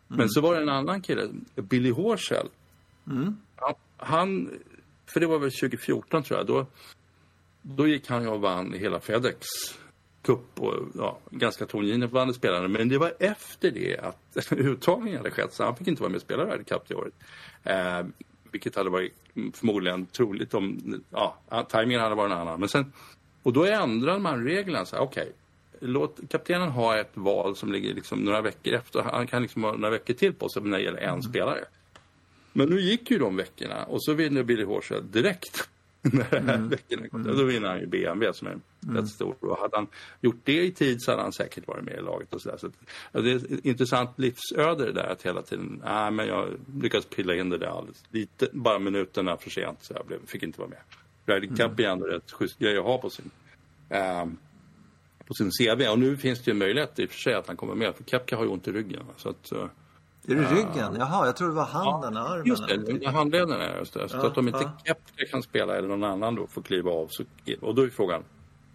Mm. 0.09 0.17
Men 0.17 0.29
så 0.29 0.41
var 0.41 0.55
det 0.55 0.61
en 0.61 0.69
annan 0.69 1.01
kille, 1.01 1.27
Billy 1.55 1.91
Horschel. 1.91 2.47
Mm. 3.07 3.37
Han, 3.55 3.73
han, 3.97 4.49
för 5.05 5.19
det 5.19 5.27
var 5.27 5.39
väl 5.39 5.51
2014 5.51 6.23
tror 6.23 6.39
jag. 6.39 6.47
Då, 6.47 6.65
då 7.61 7.87
gick 7.87 8.09
han 8.09 8.27
och 8.27 8.41
vann 8.41 8.73
hela 8.73 8.99
Fedex 8.99 9.47
cup 10.23 10.59
och 10.59 10.73
ja, 10.97 11.19
ganska 11.29 11.65
tongivande 11.65 12.33
spelare. 12.33 12.67
Men 12.67 12.89
det 12.89 12.97
var 12.97 13.13
efter 13.19 13.71
det 13.71 13.97
att 13.97 14.51
uttagningen 14.51 15.17
hade 15.17 15.31
skett 15.31 15.53
så 15.53 15.63
han 15.63 15.75
fick 15.75 15.87
inte 15.87 16.01
vara 16.01 16.09
med 16.09 16.15
och 16.15 16.21
spela 16.21 16.45
Ryder 16.45 16.63
Cup 16.63 16.81
det 16.87 16.95
året. 16.95 17.13
Eh, 17.63 18.01
vilket 18.51 18.75
hade 18.75 18.89
varit 18.89 19.13
förmodligen 19.53 20.05
troligt 20.05 20.53
om, 20.53 21.01
ja, 21.09 21.37
tajmingen 21.69 22.01
hade 22.01 22.15
varit 22.15 22.31
en 22.31 22.37
annan. 22.37 22.59
Men 22.59 22.69
sen, 22.69 22.93
och 23.43 23.53
då 23.53 23.65
ändrade 23.65 24.19
man 24.19 24.43
reglerna 24.43 24.85
så 24.85 24.95
här. 24.95 25.03
Okay, 25.03 25.27
låt 25.79 26.19
kaptenen 26.29 26.69
ha 26.69 26.97
ett 26.97 27.11
val 27.13 27.55
som 27.55 27.71
ligger 27.71 27.93
liksom 27.93 28.19
några 28.19 28.41
veckor 28.41 28.73
efter. 28.73 29.01
Han 29.01 29.27
kan 29.27 29.41
liksom 29.41 29.63
ha 29.63 29.71
några 29.71 29.89
veckor 29.89 30.13
till 30.13 30.33
på 30.33 30.49
sig 30.49 30.61
när 30.63 30.77
det 30.77 30.83
gäller 30.83 31.01
en 31.01 31.09
mm. 31.09 31.21
spelare. 31.21 31.65
Men 32.53 32.69
nu 32.69 32.81
gick 32.81 33.11
ju 33.11 33.17
de 33.17 33.35
veckorna 33.35 33.83
och 33.83 34.03
så 34.03 34.13
vinner 34.13 34.43
Billy 34.43 34.63
Horschel 34.63 35.11
direkt. 35.11 35.69
Mm. 36.11 36.25
mm. 37.11 37.37
Då 37.37 37.43
vinner 37.43 37.69
han 37.69 37.79
ju 37.79 37.85
BMW 37.85 38.33
som 38.33 38.47
är 38.47 38.51
mm. 38.83 38.97
rätt 38.97 39.09
stor. 39.09 39.35
Och 39.39 39.57
hade 39.57 39.75
han 39.75 39.87
gjort 40.21 40.41
det 40.43 40.63
i 40.63 40.71
tid 40.71 41.01
så 41.01 41.11
hade 41.11 41.23
han 41.23 41.33
säkert 41.33 41.67
varit 41.67 41.83
med 41.83 41.97
i 41.97 42.01
laget. 42.01 42.33
Och 42.33 42.41
så, 42.41 42.57
så 42.57 42.69
det 43.11 43.31
är 43.31 43.35
ett 43.35 43.65
intressant 43.65 44.19
livsöde 44.19 44.85
det 44.85 44.91
där 44.91 45.07
att 45.07 45.21
hela 45.21 45.41
tiden, 45.41 45.81
nej 45.85 46.11
men 46.11 46.27
jag 46.27 46.49
lyckades 46.81 47.05
pilla 47.05 47.35
in 47.35 47.49
det 47.49 47.57
där 47.57 47.67
alldeles 47.67 48.03
lite, 48.09 48.47
bara 48.53 48.79
minuterna 48.79 49.37
för 49.37 49.49
sent 49.49 49.77
så 49.81 49.93
jag 49.93 50.05
blev, 50.05 50.25
fick 50.25 50.43
inte 50.43 50.59
vara 50.59 50.69
med. 50.69 50.79
Ryder 51.25 51.47
Cup 51.47 51.79
mm. 51.79 51.85
är 51.85 51.89
ändå 51.89 52.05
rätt 52.05 52.31
schysst 52.31 52.59
grej 52.59 52.77
att 52.77 52.83
ha 52.83 52.97
på 52.97 53.09
sin, 53.09 53.31
um, 53.89 54.37
på 55.27 55.33
sin 55.33 55.51
CV. 55.51 55.87
Och 55.91 55.99
nu 55.99 56.17
finns 56.17 56.43
det 56.43 56.51
ju 56.51 56.57
möjlighet 56.57 56.99
i 56.99 57.05
och 57.05 57.09
för 57.09 57.19
sig 57.19 57.33
att 57.33 57.47
han 57.47 57.57
kommer 57.57 57.75
med, 57.75 57.95
för 57.95 58.03
Kepka 58.03 58.35
har 58.35 58.43
ju 58.43 58.49
ont 58.49 58.67
i 58.67 58.71
ryggen. 58.71 59.03
Så 59.17 59.29
att, 59.29 59.51
uh, 59.55 59.65
är 60.27 60.35
det 60.35 60.55
ryggen? 60.55 60.95
Jaha, 60.99 61.25
jag 61.25 61.35
tror 61.35 61.47
det 61.47 61.53
var 61.53 61.65
handen, 61.65 62.13
ja, 62.13 62.21
armen. 62.21 62.45
Just 62.45 62.67
det, 62.67 63.07
handleden 63.07 63.61
är 63.61 63.77
just 63.77 63.93
det. 63.93 64.09
Så 64.09 64.17
ja, 64.17 64.27
att 64.27 64.37
om 64.37 64.47
inte. 64.47 64.71
Kepka 64.85 65.25
kan 65.31 65.43
spela 65.43 65.75
eller 65.75 65.87
någon 65.87 66.03
annan 66.03 66.35
då 66.35 66.47
får 66.47 66.61
kliva 66.61 66.91
av 66.91 67.07
så, 67.07 67.23
och 67.61 67.75
då 67.75 67.81
är 67.81 67.89
frågan, 67.89 68.23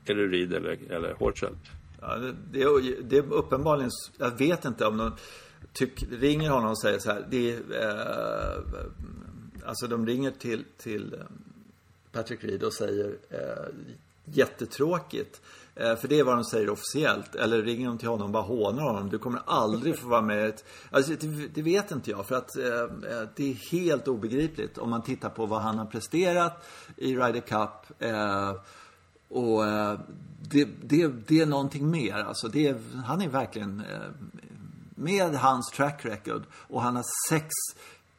är 0.05 0.15
det 0.15 0.27
Reed 0.27 0.53
eller, 0.53 0.79
eller 0.91 1.15
Horchel? 1.15 1.57
Ja, 2.01 2.17
det, 2.17 2.35
det, 2.53 2.63
är, 2.63 3.03
det 3.03 3.17
är 3.17 3.33
uppenbarligen, 3.33 3.91
jag 4.19 4.39
vet 4.39 4.65
inte 4.65 4.87
om 4.87 4.97
någon 4.97 5.13
tyck, 5.73 6.05
ringer 6.11 6.51
honom 6.51 6.71
och 6.71 6.81
säger 6.81 6.99
så 6.99 7.11
här, 7.11 7.27
det 7.31 7.53
är, 7.53 7.61
eh, 7.83 8.65
alltså 9.67 9.87
de 9.87 10.07
ringer 10.07 10.31
till, 10.31 10.65
till 10.77 11.15
eh, 11.15 11.21
Patrick 12.13 12.45
Reed 12.45 12.63
och 12.63 12.73
säger 12.73 13.17
eh, 13.31 13.75
jättetråkigt. 14.33 15.41
Eh, 15.75 15.97
för 15.97 16.09
det 16.09 16.19
är 16.19 16.25
vad 16.25 16.37
de 16.37 16.45
säger 16.45 16.71
officiellt. 16.71 17.35
Eller 17.35 17.63
ringer 17.63 17.89
de 17.89 17.99
till 17.99 18.09
honom 18.09 18.27
och 18.27 18.33
bara 18.33 18.43
hånar 18.43 18.83
honom. 18.83 19.09
Du 19.09 19.19
kommer 19.19 19.41
aldrig 19.47 19.99
få 19.99 20.09
vara 20.09 20.23
med. 20.23 20.63
Alltså, 20.91 21.13
det, 21.21 21.49
det 21.55 21.63
vet 21.63 21.91
inte 21.91 22.11
jag. 22.11 22.27
För 22.27 22.35
att 22.35 22.57
eh, 22.57 22.67
eh, 22.67 23.29
det 23.37 23.51
är 23.51 23.71
helt 23.71 24.09
obegripligt 24.09 24.79
om 24.79 24.91
man 24.91 25.03
tittar 25.03 25.29
på 25.29 25.47
vad 25.47 25.63
han 25.63 25.79
har 25.79 25.87
presterat 25.87 26.69
i 26.97 27.17
Ryder 27.17 27.41
Cup. 27.41 28.03
Eh, 28.03 28.53
och 29.29 29.67
eh, 29.67 30.01
det, 30.51 30.69
det, 30.83 31.09
det, 31.27 31.41
är 31.41 31.47
någonting 31.47 31.91
mer. 31.91 32.15
Alltså, 32.15 32.49
det 32.49 32.67
är, 32.67 32.81
han 33.05 33.23
är 33.23 33.29
verkligen 33.29 33.81
eh, 33.81 34.11
med 34.95 35.35
hans 35.35 35.71
track 35.71 36.05
record 36.05 36.43
och 36.53 36.83
han 36.83 36.97
har 36.97 37.05
sex 37.29 37.49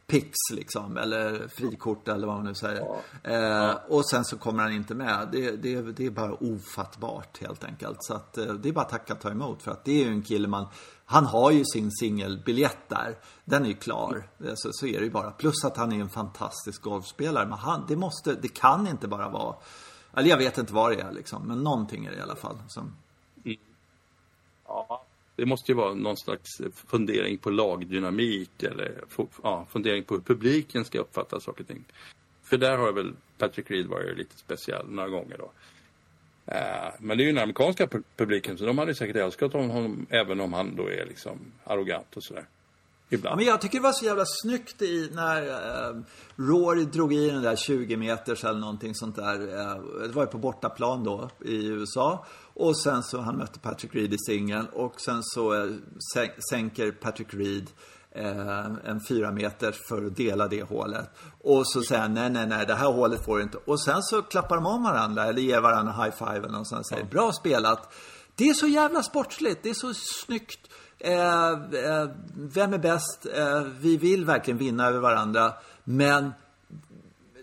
pix 0.10 0.36
liksom, 0.54 0.98
eller 0.98 1.48
frikort 1.48 2.08
eller 2.08 2.28
vad 2.28 2.36
man 2.36 2.45
nu 2.45 2.56
säger. 2.56 3.00
Ja. 3.24 3.32
Eh, 3.32 3.78
och 3.88 4.06
sen 4.06 4.26
så 4.26 4.38
kommer 4.38 4.63
han 4.63 4.72
inte 4.74 4.95
med. 4.95 5.30
Det, 5.32 5.52
det, 5.52 5.82
det 5.82 6.06
är 6.06 6.10
bara 6.10 6.34
ofattbart 6.34 7.41
helt 7.41 7.63
enkelt. 7.63 7.98
Så 8.00 8.13
att 8.13 8.38
eh, 8.38 8.45
det 8.45 8.69
är 8.69 8.74
bara 8.74 8.82
att 8.82 8.89
tacka 8.89 9.13
och 9.13 9.19
ta 9.19 9.30
emot. 9.32 9.63
För 9.63 9.72
att 9.72 9.86
det 9.86 9.91
är 9.91 10.06
ju 10.06 10.12
en 10.12 10.22
kille 10.22 10.48
man, 10.48 10.67
han 11.06 11.26
har 11.26 11.52
ju 11.52 11.65
sin 11.65 11.91
singelbiljett 11.91 12.89
där. 12.89 13.17
Den 13.45 13.63
är 13.63 13.67
ju 13.67 13.76
klar. 13.76 14.30
Mm. 14.39 14.54
Så, 14.56 14.69
så 14.74 14.86
är 14.86 15.00
det 15.00 15.06
ju 15.06 15.12
bara. 15.12 15.32
Plus 15.32 15.65
att 15.65 15.78
han 15.78 15.91
är 15.91 16.00
en 16.00 16.10
fantastisk 16.10 16.82
golfspelare. 16.82 17.45
Men 17.45 17.58
han, 17.58 17.86
det 17.88 17.95
måste, 17.95 18.34
det 18.34 18.48
kan 18.48 18.88
inte 18.88 19.08
bara 19.08 19.30
vara, 19.30 19.56
eller 20.13 20.30
jag 20.30 20.38
vet 20.38 20.58
inte 20.58 20.74
vad 20.74 20.91
det 20.91 21.02
är 21.02 21.12
liksom. 21.12 21.48
Men 21.48 21.63
någonting 21.63 22.06
är 22.06 22.12
det 22.12 22.17
i 22.17 22.22
alla 22.22 22.36
fall. 22.36 22.58
Som... 22.67 22.95
Ja, 24.67 25.06
det 25.39 25.45
måste 25.45 25.71
ju 25.71 25.75
vara 25.75 25.93
någon 25.93 26.17
slags 26.17 26.60
eh, 26.60 26.71
fundering 26.71 27.38
på 27.38 27.49
lagdynamik 27.49 28.63
eller 28.63 29.04
ja, 29.43 29.65
fundering 29.69 30.04
på 30.04 30.13
hur 30.15 30.21
publiken 30.21 30.86
ska 30.86 30.99
uppfatta 30.99 31.39
saker 31.39 31.62
och 31.62 31.67
ting. 31.67 31.86
För 32.43 32.58
där 32.58 32.78
har 32.78 32.91
väl 32.91 33.13
Patrick 33.38 33.71
Reed 33.71 33.86
varit 33.86 34.17
lite 34.17 34.38
speciell 34.38 34.86
några 34.89 35.10
gånger 35.10 35.38
då. 35.38 35.52
Uh, 36.52 36.91
men 36.99 37.17
det 37.17 37.23
är 37.23 37.25
ju 37.25 37.32
den 37.32 37.43
amerikanska 37.43 37.88
publiken 38.15 38.58
så 38.58 38.65
de 38.65 38.78
hade 38.78 38.95
säkert 38.95 39.15
älskat 39.15 39.54
honom 39.54 40.08
även 40.10 40.39
om 40.39 40.54
han 40.54 40.75
då 40.75 40.88
är 40.88 41.06
liksom 41.06 41.39
arrogant 41.63 42.17
och 42.17 42.23
sådär. 42.23 42.45
Ibland. 43.10 43.34
Ja, 43.34 43.36
men 43.36 43.45
jag 43.45 43.62
tycker 43.62 43.78
det 43.78 43.84
var 43.84 43.91
så 43.91 44.06
jävla 44.06 44.26
snyggt 44.26 44.82
i 44.82 45.10
när 45.13 45.41
uh, 45.41 46.02
Rory 46.36 46.86
drog 46.86 47.13
i 47.13 47.30
den 47.30 47.41
där 47.41 47.56
20 47.56 47.98
meters 47.98 48.43
eller 48.43 48.60
någonting 48.60 48.95
sånt 48.95 49.15
där. 49.15 49.41
Uh, 49.41 50.08
det 50.08 50.13
var 50.13 50.24
ju 50.24 50.28
på 50.28 50.38
bortaplan 50.38 51.04
då 51.04 51.30
i 51.45 51.67
USA. 51.67 52.26
Och 52.60 52.78
sen 52.78 53.04
så 53.04 53.22
han 53.22 53.38
mötte 53.38 53.60
Patrick 53.60 53.95
Reed 53.95 54.13
i 54.13 54.17
singeln 54.17 54.67
och 54.74 55.02
sen 55.02 55.24
så 55.24 55.54
eh, 55.54 55.72
sänker 56.52 56.91
Patrick 56.91 57.34
Reed 57.34 57.72
eh, 58.12 58.65
en 58.86 59.02
fyra 59.08 59.32
meter 59.32 59.72
för 59.72 60.06
att 60.06 60.15
dela 60.15 60.48
det 60.48 60.63
hålet. 60.63 61.10
Och 61.43 61.67
så 61.67 61.82
säger 61.82 62.02
han 62.02 62.13
nej, 62.13 62.30
nej, 62.30 62.48
nej, 62.48 62.65
det 62.65 62.76
här 62.76 62.91
hålet 62.91 63.26
får 63.26 63.38
du 63.38 63.43
inte. 63.43 63.58
Och 63.65 63.82
sen 63.82 64.04
så 64.04 64.22
klappar 64.22 64.56
de 64.56 64.65
om 64.65 64.84
varandra 64.84 65.26
eller 65.26 65.41
ger 65.41 65.62
varandra 65.62 65.93
high 65.93 66.15
five 66.17 66.38
eller 66.38 66.58
något 66.58 66.67
sånt 66.67 66.88
säger 66.88 67.06
bra 67.06 67.32
spelat. 67.32 67.93
Det 68.36 68.50
är 68.50 68.54
så 68.54 68.67
jävla 68.67 69.04
sportsligt, 69.04 69.63
det 69.63 69.69
är 69.69 69.74
så 69.74 69.93
snyggt. 69.93 70.69
Eh, 70.99 71.49
eh, 71.51 72.09
vem 72.35 72.73
är 72.73 72.77
bäst? 72.77 73.27
Eh, 73.35 73.62
vi 73.62 73.97
vill 73.97 74.25
verkligen 74.25 74.57
vinna 74.57 74.88
över 74.88 74.99
varandra. 74.99 75.53
Men 75.83 76.33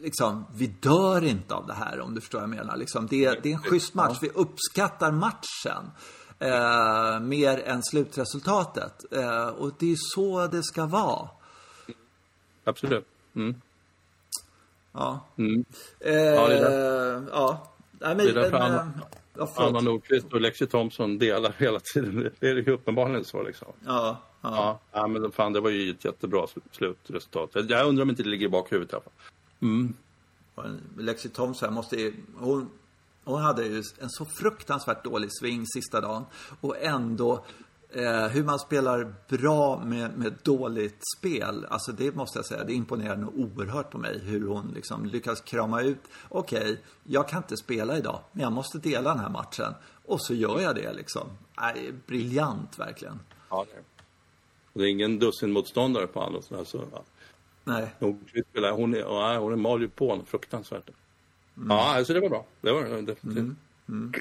liksom, 0.00 0.46
vi 0.54 0.66
dör 0.66 1.24
inte 1.24 1.54
av 1.54 1.66
det 1.66 1.74
här 1.74 2.00
om 2.00 2.14
du 2.14 2.20
förstår 2.20 2.38
vad 2.38 2.48
jag 2.48 2.56
menar. 2.56 2.76
Liksom, 2.76 3.06
det, 3.06 3.42
det 3.42 3.52
är 3.52 3.54
en 3.54 3.62
schysst 3.62 3.94
match. 3.94 4.18
Vi 4.20 4.28
uppskattar 4.28 5.12
matchen. 5.12 5.90
Eh, 6.38 7.20
mer 7.20 7.62
än 7.64 7.82
slutresultatet. 7.82 9.12
Eh, 9.12 9.46
och 9.46 9.72
det 9.78 9.92
är 9.92 9.96
så 10.14 10.46
det 10.46 10.62
ska 10.62 10.86
vara. 10.86 11.28
Absolut. 12.64 13.06
Mm. 13.36 13.54
Ja. 14.92 15.26
Mm. 15.38 15.64
Ja, 15.98 16.48
det 16.48 16.58
är 16.58 16.70
där. 16.70 17.26
Ja. 17.32 17.72
Nej, 18.00 18.16
men, 18.16 18.26
det 18.26 18.30
är 18.30 18.34
därför 18.34 18.50
men, 18.50 18.62
Anna, 18.62 18.92
ja, 19.38 19.48
Anna 19.56 19.80
Nordqvist 19.80 20.32
och 20.32 20.40
Lexi 20.40 20.66
Thompson 20.66 21.18
delar 21.18 21.54
hela 21.58 21.80
tiden. 21.80 22.30
Det 22.40 22.48
är 22.48 22.54
ju 22.54 22.72
uppenbarligen 22.72 23.24
så 23.24 23.42
liksom. 23.42 23.68
Ja. 23.84 24.22
Ja. 24.40 24.80
ja, 24.92 25.06
men 25.06 25.32
fan, 25.32 25.52
det 25.52 25.60
var 25.60 25.70
ju 25.70 25.90
ett 25.90 26.04
jättebra 26.04 26.46
slutresultat. 26.70 27.50
Jag 27.54 27.86
undrar 27.86 28.02
om 28.02 28.10
inte 28.10 28.22
det 28.22 28.28
ligger 28.28 28.46
i 28.46 28.48
bakhuvudet 28.48 28.92
i 28.92 28.96
alla 28.96 29.02
fall. 29.02 29.12
Mm. 29.60 29.94
Lexi 30.98 31.28
Thompson 31.28 31.74
måste 31.74 32.12
hon, 32.38 32.70
hon 33.24 33.42
hade 33.42 33.64
ju 33.64 33.82
en 33.98 34.10
så 34.10 34.26
fruktansvärt 34.40 35.04
dålig 35.04 35.30
sving 35.40 35.66
sista 35.66 36.00
dagen. 36.00 36.24
Och 36.60 36.82
ändå 36.82 37.44
eh, 37.96 38.28
hur 38.28 38.44
man 38.44 38.58
spelar 38.58 39.14
bra 39.28 39.84
med, 39.84 40.18
med 40.18 40.34
dåligt 40.42 41.00
spel. 41.18 41.66
Alltså 41.70 41.92
det 41.92 42.14
måste 42.14 42.38
jag 42.38 42.46
säga, 42.46 42.64
det 42.64 42.72
imponerar 42.72 43.16
nog 43.16 43.38
oerhört 43.38 43.90
på 43.90 43.98
mig. 43.98 44.20
Hur 44.24 44.48
hon 44.48 44.72
liksom 44.74 45.06
lyckas 45.06 45.40
krama 45.40 45.82
ut. 45.82 45.98
Okej, 46.28 46.60
okay, 46.60 46.76
jag 47.04 47.28
kan 47.28 47.42
inte 47.42 47.56
spela 47.56 47.98
idag, 47.98 48.20
men 48.32 48.42
jag 48.42 48.52
måste 48.52 48.78
dela 48.78 49.10
den 49.10 49.18
här 49.18 49.30
matchen. 49.30 49.74
Och 50.04 50.20
så 50.22 50.34
gör 50.34 50.60
jag 50.60 50.74
det 50.74 50.92
liksom. 50.92 51.28
Nej, 51.60 51.92
briljant 52.06 52.78
verkligen. 52.78 53.20
Ja, 53.50 53.66
det 53.70 53.76
är. 53.76 53.82
Det 54.72 54.82
är 54.82 54.88
ingen 54.90 55.18
dussinmotståndare 55.18 56.06
på 56.06 56.22
andra. 56.22 56.64
Så, 56.64 56.84
ja. 56.92 57.02
Nej. 57.64 57.94
Hon, 57.98 58.24
hon, 58.54 58.94
är, 58.94 59.38
hon 59.38 59.60
mal 59.60 59.80
ju 59.80 59.88
på 59.88 60.20
fruktansvärt. 60.26 60.90
Mm. 61.56 61.70
Ja, 61.70 61.96
alltså 61.96 62.12
det 62.12 62.20
var 62.20 62.28
bra. 62.28 62.46
Det 62.60 62.72
var 62.72 62.84
det 62.84 63.02
definitivt. 63.02 63.38
Mm. 63.38 63.56
Mm. 63.88 64.12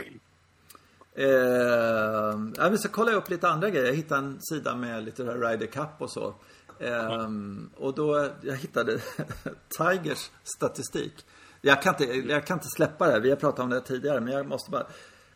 Eh, 1.17 2.69
vi 2.71 2.77
ska 2.77 2.89
kolla 2.89 3.11
upp 3.11 3.29
lite 3.29 3.49
andra 3.49 3.69
grejer. 3.69 3.85
Jag 3.85 3.93
hittade 3.93 4.21
en 4.21 4.41
sida 4.41 4.75
med 4.75 5.03
lite 5.03 5.23
Ryder 5.23 5.67
Cup 5.67 5.89
och 5.97 6.09
så. 6.09 6.35
Eh, 6.79 7.29
och 7.75 7.93
då, 7.93 8.29
jag 8.41 8.55
hittade 8.55 8.99
Tigers 9.77 10.31
statistik. 10.43 11.25
Jag 11.61 11.81
kan, 11.81 11.95
inte, 11.99 12.13
jag 12.13 12.45
kan 12.45 12.57
inte 12.57 12.67
släppa 12.67 13.07
det. 13.07 13.19
Vi 13.19 13.29
har 13.29 13.37
pratat 13.37 13.59
om 13.59 13.69
det 13.69 13.81
tidigare, 13.81 14.21
men 14.21 14.33
jag 14.33 14.47
måste 14.47 14.71
bara. 14.71 14.85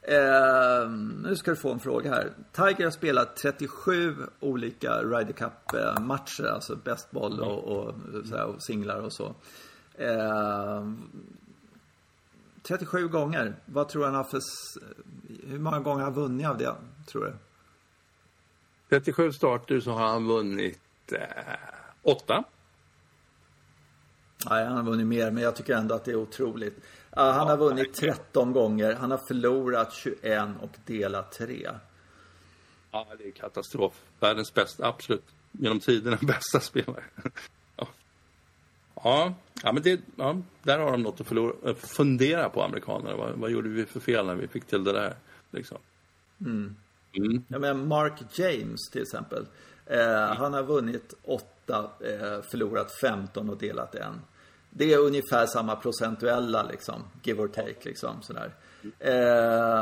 Eh, 0.01 0.89
nu 1.23 1.35
ska 1.35 1.51
du 1.51 1.57
få 1.57 1.71
en 1.71 1.79
fråga 1.79 2.09
här. 2.09 2.31
Tiger 2.51 2.83
har 2.83 2.91
spelat 2.91 3.35
37 3.35 4.15
olika 4.39 5.01
Ryder 5.01 5.33
Cup-matcher, 5.33 6.45
alltså 6.45 6.75
bästboll 6.75 7.39
och, 7.39 7.63
och, 7.63 7.95
och, 8.47 8.63
singlar 8.63 8.99
och 8.99 9.13
så. 9.13 9.35
Eh, 9.93 10.83
37 12.63 13.07
gånger. 13.07 13.55
Vad 13.65 13.89
tror 13.89 14.05
han 14.05 14.15
har 14.15 14.23
för... 14.23 14.39
Hur 15.47 15.59
många 15.59 15.79
gånger 15.79 15.99
har 15.99 16.11
han 16.11 16.13
vunnit 16.13 16.47
av 16.47 16.57
det, 16.57 16.75
tror 17.07 17.25
du? 17.25 17.33
37 18.89 19.31
starter 19.31 19.79
så 19.79 19.91
har 19.91 20.07
han 20.07 20.27
vunnit 20.27 20.79
eh, 21.11 21.19
8. 22.01 22.43
Nej, 24.49 24.65
han 24.65 24.77
har 24.77 24.83
vunnit 24.83 25.07
mer, 25.07 25.31
men 25.31 25.43
jag 25.43 25.55
tycker 25.55 25.75
ändå 25.75 25.95
att 25.95 26.05
det 26.05 26.11
är 26.11 26.15
otroligt. 26.15 26.77
Uh, 27.17 27.23
han 27.23 27.47
har 27.47 27.57
vunnit 27.57 27.93
13 27.93 28.53
gånger. 28.53 28.93
Han 28.93 29.11
har 29.11 29.17
förlorat 29.17 29.93
21 29.93 30.43
och 30.61 30.77
delat 30.85 31.31
3. 31.31 31.69
Ja, 32.91 33.07
det 33.17 33.27
är 33.27 33.31
katastrof. 33.31 33.93
Världens 34.19 34.53
bästa, 34.53 34.87
absolut, 34.87 35.25
genom 35.51 35.79
tiderna 35.79 36.17
bästa 36.21 36.59
spelare. 36.59 37.03
Ja. 39.03 39.33
ja. 39.63 39.71
Men 39.71 39.83
det, 39.83 40.01
ja, 40.15 40.37
där 40.63 40.79
har 40.79 40.91
de 40.91 41.03
något 41.03 41.21
att 41.21 41.27
förlora, 41.27 41.75
fundera 41.75 42.49
på, 42.49 42.63
amerikanerna. 42.63 43.15
Vad, 43.15 43.31
vad, 43.31 43.51
gjorde 43.51 43.69
vi 43.69 43.85
för 43.85 43.99
fel 43.99 44.25
när 44.25 44.35
vi 44.35 44.47
fick 44.47 44.65
till 44.65 44.83
det 44.83 44.93
där? 44.93 45.13
Liksom. 45.51 45.77
Mm. 46.41 46.75
Mm. 47.13 47.43
Ja, 47.47 47.59
men 47.59 47.87
Mark 47.87 48.13
James 48.39 48.89
till 48.91 49.01
exempel. 49.01 49.45
Eh. 49.85 50.35
Han 50.35 50.53
har 50.53 50.63
vunnit 50.63 51.13
8, 51.23 51.89
eh, 51.99 52.41
förlorat 52.51 52.91
15 53.01 53.49
och 53.49 53.57
delat 53.57 53.95
1 53.95 54.05
det 54.69 54.93
är 54.93 54.97
ungefär 54.97 55.45
samma 55.45 55.75
procentuella 55.75 56.63
liksom, 56.63 57.03
give 57.23 57.41
or 57.41 57.47
take 57.47 57.89
liksom 57.89 58.21
sådär. 58.21 58.51
Eh, 58.99 59.81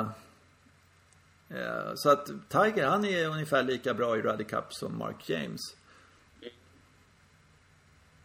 eh, 1.57 1.91
så 1.95 2.09
att 2.09 2.29
Tiger, 2.49 2.87
han 2.87 3.05
är 3.05 3.27
ungefär 3.27 3.63
lika 3.63 3.93
bra 3.93 4.17
i 4.17 4.21
Ryder 4.21 4.43
Cup 4.43 4.73
som 4.73 4.97
Mark 4.97 5.29
James. 5.29 5.61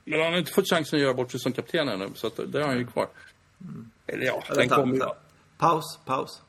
Men 0.04 0.20
han 0.20 0.32
har 0.32 0.38
inte 0.38 0.52
fått 0.52 0.68
chansen 0.68 0.96
att 0.96 1.02
göra 1.02 1.14
bort 1.14 1.30
sig 1.30 1.40
som 1.40 1.52
kapten 1.52 1.88
ännu, 1.88 2.10
så 2.14 2.30
det 2.46 2.60
har 2.60 2.68
han 2.68 2.78
ju 2.78 2.86
kvar. 2.86 3.08
Mm. 3.60 3.90
Eller 4.06 4.24
ja, 4.26 4.42
Ja, 4.48 4.54
den 4.54 4.68
kommer 4.68 4.94
ju. 4.94 5.02
Paus, 5.58 5.98
paus. 6.04 6.42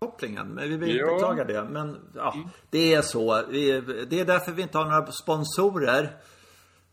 Kopplingen, 0.00 0.48
men 0.48 0.68
vi 0.68 0.76
vill 0.76 0.96
Ja. 0.96 1.44
det. 1.44 1.64
Men 1.64 1.96
ja, 2.14 2.34
det 2.70 2.94
är 2.94 3.02
så. 3.02 3.42
Det 3.42 4.20
är 4.20 4.24
därför 4.24 4.52
vi 4.52 4.62
inte 4.62 4.78
har 4.78 4.84
några 4.84 5.12
sponsorer 5.12 6.16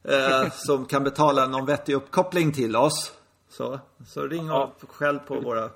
eh, 0.03 0.51
som 0.53 0.85
kan 0.85 1.03
betala 1.03 1.47
någon 1.47 1.65
vettig 1.65 1.93
uppkoppling 1.93 2.51
till 2.53 2.75
oss. 2.75 3.11
Så, 3.57 3.79
så 4.07 4.27
ring 4.27 4.51
och 4.51 4.69
skäll 4.89 5.19
på 5.19 5.39
våra 5.39 5.69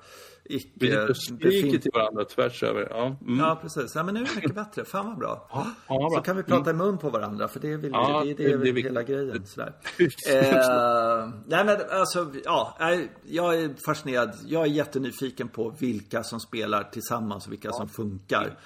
Vi 0.44 0.56
icke... 0.56 1.02
och 1.02 1.16
skriker 1.16 1.78
till 1.78 1.90
varandra 1.94 2.24
tvärs 2.24 2.62
över. 2.62 2.86
Ja, 2.90 3.16
mm. 3.26 3.38
Ja, 3.38 3.58
precis. 3.62 3.94
Ja, 3.94 4.02
men 4.02 4.14
nu 4.14 4.20
är 4.20 4.24
det 4.24 4.34
mycket 4.34 4.54
bättre. 4.54 4.84
Fan 4.84 5.06
vad 5.06 5.18
bra. 5.18 5.48
ja, 5.52 5.66
bra. 5.88 6.10
Så 6.10 6.20
kan 6.22 6.36
vi 6.36 6.42
prata 6.42 6.70
i 6.70 6.72
mun 6.72 6.98
på 6.98 7.10
varandra, 7.10 7.48
för 7.48 7.60
det, 7.60 7.76
vill, 7.76 7.90
Ja, 7.92 8.22
det, 8.24 8.34
det, 8.34 8.44
det- 8.44 8.52
är 8.52 8.58
det 8.58 8.80
är 8.80 8.82
hela 8.82 9.02
grejen. 9.02 9.46
Sådär. 9.46 9.72
eh, 10.30 11.28
nej 11.46 11.64
men 11.64 11.76
alltså, 11.90 12.32
ja, 12.44 12.76
jag 13.22 13.54
är 13.62 13.74
fascinerad. 13.86 14.34
Jag 14.46 14.62
är 14.62 14.66
jättenyfiken 14.70 15.48
på 15.48 15.74
vilka 15.78 16.22
som 16.22 16.40
spelar 16.40 16.82
tillsammans 16.82 17.46
och 17.46 17.52
vilka 17.52 17.72
som 17.72 17.88
funkar. 17.88 18.58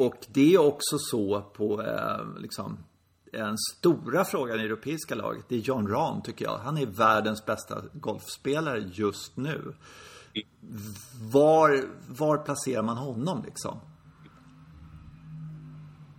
Och 0.00 0.16
det 0.28 0.54
är 0.54 0.60
också 0.60 0.96
så 0.98 1.40
på, 1.40 1.82
eh, 1.82 2.40
liksom, 2.40 2.78
den 3.38 3.58
stora 3.58 4.24
frågan 4.24 4.60
i 4.60 4.62
europeiska 4.62 5.14
laget, 5.14 5.44
det 5.48 5.54
är 5.54 5.58
John 5.58 5.88
Rahm 5.88 6.22
tycker 6.22 6.44
jag. 6.44 6.58
Han 6.58 6.78
är 6.78 6.86
världens 6.86 7.46
bästa 7.46 7.82
golfspelare 7.92 8.90
just 8.92 9.36
nu. 9.36 9.74
Var, 11.32 11.84
var 12.08 12.38
placerar 12.38 12.82
man 12.82 12.96
honom 12.96 13.42
liksom? 13.46 13.78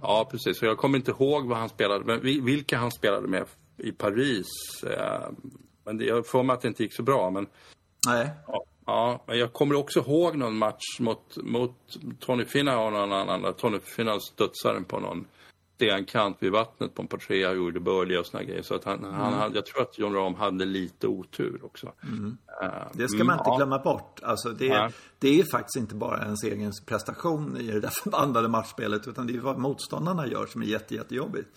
Ja, 0.01 0.27
precis. 0.31 0.61
Jag 0.61 0.77
kommer 0.77 0.97
inte 0.97 1.11
ihåg 1.11 1.47
vad 1.47 1.57
han 1.57 1.69
spelade, 1.69 2.05
men 2.05 2.21
vi- 2.21 2.39
vilka 2.39 2.77
han 2.77 2.91
spelade 2.91 3.27
med 3.27 3.45
i 3.77 3.91
Paris. 3.91 4.45
Eh, 4.83 5.29
men 5.83 5.97
det, 5.97 6.05
jag 6.05 6.27
får 6.27 6.43
mig 6.43 6.53
att 6.53 6.61
det 6.61 6.67
inte 6.67 6.83
gick 6.83 6.95
så 6.95 7.03
bra. 7.03 7.29
Men, 7.29 7.47
Nej. 8.07 8.29
ja, 8.47 8.63
ja, 8.85 9.23
men 9.27 9.37
jag 9.39 9.53
kommer 9.53 9.75
också 9.75 9.99
ihåg 9.99 10.35
någon 10.37 10.57
match 10.57 10.99
mot, 10.99 11.37
mot 11.43 11.97
Tony 12.19 12.45
Finau 12.45 12.85
och 12.85 12.91
någon 12.93 13.11
annan. 13.13 13.53
Tony 13.53 13.79
Finau 13.79 14.19
studsade 14.19 14.81
på 14.81 14.99
någon 14.99 15.25
stenkant 15.83 16.37
vid 16.39 16.51
vattnet 16.51 16.93
på 16.95 17.01
en 17.01 17.07
par 17.07 17.17
trea 17.17 17.49
och 17.49 17.55
gjorde 17.55 17.79
birdie 17.79 18.17
och 18.17 18.25
såna 18.25 18.43
grejer. 18.43 18.61
Så 18.61 18.75
att 18.75 18.83
han, 18.83 19.03
han 19.03 19.33
hade, 19.33 19.55
jag 19.55 19.65
tror 19.65 19.81
att 19.81 19.99
John 19.99 20.13
Rahm 20.13 20.35
hade 20.35 20.65
lite 20.65 21.07
otur 21.07 21.65
också. 21.65 21.87
Eh, 22.61 22.69
Det 22.93 23.07
ska 23.07 23.15
mm, 23.15 23.27
man 23.27 23.37
inte 23.39 23.49
ja. 23.49 23.57
glömma 23.57 23.79
bort. 23.79 24.19
Alltså 24.23 24.49
det, 24.49 24.69
Nej. 24.69 24.91
det 25.19 25.39
är 25.39 25.43
faktiskt 25.43 25.75
inte 25.77 25.95
bara 25.95 26.23
ens 26.23 26.43
egen 26.43 26.71
prestation 26.85 27.57
i 27.57 27.71
det 27.71 27.79
där 27.79 27.91
förbannade 28.03 28.47
matchspelet. 28.47 29.07
Utan 29.07 29.27
det 29.27 29.35
är 29.35 29.39
vad 29.39 29.57
motståndarna 29.57 30.27
gör 30.27 30.45
som 30.45 30.61
är 30.61 30.65
jätte, 30.65 30.95
jättejobbigt. 30.95 31.47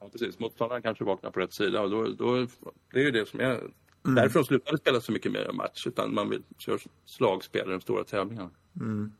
Ja, 0.00 0.08
precis. 0.12 0.38
Motståndaren 0.38 0.82
kanske 0.82 1.04
vaknar 1.04 1.30
på 1.30 1.40
rätt 1.40 1.54
sida 1.54 1.80
och 1.80 1.90
då, 1.90 2.06
då, 2.18 2.46
det 2.92 3.00
är 3.00 3.04
ju 3.04 3.10
det 3.10 3.28
som 3.28 3.40
är... 3.40 3.60
Mm. 4.04 4.14
Därför 4.14 4.38
de 4.38 4.44
slutade 4.44 4.78
spela 4.78 5.00
så 5.00 5.12
mycket 5.12 5.32
mer 5.32 5.52
match, 5.52 5.86
utan 5.86 6.14
man 6.14 6.30
vill 6.30 6.42
köra 6.58 6.78
slagspel 7.04 7.68
i 7.68 7.72
de 7.72 7.80
stora 7.80 8.04
tävlingarna. 8.04 8.50
Mm. 8.80 9.12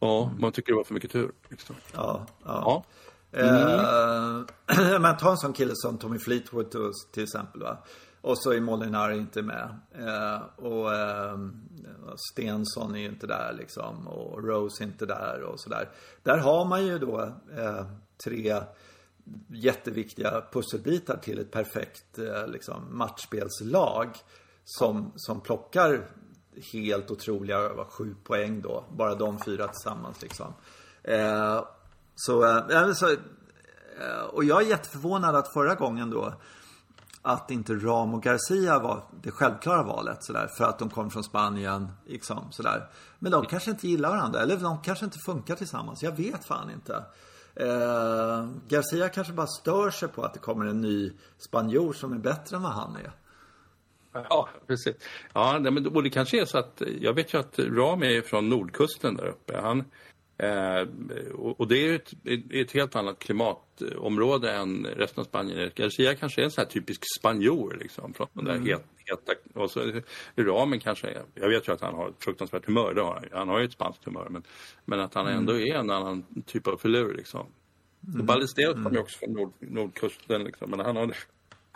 Ja, 0.00 0.32
man 0.38 0.52
tycker 0.52 0.72
det 0.72 0.76
var 0.76 0.84
för 0.84 0.94
mycket 0.94 1.10
tur. 1.10 1.32
Liksom. 1.48 1.76
Ja, 1.94 2.26
ja. 2.44 2.62
Ja. 2.64 2.84
Mm. 3.32 4.44
Eh, 4.68 5.00
men 5.00 5.16
ta 5.16 5.30
en 5.30 5.36
sån 5.36 5.52
kille 5.52 5.72
som 5.74 5.98
Tommy 5.98 6.18
Fleetwood 6.18 6.70
till- 7.12 7.22
exempel. 7.22 7.62
Va? 7.62 7.78
Och 8.20 8.38
så 8.38 8.52
är 8.52 8.60
Molinari 8.60 9.16
inte 9.18 9.42
med. 9.42 9.76
Eh, 9.94 10.64
och 10.64 10.94
eh, 10.94 11.38
Stensson 12.32 12.96
är 12.96 13.06
inte 13.08 13.26
där 13.26 13.54
liksom. 13.58 14.08
Och 14.08 14.44
Rose 14.44 14.82
är 14.82 14.86
inte 14.86 15.06
där 15.06 15.42
och 15.42 15.60
sådär. 15.60 15.88
Där 16.22 16.38
har 16.38 16.64
man 16.64 16.86
ju 16.86 16.98
då 16.98 17.20
eh, 17.56 17.86
tre 18.24 18.62
jätteviktiga 19.48 20.42
pusselbitar 20.52 21.16
till 21.16 21.38
ett 21.38 21.50
perfekt 21.50 22.18
liksom, 22.46 22.98
matchspelslag. 22.98 24.08
Som, 24.64 25.12
som 25.16 25.40
plockar 25.40 26.08
helt 26.72 27.10
otroliga 27.10 27.72
var 27.74 27.84
sju 27.84 28.14
poäng 28.24 28.60
då. 28.60 28.84
Bara 28.96 29.14
de 29.14 29.38
fyra 29.38 29.68
tillsammans 29.68 30.22
liksom. 30.22 30.54
Eh, 31.02 31.64
så, 32.14 32.44
eh, 32.44 32.64
ja, 32.68 32.86
men 32.86 32.94
så, 32.94 33.10
eh, 33.10 34.24
och 34.32 34.44
jag 34.44 34.62
är 34.62 34.66
jätteförvånad 34.66 35.36
att 35.36 35.52
förra 35.52 35.74
gången 35.74 36.10
då 36.10 36.32
att 37.26 37.50
inte 37.50 37.74
Ram 37.74 38.14
och 38.14 38.22
Garcia 38.22 38.78
var 38.78 39.04
det 39.22 39.30
självklara 39.30 39.82
valet 39.82 40.24
sådär, 40.24 40.50
för 40.56 40.64
att 40.64 40.78
de 40.78 40.90
kom 40.90 41.10
från 41.10 41.24
Spanien. 41.24 41.88
Liksom, 42.06 42.52
sådär. 42.52 42.88
Men 43.18 43.32
de 43.32 43.46
kanske 43.46 43.70
inte 43.70 43.88
gillar 43.88 44.10
varandra 44.10 44.40
eller 44.40 44.56
de 44.56 44.82
kanske 44.82 45.04
inte 45.04 45.18
funkar 45.18 45.54
tillsammans. 45.54 46.02
Jag 46.02 46.16
vet 46.16 46.44
fan 46.44 46.70
inte. 46.70 47.04
Eh, 47.54 48.48
Garcia 48.68 49.08
kanske 49.08 49.32
bara 49.32 49.46
stör 49.46 49.90
sig 49.90 50.08
på 50.08 50.22
att 50.22 50.34
det 50.34 50.40
kommer 50.40 50.66
en 50.66 50.80
ny 50.80 51.12
spanjor 51.38 51.92
som 51.92 52.12
är 52.12 52.18
bättre 52.18 52.56
än 52.56 52.62
vad 52.62 52.72
han 52.72 52.96
är. 52.96 53.12
Ja, 54.28 54.48
precis. 54.66 54.96
Ja, 55.34 55.60
men, 55.60 55.86
och 55.86 56.02
det 56.02 56.10
kanske 56.10 56.40
är 56.40 56.44
så 56.44 56.58
att, 56.58 56.82
jag 57.00 57.12
vet 57.12 57.34
ju 57.34 57.38
att 57.38 57.58
Ram 57.58 58.02
är 58.02 58.20
från 58.20 58.48
nordkusten 58.48 59.14
där 59.14 59.26
uppe. 59.26 59.60
Han, 59.60 59.84
eh, 60.38 60.88
och, 61.34 61.68
det 61.68 61.88
är 61.88 61.94
ett, 61.94 62.12
ett 62.50 62.72
helt 62.72 62.96
annat 62.96 63.18
klimatområde 63.18 64.52
än 64.52 64.86
resten 64.86 65.20
av 65.20 65.24
Spanien. 65.24 65.70
Garcia 65.74 66.14
kanske 66.14 66.40
är 66.40 66.44
en 66.44 66.50
sån 66.50 66.62
här 66.62 66.70
typisk 66.70 67.02
spanjor 67.18 67.76
liksom. 67.80 68.14
Från 68.14 68.28
den 68.32 68.44
där 68.44 68.58
het, 68.58 68.84
heta, 68.96 69.32
och 69.54 69.70
så 69.70 70.00
Ramen 70.36 70.80
kanske 70.80 71.08
är, 71.08 71.22
jag 71.34 71.48
vet 71.48 71.68
ju 71.68 71.72
att 71.72 71.80
han 71.80 71.94
har 71.94 72.08
ett 72.08 72.24
fruktansvärt 72.24 72.66
humör, 72.66 72.94
det 72.94 73.02
har 73.02 73.28
han 73.32 73.48
har 73.48 73.58
ju 73.58 73.64
ett 73.64 73.72
spanskt 73.72 74.04
humör. 74.04 74.26
Men, 74.30 74.42
men 74.84 75.00
att 75.00 75.14
han 75.14 75.26
ändå 75.26 75.60
är 75.60 75.74
en 75.74 75.90
annan 75.90 76.24
typ 76.46 76.66
av 76.66 76.76
filur 76.76 77.14
liksom. 77.14 77.46
Och 78.18 78.24
Ballesteros 78.24 78.74
kommer 78.74 78.92
ju 78.92 78.98
också 78.98 79.18
från 79.18 79.32
nord, 79.32 79.52
nordkusten 79.58 80.44
liksom. 80.44 80.70
Men 80.70 80.80
han 80.80 80.96
har 80.96 81.14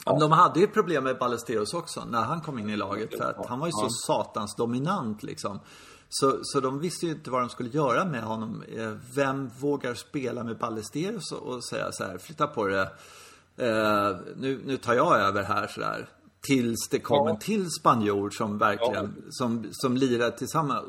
Men 0.07 0.19
de 0.19 0.33
hade 0.33 0.61
ju 0.61 0.67
problem 0.67 1.05
med 1.05 1.19
Ballesteros 1.19 1.75
också 1.75 2.05
när 2.05 2.23
han 2.23 2.41
kom 2.41 2.59
in 2.59 2.71
i 2.71 2.77
laget. 2.77 3.17
För 3.19 3.25
att 3.25 3.47
han 3.47 3.61
var 3.61 3.67
ju 3.67 3.73
så 3.73 3.89
satans 4.07 4.55
dominant 4.57 5.23
liksom. 5.23 5.61
Så, 6.09 6.39
så 6.43 6.61
de 6.61 6.81
visste 6.81 7.07
ju 7.07 7.13
inte 7.13 7.31
vad 7.31 7.43
de 7.43 7.49
skulle 7.49 7.69
göra 7.69 8.05
med 8.05 8.23
honom. 8.23 8.63
Eh, 8.63 8.93
Vem 9.15 9.49
vågar 9.49 9.95
spela 9.95 10.45
med 10.45 10.59
Ballesteros 10.59 11.33
och 11.33 11.55
och 11.55 11.65
säga 11.65 11.93
så 11.93 12.05
här, 12.05 12.19
flytta 12.19 12.47
på 12.47 12.67
det. 12.67 12.93
Eh, 13.57 14.17
nu, 14.37 14.63
nu 14.65 14.77
tar 14.77 14.95
jag 14.95 15.21
över 15.21 15.43
här 15.43 15.67
sådär. 15.67 16.09
Tills 16.43 16.89
det 16.91 16.99
kom 16.99 17.27
Ja. 17.27 17.31
en 17.31 17.39
till 17.39 17.71
spanjor 17.71 18.31
som 18.31 18.59
verkligen, 18.59 19.25
som, 19.31 19.67
som 19.71 19.97
lirade 19.97 20.39
tillsammans. 20.39 20.85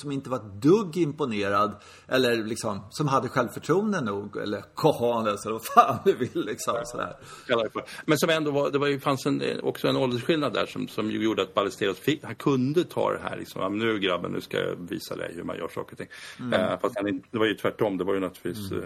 Som 0.00 0.12
inte 0.12 0.30
var 0.30 0.36
ett 0.36 0.62
dugg 0.62 0.96
imponerad. 0.96 1.76
Eller 2.08 2.36
liksom, 2.36 2.86
som 2.90 3.08
hade 3.08 3.28
självförtroende 3.28 4.00
nog. 4.00 4.36
Eller 4.36 4.62
cojones 4.74 5.46
eller 5.46 5.52
vad 5.52 5.64
fan 5.64 5.98
du 6.04 6.14
vill 6.14 6.44
liksom 6.46 6.74
sådär. 6.84 7.16
det 7.46 7.70
för. 7.72 7.84
Men 8.06 8.18
som 8.18 8.30
ändå 8.30 8.50
var, 8.50 8.70
det 8.70 8.78
var 8.78 8.86
ju, 8.86 9.00
fanns 9.00 9.26
en, 9.26 9.42
också 9.62 9.88
en 9.88 9.96
åldersskillnad 9.96 10.52
där 10.52 10.66
som, 10.66 10.88
som 10.88 11.10
gjorde 11.10 11.42
att 11.42 11.54
Ballesteros 11.54 11.98
fick, 11.98 12.24
han 12.24 12.34
kunde 12.34 12.84
ta 12.84 13.12
det 13.12 13.20
här 13.22 13.36
liksom, 13.36 13.62
ja, 13.62 13.68
nu 13.68 13.98
grabben, 13.98 14.32
nu 14.32 14.40
ska 14.40 14.56
jag 14.56 14.76
visa 14.76 15.16
dig 15.16 15.32
hur 15.34 15.42
man 15.42 15.56
gör 15.56 15.68
saker 15.68 15.92
och 15.92 15.98
ting. 15.98 16.08
Eh, 16.52 16.78
fast 16.80 16.96
han, 16.96 17.22
det 17.30 17.38
var 17.38 17.46
ju 17.46 17.54
tvärtom, 17.54 17.98
det 17.98 18.04
var 18.04 18.14
ju 18.14 18.20
naturligtvis 18.20 18.72
mm. 18.72 18.84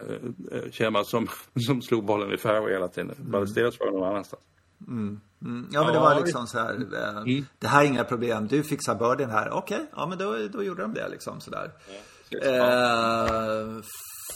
eh, 0.00 0.58
eh, 0.58 0.70
Kema 0.70 1.04
som, 1.04 1.28
som 1.66 1.82
slog 1.82 2.04
bollen 2.04 2.32
i 2.32 2.36
fairway 2.36 2.72
hela 2.72 2.88
tiden. 2.88 3.14
Ballesteros 3.18 3.80
var 3.80 3.90
någon 3.90 4.08
annanstans. 4.08 4.42
Ja 5.72 5.84
men 5.84 5.92
det 5.92 5.98
var 5.98 6.14
liksom 6.24 6.46
så 6.46 6.58
här. 6.58 6.74
Eh, 6.74 7.22
Det 7.58 7.66
här 7.68 7.82
är 7.82 7.86
inga 7.86 8.04
problem. 8.04 8.46
Du 8.48 8.62
fixar 8.62 8.94
birdien 8.94 9.30
här. 9.30 9.50
Okej, 9.50 9.90
ja 9.96 10.06
men 10.06 10.18
då, 10.18 10.36
då 10.52 10.62
gjorde 10.62 10.82
de 10.82 10.94
det 10.94 11.08
liksom 11.08 11.40
sådär. 11.40 11.70
Eh, 12.42 13.80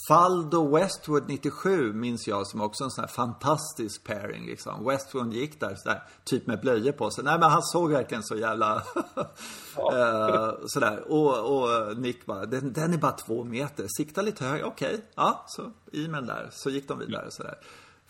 Faldo 0.08 0.76
Westwood 0.76 1.28
97 1.28 1.92
minns 1.92 2.28
jag 2.28 2.46
som 2.46 2.60
också 2.60 2.84
en 2.84 2.90
sån 2.90 3.02
här 3.02 3.08
fantastisk 3.08 4.04
pairing 4.04 4.46
liksom. 4.46 4.84
Westwood 4.84 5.32
gick 5.32 5.60
där 5.60 5.74
sådär, 5.76 6.02
typ 6.24 6.46
med 6.46 6.60
blöjor 6.60 6.92
på 6.92 7.10
sig. 7.10 7.24
Nej 7.24 7.38
men 7.38 7.50
han 7.50 7.62
såg 7.62 7.90
verkligen 7.92 8.22
så 8.22 8.36
jävla 8.36 8.76
eh, 9.76 10.52
sådär. 10.66 11.12
Och, 11.12 11.56
och 11.56 11.96
Nick 11.98 12.26
bara, 12.26 12.46
den, 12.46 12.72
den 12.72 12.94
är 12.94 12.98
bara 12.98 13.12
två 13.12 13.44
meter. 13.44 13.86
Sikta 13.96 14.22
lite 14.22 14.44
högre. 14.44 14.64
Okej, 14.64 15.04
ja 15.14 15.44
så 15.48 15.72
i 15.92 16.08
med 16.08 16.20
den 16.20 16.26
där. 16.26 16.48
Så 16.52 16.70
gick 16.70 16.88
de 16.88 16.98
vidare 16.98 17.26
sådär. 17.30 17.54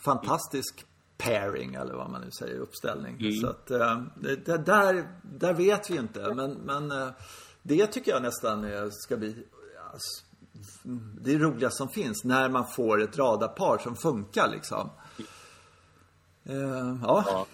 Fantastisk 0.04 0.84
pairing 1.22 1.74
eller 1.74 1.94
vad 1.94 2.10
man 2.10 2.20
nu 2.20 2.30
säger, 2.30 2.58
uppställning. 2.58 3.40
Så 3.40 3.46
att 3.48 3.70
eh, 3.70 4.02
det, 4.20 4.66
där, 4.66 5.08
där 5.22 5.54
vet 5.54 5.90
vi 5.90 5.96
inte. 5.96 6.34
Men, 6.34 6.52
men 6.52 6.90
eh, 6.92 7.08
det 7.62 7.86
tycker 7.86 8.10
jag 8.12 8.22
nästan 8.22 8.66
ska 8.92 9.16
bli 9.16 9.46
alltså, 9.92 10.24
det 11.20 11.34
är 11.34 11.38
roligast 11.38 11.76
som 11.76 11.88
finns 11.88 12.24
när 12.24 12.48
man 12.48 12.66
får 12.66 13.02
ett 13.02 13.18
radarpar 13.18 13.78
som 13.78 13.96
funkar 13.96 14.48
liksom. 14.48 14.90
Eh, 16.44 16.56
ja, 17.02 17.24
Ja. 17.26 17.46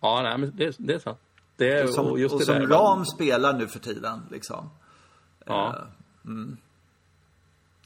Ja, 0.00 0.22
nej, 0.22 0.38
men 0.38 0.56
det, 0.56 0.74
det 0.78 0.94
är 0.94 0.98
sant. 0.98 1.18
Det 1.56 1.72
är, 1.72 1.84
och 1.84 1.90
som, 1.94 2.06
och 2.06 2.18
just 2.18 2.32
och 2.34 2.38
det 2.40 2.46
som 2.46 2.54
där, 2.54 2.66
Ram 2.66 3.04
spelar 3.06 3.52
nu 3.58 3.66
för 3.68 3.78
tiden 3.78 4.20
liksom. 4.30 4.70
Ja. 5.46 5.86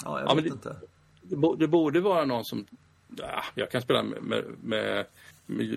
Ja, 0.04 0.20
jag 0.20 0.30
Ja, 0.30 0.34
vet 0.34 0.44
det- 0.44 0.50
inte. 0.50 0.76
Det 1.58 1.66
borde 1.68 2.00
vara 2.00 2.24
någon 2.24 2.44
som... 2.44 2.66
Ja, 3.08 3.44
jag 3.54 3.70
kan 3.70 3.82
spela 3.82 4.02
med, 4.02 4.22
med, 4.22 4.44
med, 4.62 5.06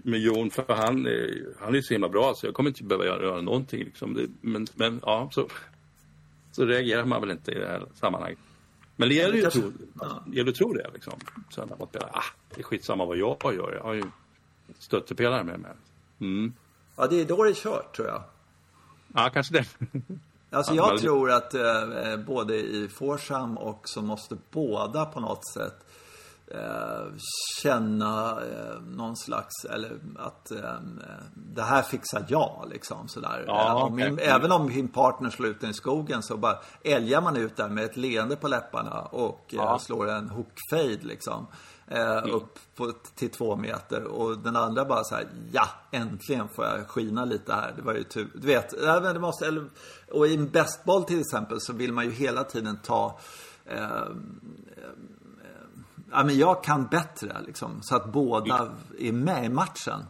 med, 0.06 0.20
Jon 0.20 0.50
för 0.50 0.74
han 0.74 1.06
är, 1.06 1.46
han 1.60 1.76
är 1.76 1.82
så 1.82 1.94
himla 1.94 2.10
bra 2.10 2.34
så 2.36 2.46
jag 2.46 2.54
kommer 2.54 2.70
inte 2.70 2.84
behöva 2.84 3.06
göra, 3.06 3.24
göra 3.24 3.42
någonting. 3.42 3.84
Liksom. 3.84 4.14
Det, 4.14 4.28
men, 4.42 4.68
men 4.76 5.02
ja, 5.06 5.30
så, 5.32 5.48
så 6.52 6.66
reagerar 6.66 7.06
man 7.06 7.22
väl 7.22 7.32
inte 7.32 7.52
i 7.52 7.60
det 7.60 7.68
här 7.68 7.86
sammanhanget. 7.96 8.40
Men 8.96 9.10
tro, 9.10 9.72
ja. 10.00 10.24
det 10.28 10.38
gäller 10.38 10.52
att 10.52 10.58
tro 10.58 10.74
det. 10.74 10.90
Liksom. 10.94 11.14
Så 11.50 11.66
man 11.66 11.88
spelar, 11.88 12.10
ah, 12.14 12.24
det 12.56 12.62
är 12.62 12.64
skitsamma 12.64 13.06
vad 13.06 13.18
jag 13.18 13.38
gör. 13.44 13.74
Jag 13.76 13.84
har 13.84 13.94
ju 13.94 14.04
stöttepelare 14.80 15.44
med 15.44 15.60
mig. 15.60 15.72
Mm. 16.20 16.54
Ja, 16.96 17.08
det 17.08 17.22
är 17.22 17.26
då 17.26 17.44
det 17.44 17.50
är 17.50 17.54
kört 17.54 17.96
tror 17.96 18.08
jag. 18.08 18.24
Ja, 19.14 19.30
kanske 19.34 19.54
det. 19.54 19.66
Alltså 20.52 20.74
jag 20.74 20.98
tror 20.98 21.32
att 21.32 21.54
eh, 21.54 22.18
både 22.28 22.56
i 22.56 22.88
Forsam 22.88 23.58
och 23.58 23.82
så 23.90 24.02
måste 24.02 24.38
båda 24.52 25.06
på 25.06 25.20
något 25.20 25.48
sätt 25.48 25.86
eh, 26.52 27.14
känna 27.62 28.30
eh, 28.42 28.82
någon 28.82 29.18
slags, 29.18 29.66
eller 29.70 30.00
att 30.20 30.52
eh, 30.52 30.74
det 31.34 31.62
här 31.62 31.82
fixar 31.82 32.26
jag 32.28 32.68
liksom 32.70 33.08
sådär. 33.08 33.44
Ja, 33.48 33.84
om 33.84 33.96
min, 33.96 34.14
okay. 34.14 34.26
Även 34.26 34.52
om 34.52 34.66
min 34.66 34.88
partner 34.88 35.30
slår 35.30 35.50
ut 35.50 35.62
den 35.62 35.70
i 35.70 35.74
skogen 35.74 36.24
så 36.24 36.38
bara 36.38 36.60
älgar 36.84 37.22
man 37.22 37.38
ut 37.38 37.56
där 37.56 37.70
med 37.70 37.84
ett 37.84 37.98
leende 37.98 38.36
på 38.36 38.48
läpparna 38.48 39.02
och 39.02 39.46
eh, 39.54 39.56
Ja. 39.56 39.80
slår 39.80 40.10
en 40.10 40.30
hookfade 40.30 41.00
liksom. 41.02 41.48
Eh, 41.92 42.24
upp 42.34 42.60
på, 42.76 42.94
till 43.16 43.30
två 43.30 43.56
meter 43.56 44.04
och 44.04 44.38
den 44.38 44.56
andra 44.56 44.86
bara 44.86 45.04
så 45.04 45.16
här, 45.16 45.28
ja 45.52 45.66
äntligen 45.92 46.50
får 46.50 46.66
jag 46.66 46.88
skina 46.88 47.26
lite 47.26 47.54
här. 47.54 47.74
Det 47.76 47.82
var 47.82 47.94
ju 47.94 48.04
tur. 48.04 48.32
Du 48.36 48.48
vet, 48.48 48.74
men 48.82 49.14
det 49.14 49.20
måste, 49.20 49.48
eller, 49.48 49.70
och 50.12 50.28
i 50.28 50.36
en 50.36 50.50
bästboll 50.50 51.04
till 51.04 51.20
exempel 51.20 51.62
så 51.62 51.74
vill 51.74 51.94
man 51.94 52.06
ju 52.06 52.12
hela 52.12 52.44
tiden 52.44 52.80
ta 52.84 53.20
Ja, 56.12 56.24
men 56.24 56.38
jag 56.38 56.64
kan 56.64 56.88
bättre 56.88 57.42
liksom. 57.48 57.80
Så 57.82 57.96
att 57.96 58.12
båda 58.12 58.72
är 59.00 59.12
med 59.12 59.46
i 59.46 59.50
matchen. 59.50 60.06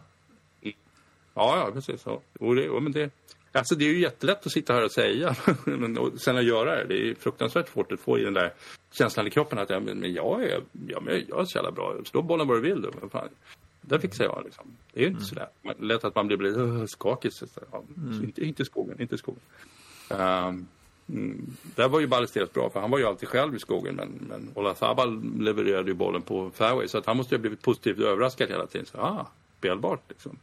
Ja, 1.34 1.58
ja 1.58 1.70
precis. 1.72 2.02
Ja. 2.06 2.20
Och 2.40 2.54
det, 2.54 2.70
och 2.70 2.82
men 2.82 2.92
det, 2.92 3.10
alltså 3.52 3.74
det 3.74 3.84
är 3.84 3.88
ju 3.88 4.00
jättelätt 4.00 4.46
att 4.46 4.52
sitta 4.52 4.72
här 4.72 4.84
och 4.84 4.92
säga, 4.92 5.36
men 5.64 5.98
och 5.98 6.20
sen 6.20 6.36
att 6.36 6.44
göra 6.44 6.76
det. 6.76 6.84
Det 6.84 7.10
är 7.10 7.14
fruktansvärt 7.14 7.68
svårt 7.68 7.92
att 7.92 8.00
få 8.00 8.18
i 8.18 8.24
den 8.24 8.34
där 8.34 8.54
känslan 8.90 9.26
i 9.26 9.30
kroppen 9.30 9.58
att 9.58 9.70
ja, 9.70 9.80
men 9.80 10.14
jag 10.14 10.44
är, 10.44 10.62
ja, 10.88 11.00
men 11.00 11.24
jag 11.28 11.40
är 11.40 11.44
så 11.44 11.58
jävla 11.58 11.72
bra. 11.72 11.96
Slå 12.04 12.22
bollen 12.22 12.48
vad 12.48 12.56
du 12.56 12.60
vill. 12.60 12.82
Du. 12.82 13.08
Fan. 13.08 13.28
Det 13.80 14.00
fixar 14.00 14.24
jag. 14.24 14.42
Liksom. 14.44 14.76
Det 14.92 15.00
är 15.00 15.04
ju 15.04 15.10
inte 15.10 15.24
så 15.24 15.34
lätt. 15.78 16.04
Att 16.04 16.14
man 16.14 16.28
blir 16.28 16.58
uh, 16.58 16.84
skakig. 16.86 17.32
Ja, 17.72 17.82
så 18.18 18.24
inte, 18.24 18.44
inte 18.44 18.64
skogen. 18.64 19.00
Inte 19.00 19.18
skogen. 19.18 19.42
Um, 20.08 20.18
Mm. 20.18 20.66
Där 21.74 21.88
var 21.88 22.00
ju 22.00 22.06
Ballesteros 22.06 22.52
bra, 22.52 22.70
för 22.70 22.80
han 22.80 22.90
var 22.90 22.98
ju 22.98 23.04
alltid 23.06 23.28
själv 23.28 23.54
i 23.54 23.58
skogen. 23.58 23.94
Men, 23.94 24.08
men 24.28 24.48
Olazabal 24.54 25.22
levererade 25.38 25.88
ju 25.90 25.94
bollen 25.94 26.22
på 26.22 26.50
fairway, 26.54 26.88
så 26.88 26.98
att 26.98 27.06
han 27.06 27.16
måste 27.16 27.34
ju 27.34 27.38
ha 27.38 27.40
blivit 27.40 27.62
positivt 27.62 27.98
överraskad 27.98 28.48
hela 28.48 28.66
tiden. 28.66 28.86
Så, 28.86 28.98
ah, 28.98 29.26
spelbart 29.58 30.00
liksom. 30.08 30.38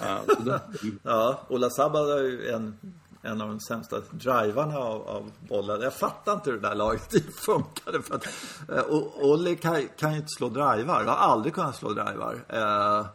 Ja, 0.00 0.20
det- 0.44 0.60
Ja, 1.02 1.40
Ola 1.48 1.70
Sabal 1.70 2.10
är 2.10 2.22
ju 2.22 2.48
en, 2.48 2.78
en 3.22 3.40
av 3.40 3.48
de 3.48 3.60
sämsta 3.60 4.00
drivarna 4.10 4.78
av, 4.78 5.08
av 5.08 5.30
bollen. 5.48 5.80
Jag 5.80 5.94
fattar 5.94 6.32
inte 6.32 6.50
hur 6.50 6.58
det 6.60 6.68
där 6.68 6.74
laget 6.74 7.34
funkade. 7.46 8.02
För 8.02 8.14
att, 8.14 8.26
eh, 8.68 8.84
Olli 9.20 9.56
kan, 9.56 9.88
kan 9.98 10.10
ju 10.10 10.16
inte 10.16 10.28
slå 10.38 10.48
drivar. 10.48 11.02
Jag 11.04 11.10
har 11.10 11.16
aldrig 11.32 11.54
kunnat 11.54 11.76
slå 11.76 11.92
drivar. 11.92 12.44
Eh, 12.48 13.06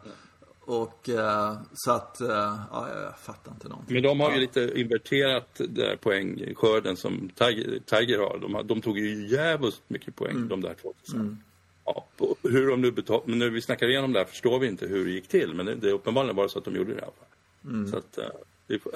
och 0.68 1.08
eh, 1.08 1.56
så 1.74 1.90
att, 1.92 2.20
eh, 2.20 2.28
ja, 2.70 2.88
jag 3.02 3.18
fattar 3.18 3.52
inte 3.52 3.68
någonting. 3.68 3.94
Men 3.94 4.02
de 4.02 4.20
har 4.20 4.32
ju 4.32 4.38
lite 4.40 4.72
inverterat 4.80 5.60
där 5.68 5.96
poängskörden 5.96 6.96
som 6.96 7.30
Tiger, 7.34 7.80
Tiger 7.84 8.18
har. 8.18 8.38
De, 8.38 8.66
de 8.66 8.80
tog 8.80 8.98
ju 8.98 9.26
jävligt 9.28 9.80
mycket 9.88 10.16
poäng, 10.16 10.48
de 10.48 10.60
där 10.60 10.74
två 10.82 10.94
tillsammans. 11.02 11.38
Ja, 11.84 12.06
hur 12.42 12.68
de 12.70 12.80
nu 12.80 12.90
betal, 12.92 13.22
men 13.26 13.38
när 13.38 13.50
vi 13.50 13.62
snackar 13.62 13.88
igenom 13.88 14.12
det 14.12 14.18
här 14.18 14.26
förstår 14.26 14.58
vi 14.58 14.66
inte 14.66 14.86
hur 14.86 15.04
det 15.04 15.10
gick 15.10 15.28
till. 15.28 15.54
Men 15.54 15.66
det, 15.66 15.74
det 15.74 15.88
är 15.88 15.92
uppenbarligen 15.92 16.36
bara 16.36 16.48
så 16.48 16.58
att 16.58 16.64
de 16.64 16.74
gjorde 16.76 16.94
det 16.94 16.98
i 17.00 17.02
alla 17.02 17.12
fall. 17.12 17.88
Så 17.90 17.96
att, 17.98 18.18
eh, 18.18 18.24
det 18.66 18.78
får- 18.78 18.92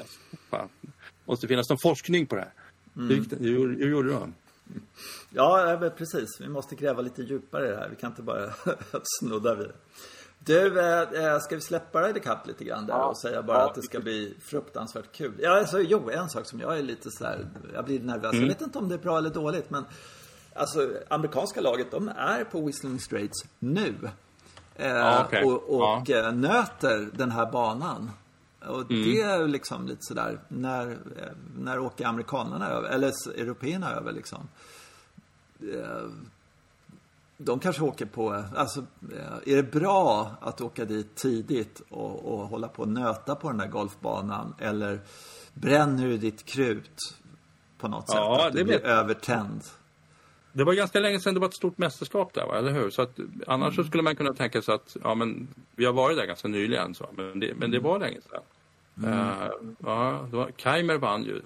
fan, 0.50 0.68
måste 1.24 1.48
finnas 1.48 1.68
någon 1.68 1.78
forskning 1.82 2.26
på 2.26 2.34
det 2.34 2.40
här. 2.40 2.52
Hur, 2.94 3.16
gick 3.16 3.30
det? 3.30 3.36
hur, 3.36 3.76
hur 3.78 3.90
gjorde 3.90 4.10
de? 4.12 4.34
Ja, 5.30 5.90
precis. 5.96 6.28
Vi 6.40 6.48
måste 6.48 6.74
gräva 6.74 7.02
lite 7.02 7.22
djupare 7.22 7.66
i 7.68 7.70
det 7.70 7.76
här. 7.76 7.88
Vi 7.88 7.96
kan 7.96 8.10
inte 8.10 8.22
bara 8.22 8.50
snudda 9.20 9.54
vid 9.54 9.66
det. 9.66 9.74
Du, 10.44 10.80
eh, 10.80 11.38
ska 11.40 11.54
vi 11.54 11.60
släppa 11.60 12.02
Ryder 12.02 12.20
Cup 12.20 12.46
lite 12.46 12.64
grann 12.64 12.86
där 12.86 13.02
och 13.04 13.18
säga 13.18 13.42
bara 13.42 13.58
Ja. 13.58 13.68
att 13.68 13.74
det 13.74 13.82
ska 13.82 14.00
bli 14.00 14.34
fruktansvärt 14.40 15.12
kul? 15.12 15.32
Ja, 15.38 15.58
alltså, 15.58 15.80
jo, 15.80 16.10
en 16.10 16.28
sak 16.30 16.46
som 16.46 16.60
jag 16.60 16.78
är 16.78 16.82
lite 16.82 17.10
så 17.10 17.24
här, 17.24 17.46
jag 17.74 17.84
blir 17.84 18.00
nervös. 18.00 18.34
Jag 18.34 18.46
vet 18.46 18.60
inte 18.60 18.78
om 18.78 18.88
det 18.88 18.94
är 18.94 18.98
bra 18.98 19.18
eller 19.18 19.30
dåligt, 19.30 19.70
men 19.70 19.84
alltså 20.54 20.90
amerikanska 21.10 21.60
laget, 21.60 21.90
de 21.90 22.08
är 22.08 22.44
på 22.44 22.60
Whistling 22.60 22.98
Straits 23.00 23.44
nu. 23.58 23.94
Eh, 24.76 24.88
Ja, 24.88 25.24
okej. 25.26 25.44
Och, 25.44 25.62
och 25.80 26.10
eh, 26.10 26.32
nöter 26.34 27.10
den 27.12 27.30
här 27.30 27.50
banan. 27.52 28.10
Och 28.68 28.86
det 28.86 29.20
är 29.20 29.38
ju 29.40 29.46
liksom 29.48 29.86
lite 29.86 30.02
sådär, 30.02 30.40
när, 30.48 30.98
när 31.58 31.78
åker 31.78 32.06
amerikanerna 32.06 32.68
över, 32.68 32.88
eller 32.88 33.12
européerna 33.36 33.90
över 33.92 34.12
liksom? 34.12 34.48
Eh, 35.60 36.08
de 37.44 37.60
kanske 37.60 37.82
åker 37.82 38.06
på, 38.06 38.44
alltså 38.56 38.80
eh, 39.12 39.52
är 39.52 39.56
det 39.56 39.62
bra 39.72 40.30
att 40.40 40.60
åka 40.60 40.84
dit 40.84 41.14
tidigt 41.14 41.82
och, 41.90 42.32
och 42.32 42.48
hålla 42.48 42.68
på 42.68 42.82
och 42.82 42.88
nöta 42.88 43.34
på 43.34 43.48
den 43.48 43.58
där 43.58 43.68
golfbanan? 43.68 44.54
Eller 44.58 45.00
bränner 45.54 46.06
du 46.06 46.18
ditt 46.18 46.44
krut 46.44 47.16
på 47.78 47.88
något 47.88 48.08
sätt? 48.08 48.16
Ja, 48.16 48.46
att 48.46 48.52
du 48.52 48.58
det 48.58 48.64
blir 48.64 48.84
övertänd? 48.84 49.62
Det 50.52 50.64
var 50.64 50.74
ganska 50.74 51.00
länge 51.00 51.20
sedan 51.20 51.34
det 51.34 51.40
var 51.40 51.48
ett 51.48 51.54
stort 51.54 51.78
mästerskap 51.78 52.34
där, 52.34 52.46
va? 52.46 52.58
eller 52.58 52.72
hur? 52.72 52.90
Så 52.90 53.02
att, 53.02 53.18
annars 53.46 53.76
så 53.76 53.84
skulle 53.84 54.02
man 54.02 54.16
kunna 54.16 54.34
tänka 54.34 54.62
sig 54.62 54.74
att 54.74 54.96
ja, 55.02 55.14
men, 55.14 55.48
vi 55.76 55.84
har 55.84 55.92
varit 55.92 56.16
där 56.16 56.26
ganska 56.26 56.48
nyligen, 56.48 56.94
så, 56.94 57.06
men, 57.16 57.40
det, 57.40 57.54
men 57.54 57.70
det 57.70 57.78
var 57.78 57.98
länge 57.98 58.20
sedan. 58.20 58.42
Eh, 59.04 59.50
ja, 59.78 60.26
det 60.30 60.36
var, 60.36 60.50
Keimer 60.56 60.98
vann 60.98 61.24
ju. 61.24 61.40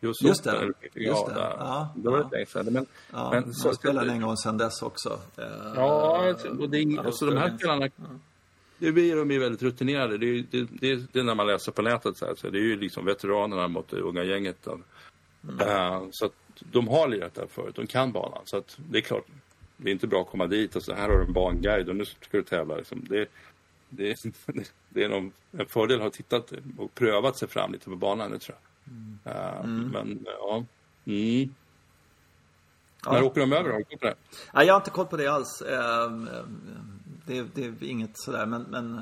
Just, 0.00 0.22
Just 0.22 0.44
det, 0.44 0.72
just 0.94 1.26
det. 1.26 1.34
där. 1.34 1.54
Ja, 1.58 1.88
det 1.96 2.10
var 2.10 2.18
ja. 2.18 2.28
länge 2.32 2.46
sedan. 2.46 2.66
Men, 2.72 2.86
Ja, 3.12 3.30
men, 3.30 3.54
så, 3.54 3.68
så 3.68 3.74
spelade 3.74 4.10
en 4.12 4.20
gång 4.22 4.36
sedan 4.36 4.58
dess 4.58 4.82
också. 4.82 5.20
Eh, 5.38 5.44
Ja, 5.76 6.34
och 6.60 6.70
det 6.70 6.78
är, 6.78 6.94
Ja, 6.96 7.02
alltså, 7.04 7.26
de 7.26 7.36
här 7.36 7.56
spelarna 7.58 7.88
det 8.78 8.92
blir 8.92 9.16
de 9.16 9.30
ju 9.30 9.38
väldigt 9.38 9.62
rutinerade. 9.62 10.18
Det 10.18 10.26
är, 10.26 10.44
det, 10.50 10.66
det, 10.80 10.90
är- 10.90 11.06
det 11.12 11.18
är 11.18 11.24
när 11.24 11.34
man 11.34 11.46
läser 11.46 11.72
på 11.72 11.82
nätet. 11.82 12.16
Så, 12.16 12.26
här, 12.26 12.34
så 12.34 12.50
det 12.50 12.58
är 12.58 12.62
ju 12.62 12.76
liksom 12.76 13.04
veteranerna 13.04 13.68
mot 13.68 13.88
det 13.88 14.00
unga 14.00 14.24
gänget. 14.24 14.56
Då. 14.64 14.78
Eh, 15.60 16.02
så 16.10 16.26
att 16.26 16.32
de 16.72 16.88
har 16.88 17.08
lirat 17.08 17.34
där 17.34 17.46
förut. 17.46 17.74
De 17.76 17.86
kan 17.86 18.12
banan. 18.12 18.42
Så 18.44 18.56
att 18.56 18.78
det 18.90 18.98
är 18.98 19.02
klart, 19.02 19.24
det 19.76 19.90
är 19.90 19.92
inte 19.92 20.06
bra 20.06 20.20
att 20.22 20.28
komma 20.30 20.46
dit 20.46 20.76
och 20.76 20.82
så 20.82 20.94
här 20.94 21.08
har 21.08 21.18
du 21.18 21.24
en 21.24 21.32
banguide 21.32 21.88
och 21.88 21.96
nu 21.96 22.04
ska 22.04 22.16
du 22.30 22.42
tävla. 22.42 22.76
Liksom. 22.76 23.04
Det, 23.08 23.26
det, 23.88 24.16
det 24.88 25.04
är 25.04 25.08
nog 25.08 25.32
en 25.52 25.66
fördel 25.66 25.96
att 25.96 26.02
ha 26.02 26.10
tittat 26.10 26.52
och 26.78 26.94
prövat 26.94 27.36
sig 27.36 27.48
fram 27.48 27.72
lite 27.72 27.84
på 27.90 27.96
banan, 27.96 28.30
det 28.30 28.38
tror 28.38 28.56
jag. 28.60 28.69
Eh, 29.24 29.64
Men 29.64 30.26
ja. 30.40 30.64
Mm. 31.06 31.54
Ja. 33.04 33.12
När 33.12 33.22
åker 33.22 33.40
de 33.40 33.52
över? 33.52 33.70
Har 33.70 33.78
du 33.78 33.84
koll 33.84 33.98
på 33.98 34.06
det? 34.06 34.14
Nej, 34.52 34.66
jag 34.66 34.74
har 34.74 34.80
inte 34.80 34.90
koll 34.90 35.06
på 35.06 35.16
det 35.16 35.26
alls. 35.26 35.62
Eh, 35.62 36.10
Det, 37.26 37.42
det 37.54 37.64
är 37.64 37.84
inget 37.84 38.10
sådär, 38.14 38.46
men, 38.46 38.62
men... 38.62 39.00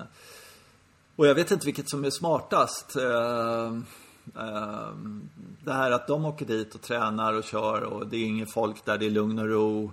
Och 1.17 1.27
jag 1.27 1.35
vet 1.35 1.51
inte 1.51 1.67
vilket 1.67 1.91
som 1.91 2.05
är 2.05 2.11
smartast. 2.11 2.97
Eh, 2.97 3.73
eh, 4.45 4.89
Det 5.65 5.73
här 5.73 5.91
att 5.91 6.07
de 6.07 6.25
åker 6.25 6.47
dit 6.47 6.75
och 6.75 6.81
tränar 6.83 7.33
och 7.33 7.45
kör 7.45 7.83
och 7.83 8.07
det 8.07 8.17
är 8.17 8.25
inget 8.25 8.53
folk 8.53 8.85
där, 8.85 8.99
det 8.99 9.07
är 9.07 9.11
lugn 9.11 9.39
och 9.39 9.49
ro. 9.49 9.93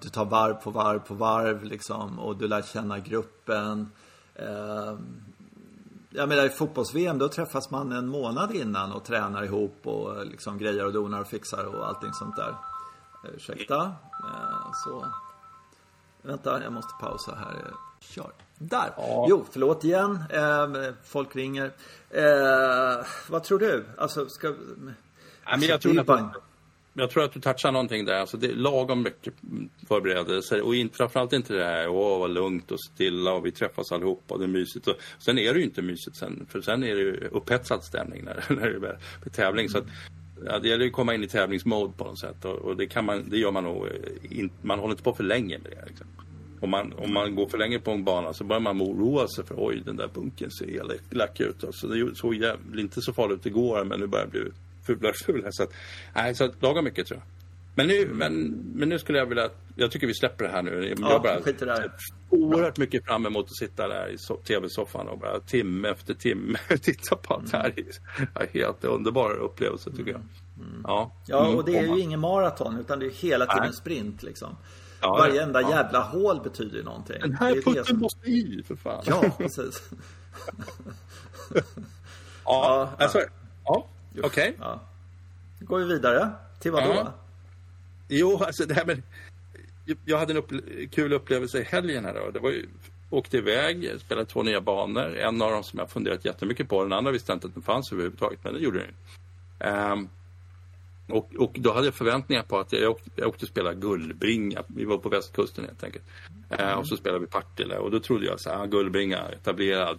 Du 0.00 0.08
tar 0.08 0.24
varv 0.24 0.54
på 0.54 0.70
varv 0.70 0.98
på 0.98 1.14
varv 1.14 1.64
liksom 1.64 2.18
och 2.18 2.36
du 2.36 2.48
lär 2.48 2.62
känna 2.62 2.98
gruppen. 2.98 3.90
Eh, 6.14 6.18
jag 6.18 6.28
menar 6.28 6.44
i 6.44 6.48
fotbolls-VM 6.48 7.18
då 7.18 7.28
träffas 7.28 7.70
man 7.70 7.92
en 7.92 8.08
månad 8.08 8.54
innan 8.54 8.92
och 8.92 9.04
tränar 9.04 9.42
ihop 9.44 9.86
och 9.86 10.26
liksom 10.26 10.58
grejer 10.58 10.86
och 10.86 10.92
donar 10.92 11.20
och 11.20 11.26
fixar 11.26 11.64
och 11.64 11.88
allting 11.88 12.12
sånt 12.12 12.36
där. 12.36 12.54
Eh, 13.24 13.30
Ursäkta. 13.34 13.82
Eh, 14.24 14.72
Så. 14.84 15.06
Vänta, 16.22 16.62
jag 16.62 16.72
måste 16.72 16.94
pausa 17.00 17.34
här. 17.34 17.52
Eh, 17.52 17.74
Kör. 18.00 18.32
Där. 18.58 18.92
Ja. 18.96 19.26
Jo, 19.28 19.46
förlåt 19.50 19.84
igen. 19.84 20.24
Eh, 20.30 20.92
Folk 21.04 21.36
ringer. 21.36 21.72
Eh, 22.10 23.06
vad 23.30 23.44
tror 23.44 23.58
du? 23.58 23.86
Alltså, 23.98 24.28
ska... 24.28 24.48
Nej, 24.48 24.94
men 25.46 25.62
jag, 25.62 25.80
tror 25.80 26.00
att, 26.00 26.34
jag 26.94 27.10
tror 27.10 27.24
att 27.24 27.32
du 27.32 27.40
touchar 27.40 27.72
någonting 27.72 28.04
där. 28.04 28.20
Alltså 28.20 28.36
det 28.36 28.46
är 28.46 28.54
lagom 28.54 29.02
mycket 29.02 29.34
förberedelser 29.88 30.62
och 30.62 30.74
inte, 30.74 30.96
framförallt 30.96 31.32
inte 31.32 31.54
det 31.54 31.64
här 31.64 31.88
åh 31.88 32.18
vad 32.18 32.30
lugnt 32.30 32.70
och 32.70 32.80
stilla 32.80 33.32
och 33.32 33.46
vi 33.46 33.52
träffas 33.52 33.92
allihopa 33.92 34.34
och 34.34 34.40
det 34.40 34.46
är 34.46 34.48
mysigt. 34.48 34.86
Och, 34.86 34.96
sen 35.18 35.38
är 35.38 35.54
det 35.54 35.58
ju 35.58 35.64
inte 35.64 35.82
mysigt 35.82 36.16
sen, 36.16 36.46
för 36.50 36.60
sen 36.60 36.84
är 36.84 36.94
det 36.94 37.00
ju 37.00 37.28
upphetsad 37.32 37.84
stämning 37.84 38.24
när, 38.24 38.44
när 38.54 38.70
det 38.70 38.80
blir 38.80 38.98
tävling. 39.32 39.68
Så 39.68 39.78
att, 39.78 39.84
ja, 40.46 40.58
det 40.58 40.68
gäller 40.68 40.84
ju 40.84 40.90
att 40.90 40.96
komma 40.96 41.14
in 41.14 41.24
i 41.24 41.28
tävlingsmode 41.28 41.92
på 41.96 42.04
något 42.04 42.20
sätt 42.20 42.44
och, 42.44 42.56
och 42.58 42.76
det, 42.76 42.86
kan 42.86 43.04
man, 43.04 43.30
det 43.30 43.38
gör 43.38 43.50
man 43.50 43.64
nog 43.64 43.86
eh, 43.86 43.92
in, 44.22 44.38
inte, 44.40 44.54
man 44.62 44.78
håller 44.78 44.92
inte 44.92 45.04
på 45.04 45.14
för 45.14 45.24
länge 45.24 45.58
med 45.58 45.72
det. 45.72 45.86
Liksom. 45.86 46.06
Om 46.60 46.70
man, 46.70 46.92
om 46.92 47.12
man 47.12 47.34
går 47.34 47.48
för 47.48 47.58
länge 47.58 47.78
på 47.78 47.90
en 47.90 48.04
bana 48.04 48.32
så 48.32 48.44
börjar 48.44 48.60
man 48.60 48.82
oroa 48.82 49.28
sig 49.28 49.44
för 49.44 49.54
oj 49.58 49.82
den 49.84 49.96
där 49.96 50.08
bunken 50.14 50.50
ser 50.50 50.70
elak 50.70 51.00
lack 51.10 51.40
ut. 51.40 51.64
Alltså, 51.64 51.86
det 51.86 52.16
såg 52.16 52.34
jävligt, 52.34 52.80
inte 52.80 53.00
så 53.00 53.12
farligt 53.12 53.38
ut 53.38 53.46
igår 53.46 53.84
men 53.84 54.00
nu 54.00 54.06
börjar 54.06 54.24
det 54.24 54.30
bli 54.30 54.50
fulare 54.86 55.10
och 55.10 55.16
fulare. 55.16 55.52
Så 55.52 55.62
att, 55.62 55.70
nej, 56.14 56.34
så 56.34 56.44
att 56.44 56.62
lagom 56.62 56.84
mycket 56.84 57.06
tror 57.06 57.18
jag. 57.20 57.26
Men 57.76 57.86
nu, 57.86 58.08
men, 58.12 58.48
men 58.74 58.88
nu 58.88 58.98
skulle 58.98 59.18
jag 59.18 59.26
vilja, 59.26 59.48
jag 59.76 59.90
tycker 59.90 60.06
vi 60.06 60.14
släpper 60.14 60.44
det 60.44 60.50
här 60.50 60.62
nu. 60.62 60.88
Jag 60.88 60.98
Ja, 61.00 61.18
bara 61.22 61.40
skit 61.40 61.62
i 61.62 61.64
det 61.64 61.72
här. 61.72 61.90
oerhört 62.30 62.76
mycket 62.78 63.04
fram 63.06 63.26
emot 63.26 63.44
att 63.46 63.56
sitta 63.56 63.88
där 63.88 64.08
i 64.08 64.16
so- 64.16 64.42
tv-soffan 64.42 65.08
och 65.08 65.18
bara 65.18 65.40
timme 65.40 65.88
efter 65.88 66.14
timme 66.14 66.58
titta 66.82 67.16
på 67.16 67.34
allt 67.34 67.50
det 67.52 67.56
här. 67.58 67.74
Ja, 68.34 68.42
helt 68.52 68.84
underbar 68.84 69.30
upplevelse 69.36 69.90
tycker 69.96 70.10
jag. 70.10 70.20
Ja, 70.84 71.12
Ja, 71.26 71.44
Mm, 71.46 71.56
och 71.58 71.64
det 71.64 71.76
är 71.78 71.82
ju 71.82 71.88
man- 71.88 71.98
ingen 72.00 72.20
maraton 72.20 72.78
utan 72.80 72.98
det 72.98 73.06
är 73.06 73.10
hela 73.10 73.46
tiden 73.46 73.62
Nej. 73.64 73.72
sprint 73.72 74.22
liksom. 74.22 74.56
Ja, 75.00 75.16
Varje 75.16 75.42
enda 75.42 75.60
ja. 75.62 75.70
jävla 75.70 76.00
hål 76.02 76.40
betyder 76.44 76.76
ju 76.76 76.82
någonting. 76.84 77.16
Den 77.20 77.30
Det 77.30 77.36
här 77.36 77.50
är 77.50 77.54
det 77.54 77.62
putten 77.62 77.84
som- 77.84 77.98
måste 77.98 78.26
i 78.30 78.62
för 78.66 78.76
fan. 78.76 79.02
Ja, 79.06 79.24
precis. 79.38 79.90
ja, 82.44 82.90
alltså, 82.98 83.20
ja, 83.64 83.86
okej. 84.22 84.28
Okay. 84.28 84.52
Ja. 84.60 84.80
Då 85.58 85.66
går 85.66 85.78
vi 85.78 85.84
vidare. 85.84 86.30
Till 86.58 86.72
vad 86.72 86.84
då? 86.84 87.12
Jo, 88.08 88.42
alltså 88.44 88.66
det 88.66 88.74
här 88.74 88.84
med... 88.84 89.02
Jag 90.04 90.18
hade 90.18 90.32
en 90.32 90.36
upple 90.36 90.60
kul 90.90 91.12
upplevelse 91.12 91.58
i 91.58 91.62
helgen 91.62 92.04
här 92.04 92.14
då. 92.14 92.30
Det 92.30 92.38
var 92.38 92.50
ju, 92.50 92.66
åkte 93.10 93.36
iväg, 93.36 93.90
spelade 94.00 94.26
två 94.26 94.42
nya 94.42 94.60
banor. 94.60 95.16
En 95.16 95.42
av 95.42 95.50
dem 95.50 95.64
som 95.64 95.78
jag 95.78 95.90
funderat 95.90 96.24
jättemycket 96.24 96.68
på. 96.68 96.82
Den 96.82 96.92
andra 96.92 97.12
visste 97.12 97.32
jag 97.32 97.36
inte 97.36 97.46
att 97.46 97.54
den 97.54 97.62
fanns 97.62 97.92
överhuvudtaget, 97.92 98.38
men 98.44 98.54
det 98.54 98.60
gjorde 98.60 98.78
den. 98.78 99.92
Um, 99.92 100.08
och, 101.08 101.34
och, 101.38 101.52
då 101.54 101.72
hade 101.72 101.86
jag 101.86 101.94
förväntningar 101.94 102.42
på 102.42 102.58
att 102.58 102.72
jag 102.72 102.90
åkte, 102.90 103.10
jag 103.16 103.28
åkte 103.28 103.46
spela 103.46 103.74
Gullbringa. 103.74 104.62
Vi 104.66 104.84
var 104.84 104.98
på 104.98 105.08
västkusten 105.08 105.64
helt 105.64 105.84
enkelt. 105.84 106.04
Mm. 106.50 106.68
Uh, 106.68 106.74
och 106.74 106.88
så 106.88 106.96
spelade 106.96 107.20
vi 107.20 107.26
Partille 107.26 107.76
och 107.78 107.90
då 107.90 108.00
trodde 108.00 108.26
jag 108.26 108.40
så 108.40 108.50
här, 108.50 108.62
ah, 108.62 108.66
Gullbringa, 108.66 109.18
etablerad 109.18 109.98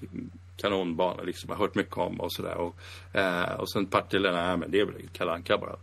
kanonbana 0.58 1.24
liksom. 1.24 1.50
Jag 1.50 1.56
har 1.56 1.66
hört 1.66 1.76
mycket 1.76 1.98
om 1.98 2.22
och 2.22 2.34
sådär. 2.34 2.56
Och, 2.56 2.76
uh, 3.16 3.60
och 3.60 3.72
sen 3.72 3.86
Partille, 3.86 4.32
nej 4.32 4.58
men 4.58 4.72
det 4.72 4.80
är 4.80 4.86
väl 4.86 4.96
Kalanka 5.14 5.58
bara. 5.58 5.76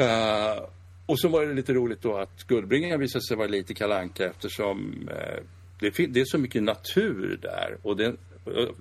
Uh, 0.00 0.64
och 1.06 1.20
så 1.20 1.28
var 1.28 1.46
det 1.46 1.54
lite 1.54 1.72
roligt 1.72 2.02
då 2.02 2.16
att 2.16 2.46
Guldbringan 2.46 3.00
visade 3.00 3.22
sig 3.22 3.36
vara 3.36 3.48
lite 3.48 3.74
kalanka 3.74 4.24
eftersom 4.26 5.08
eh, 5.10 5.42
det, 5.80 6.06
det, 6.06 6.20
är 6.20 6.24
så 6.24 6.38
mycket 6.38 6.62
natur 6.62 7.38
där. 7.42 7.76
Och 7.82 7.96
det, 7.96 8.14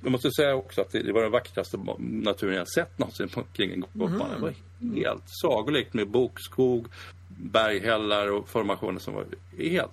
jag 0.04 0.12
måste 0.12 0.32
säga 0.32 0.56
också 0.56 0.82
att 0.82 0.92
det, 0.92 1.12
var 1.12 1.22
den 1.22 1.32
vackraste 1.32 1.78
naturen 2.00 2.56
jag 2.56 2.70
sett 2.70 3.00
någonsin 3.00 3.30
kring 3.54 3.72
en 3.72 3.86
golfbana. 3.94 4.36
Mm. 4.36 4.40
Det 4.40 4.42
var 4.42 4.96
helt 4.96 5.24
sagolikt 5.26 5.94
med 5.94 6.08
bokskog, 6.08 6.88
berghällar 7.28 8.32
och 8.32 8.50
formationer 8.50 9.00
som 9.00 9.14
var 9.14 9.26
helt 9.58 9.92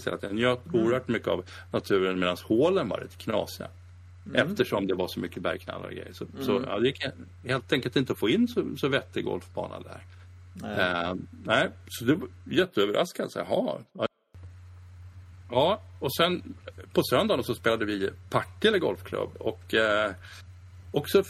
tiden. 0.00 0.18
Jag 0.22 0.34
njöt 0.34 0.66
mm. 0.66 0.86
oerhört 0.86 1.08
mycket 1.08 1.28
av 1.28 1.44
naturen 1.72 2.18
medan 2.18 2.36
hålen 2.44 2.88
var 2.88 3.00
lite 3.00 3.16
knasiga. 3.16 3.68
Mm. 4.26 4.46
Eftersom 4.48 4.86
det 4.86 4.94
var 4.94 5.08
så 5.08 5.20
mycket 5.20 5.42
bergknallar 5.42 5.86
och 5.86 5.92
grejer. 5.92 6.12
Så, 6.12 6.24
mm. 6.24 6.44
så 6.44 6.64
ja, 6.66 6.78
det 6.78 6.86
gick 6.86 7.04
helt 7.44 7.72
enkelt 7.72 7.96
inte 7.96 8.12
att 8.12 8.18
få 8.18 8.28
in 8.28 8.48
så, 8.48 8.76
så 8.76 8.88
vettig 8.88 9.24
golfbana 9.24 9.80
där. 9.80 10.00
Nej. 10.54 11.10
Uh, 11.10 11.16
nej, 11.44 11.68
så 11.88 12.04
det 12.04 12.14
var 12.14 12.28
jätteöverraskande. 12.44 13.32
Jaha. 13.34 13.78
Ja, 15.50 15.82
och 15.98 16.14
sen 16.14 16.54
på 16.92 17.02
söndagen 17.02 17.44
så 17.44 17.54
spelade 17.54 17.84
vi 17.84 18.10
Partille 18.30 18.78
Golfklubb 18.78 19.36
och 19.38 19.74
uh, 19.74 20.14
också 20.90 21.22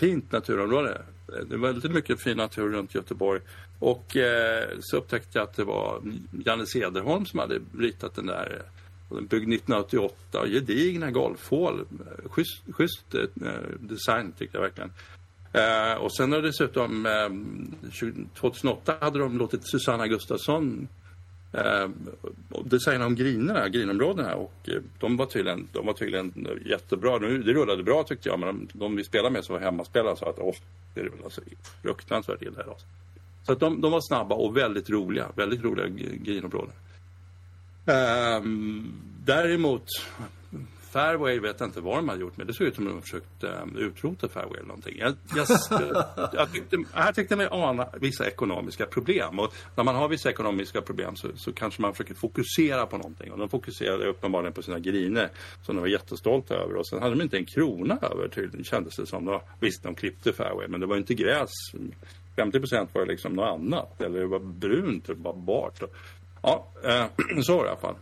fint 0.00 0.32
naturområde. 0.32 1.02
Det 1.48 1.56
var 1.56 1.68
väldigt 1.68 1.92
mycket 1.92 2.22
fin 2.22 2.36
natur 2.36 2.72
runt 2.72 2.94
Göteborg. 2.94 3.40
Och 3.78 4.16
uh, 4.16 4.78
så 4.80 4.96
upptäckte 4.96 5.38
jag 5.38 5.48
att 5.48 5.56
det 5.56 5.64
var 5.64 6.02
Janne 6.46 6.66
Cederholm 6.66 7.26
som 7.26 7.38
hade 7.38 7.60
ritat 7.78 8.14
den 8.14 8.26
där 8.26 8.62
byggd 9.08 9.52
1988, 9.52 10.46
gedigna 10.46 11.10
golfhål. 11.10 11.84
Schysst, 12.24 12.62
schysst 12.72 13.14
eh, 13.14 13.22
design 13.80 14.32
tyckte 14.38 14.56
jag 14.56 14.62
verkligen. 14.62 14.92
Eh, 15.52 15.94
och 15.94 16.16
sen 16.16 16.32
har 16.32 16.42
dessutom 16.42 17.06
eh, 17.06 17.90
2008 18.40 18.94
hade 19.00 19.18
de 19.18 19.38
låtit 19.38 19.60
Susanna 19.70 20.06
Gustafsson 20.06 20.88
eh, 21.52 21.88
designa 22.64 23.06
om 23.06 23.14
grinerna, 23.14 23.68
grinområdena 23.68 24.34
och 24.34 24.54
eh, 24.68 24.82
de 25.00 25.16
var 25.16 25.26
tydligen, 25.26 25.68
de 25.72 25.86
var 25.86 25.92
tydligen 25.92 26.48
jättebra. 26.66 27.18
Det 27.18 27.26
rullade 27.28 27.82
bra 27.82 28.02
tyckte 28.02 28.28
jag 28.28 28.40
men 28.40 28.48
de, 28.48 28.78
de 28.78 28.96
vi 28.96 29.04
spelade 29.04 29.30
med 29.30 29.44
som 29.44 29.52
var 29.52 29.62
hemmaspelare 29.62 30.16
sa 30.16 30.30
att 30.30 30.38
åh, 30.38 30.54
det 30.94 31.00
är 31.00 31.10
alltså 31.24 31.40
fruktansvärt 31.82 32.42
illa 32.42 32.52
idag. 32.52 32.68
Alltså. 32.68 32.86
Så 33.46 33.52
att 33.52 33.60
de, 33.60 33.80
de 33.80 33.92
var 33.92 34.00
snabba 34.00 34.34
och 34.34 34.56
väldigt 34.56 34.90
roliga, 34.90 35.28
väldigt 35.36 35.64
roliga 35.64 35.86
grinområden. 36.24 36.74
Um, 37.86 38.92
däremot 39.24 39.88
Fairway 40.96 41.40
vet 41.40 41.60
jag 41.60 41.68
inte 41.68 41.80
vad 41.80 41.96
de 41.96 42.08
har 42.08 42.16
gjort, 42.16 42.36
men 42.36 42.46
det 42.46 42.54
såg 42.54 42.66
ut 42.66 42.74
som 42.74 42.86
att 42.86 42.92
de 42.92 43.02
försökt 43.02 43.44
um, 43.44 43.76
utrota 43.76 44.28
Fairway 44.28 44.56
eller 44.56 44.68
någonting. 44.68 44.98
Jag, 44.98 45.14
jag, 45.36 45.46
jag, 46.32 46.52
tyckte, 46.52 46.76
jag 46.94 47.14
tyckte 47.14 47.36
mig 47.36 47.48
ana 47.50 47.88
vissa 48.00 48.26
ekonomiska 48.26 48.86
problem. 48.86 49.38
Och 49.38 49.54
när 49.76 49.84
man 49.84 49.94
har 49.94 50.08
vissa 50.08 50.30
ekonomiska 50.30 50.82
problem 50.82 51.16
så, 51.16 51.28
så 51.36 51.52
kanske 51.52 51.82
man 51.82 51.92
försöker 51.92 52.14
fokusera 52.14 52.86
på 52.86 52.96
någonting. 52.96 53.32
Och 53.32 53.38
de 53.38 53.48
fokuserade 53.48 54.06
uppenbarligen 54.06 54.52
på 54.52 54.62
sina 54.62 54.78
griner 54.78 55.30
som 55.62 55.74
de 55.74 55.80
var 55.80 55.88
jättestolta 55.88 56.54
över. 56.54 56.76
Och 56.76 56.86
sen 56.88 57.02
hade 57.02 57.14
de 57.14 57.22
inte 57.22 57.36
en 57.36 57.46
krona 57.46 57.98
över 58.02 58.28
tydligen, 58.28 58.64
kändes 58.64 58.96
det 58.96 59.06
som. 59.06 59.24
Då, 59.24 59.42
visst, 59.60 59.82
de 59.82 59.94
klippte 59.94 60.32
Fairway, 60.32 60.68
men 60.68 60.80
det 60.80 60.86
var 60.86 60.96
inte 60.96 61.14
gräs. 61.14 61.50
50 62.36 62.60
procent 62.60 62.90
var 62.94 63.06
liksom 63.06 63.32
något 63.32 63.60
annat. 63.60 64.00
Eller 64.00 64.20
det 64.20 64.26
var 64.26 64.38
brunt, 64.38 65.06
det 65.06 65.14
var 65.14 65.34
bart. 65.34 65.82
Ja, 66.46 66.66
eh, 66.84 67.06
så 67.42 67.56
var 67.56 67.64
det 67.64 67.68
i 67.68 67.70
alla 67.70 67.80
fall. 67.80 67.96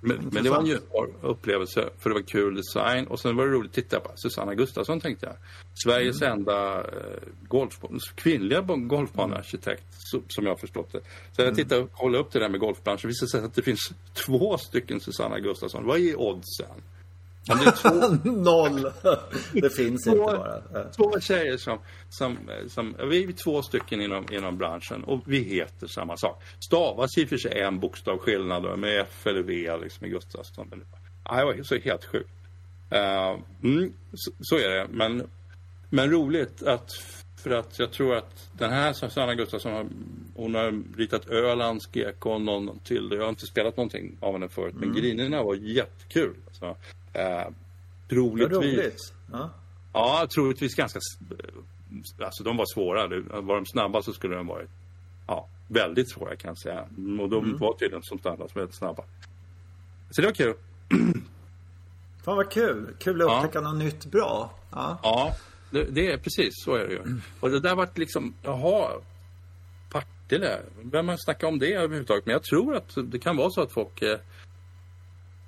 Men, 0.00 0.28
men, 0.32 0.44
det 0.44 0.50
var 0.50 0.58
en 0.58 0.64
njutbar 0.64 1.08
upplevelse 1.22 1.88
för 1.98 2.10
det 2.10 2.14
var 2.14 2.22
kul 2.22 2.54
design 2.54 3.06
och 3.06 3.20
sen 3.20 3.36
var 3.36 3.46
det 3.46 3.52
roligt 3.52 3.70
att 3.70 3.74
titta 3.74 4.00
på 4.00 4.10
Susanna 4.14 4.54
Gustafsson 4.54 5.00
tänkte 5.00 5.26
jag. 5.26 5.36
Sveriges 5.84 6.22
mm. 6.22 6.32
enda 6.32 6.80
eh, 6.80 6.84
golf, 7.48 7.80
kvinnliga 8.14 8.60
golfbanearkitekt 8.60 9.84
som 10.28 10.44
jag 10.44 10.50
har 10.50 10.56
förstått 10.56 10.92
det. 10.92 11.00
Så 11.32 11.42
jag 11.42 11.46
mm. 11.46 11.56
tittade 11.56 11.80
och 11.80 11.92
kollade 11.92 12.24
upp 12.24 12.32
det 12.32 12.38
där 12.38 12.48
med 12.48 12.60
golfbranschen. 12.60 13.02
Det 13.02 13.08
visade 13.08 13.30
sig 13.30 13.44
att 13.44 13.54
det 13.54 13.62
finns 13.62 13.92
två 14.26 14.58
stycken 14.58 15.00
Susanna 15.00 15.40
Gustafsson. 15.40 15.86
Vad 15.86 15.98
är 15.98 16.20
oddsen? 16.20 16.82
Två... 17.46 17.90
Noll! 18.30 18.92
Det 19.52 19.76
finns 19.76 20.04
två, 20.04 20.10
inte 20.10 20.22
bara. 20.24 20.84
Två 20.84 21.20
tjejer 21.20 21.56
som, 21.56 21.78
som, 22.08 22.38
som, 22.68 22.96
vi 23.10 23.24
är 23.24 23.32
två 23.32 23.62
stycken 23.62 24.00
inom, 24.00 24.26
inom 24.32 24.58
branschen 24.58 25.04
och 25.04 25.20
vi 25.26 25.38
heter 25.38 25.86
samma 25.86 26.16
sak. 26.16 26.42
Stavas 26.58 27.18
i 27.18 27.24
och 27.24 27.28
för 27.28 27.36
sig 27.36 27.60
en 27.60 27.80
bokstav 27.80 28.18
skillnad 28.18 28.78
med 28.78 29.00
F 29.00 29.26
eller 29.26 29.42
V 29.42 29.76
liksom 29.82 30.06
i 30.06 30.10
Gustafsson. 30.10 30.70
Det 30.70 31.44
var 31.44 31.62
så 31.62 31.76
helt 31.76 32.04
sjukt. 32.04 32.30
Uh, 32.92 33.40
mm, 33.62 33.92
så, 34.14 34.32
så, 34.40 34.56
är 34.56 34.68
det. 34.68 34.86
Men, 34.90 35.28
men 35.90 36.10
roligt 36.10 36.62
att 36.62 36.90
för 37.42 37.50
att 37.50 37.78
jag 37.78 37.92
tror 37.92 38.16
att 38.16 38.50
den 38.52 38.70
här 38.70 38.92
Susanna 38.92 39.34
Gustafsson 39.34 39.90
hon 40.36 40.54
har 40.54 40.96
ritat 40.96 41.28
Ölands 41.28 41.88
gekon 41.92 42.44
någon 42.44 42.78
till. 42.78 43.08
Jag 43.12 43.22
har 43.22 43.28
inte 43.28 43.46
spelat 43.46 43.76
någonting 43.76 44.16
av 44.20 44.32
henne 44.32 44.48
förut. 44.48 44.74
Men 44.74 44.88
mm. 44.88 45.02
grinerna 45.02 45.42
var 45.42 45.54
jättekul. 45.54 46.34
Alltså. 46.46 46.76
Eh, 47.14 47.48
troligtvis. 48.08 48.58
roligt. 48.58 49.14
Ja. 49.32 49.50
ja, 49.92 50.26
troligtvis 50.34 50.74
ganska... 50.74 51.00
Alltså 52.18 52.44
de 52.44 52.56
var 52.56 52.74
svåra. 52.74 53.06
Var 53.40 53.54
de 53.54 53.66
snabba 53.66 54.02
så 54.02 54.12
skulle 54.12 54.36
de 54.36 54.46
varit 54.46 54.70
ja, 55.26 55.48
väldigt 55.68 56.10
svåra 56.10 56.36
kan 56.36 56.48
jag 56.48 56.58
säga. 56.58 56.82
Och 57.20 57.28
de 57.30 57.44
mm. 57.44 57.58
var 57.58 57.74
tydligen 57.78 58.02
som 58.02 58.18
standard 58.18 58.50
väldigt 58.54 58.74
snabba. 58.74 59.04
Så 60.10 60.20
det 60.20 60.26
var 60.26 60.34
kul. 60.34 60.54
Fan 62.24 62.36
vad 62.36 62.50
kul. 62.50 62.94
Kul 62.98 63.22
att 63.22 63.28
upptäcka 63.28 63.58
ja. 63.58 63.72
något 63.72 63.78
nytt 63.78 64.06
bra. 64.06 64.54
Ja, 64.70 64.98
ja 65.02 65.36
det, 65.70 65.84
det, 65.84 66.12
är 66.12 66.18
precis 66.18 66.52
så 66.64 66.74
är 66.74 66.86
det 66.86 66.92
ju. 66.92 66.98
Mm. 66.98 67.22
Och 67.40 67.50
det 67.50 67.60
där 67.60 67.74
vart 67.74 67.98
liksom, 67.98 68.34
jaha, 68.42 68.90
Partille. 69.90 70.58
Vem 70.82 71.08
har 71.08 71.16
snackat 71.16 71.48
om 71.48 71.58
det 71.58 71.74
överhuvudtaget? 71.74 72.26
Men 72.26 72.32
jag 72.32 72.42
tror 72.42 72.76
att 72.76 72.94
det 72.96 73.18
kan 73.18 73.36
vara 73.36 73.50
så 73.50 73.62
att 73.62 73.72
folk 73.72 74.02
eh, 74.02 74.18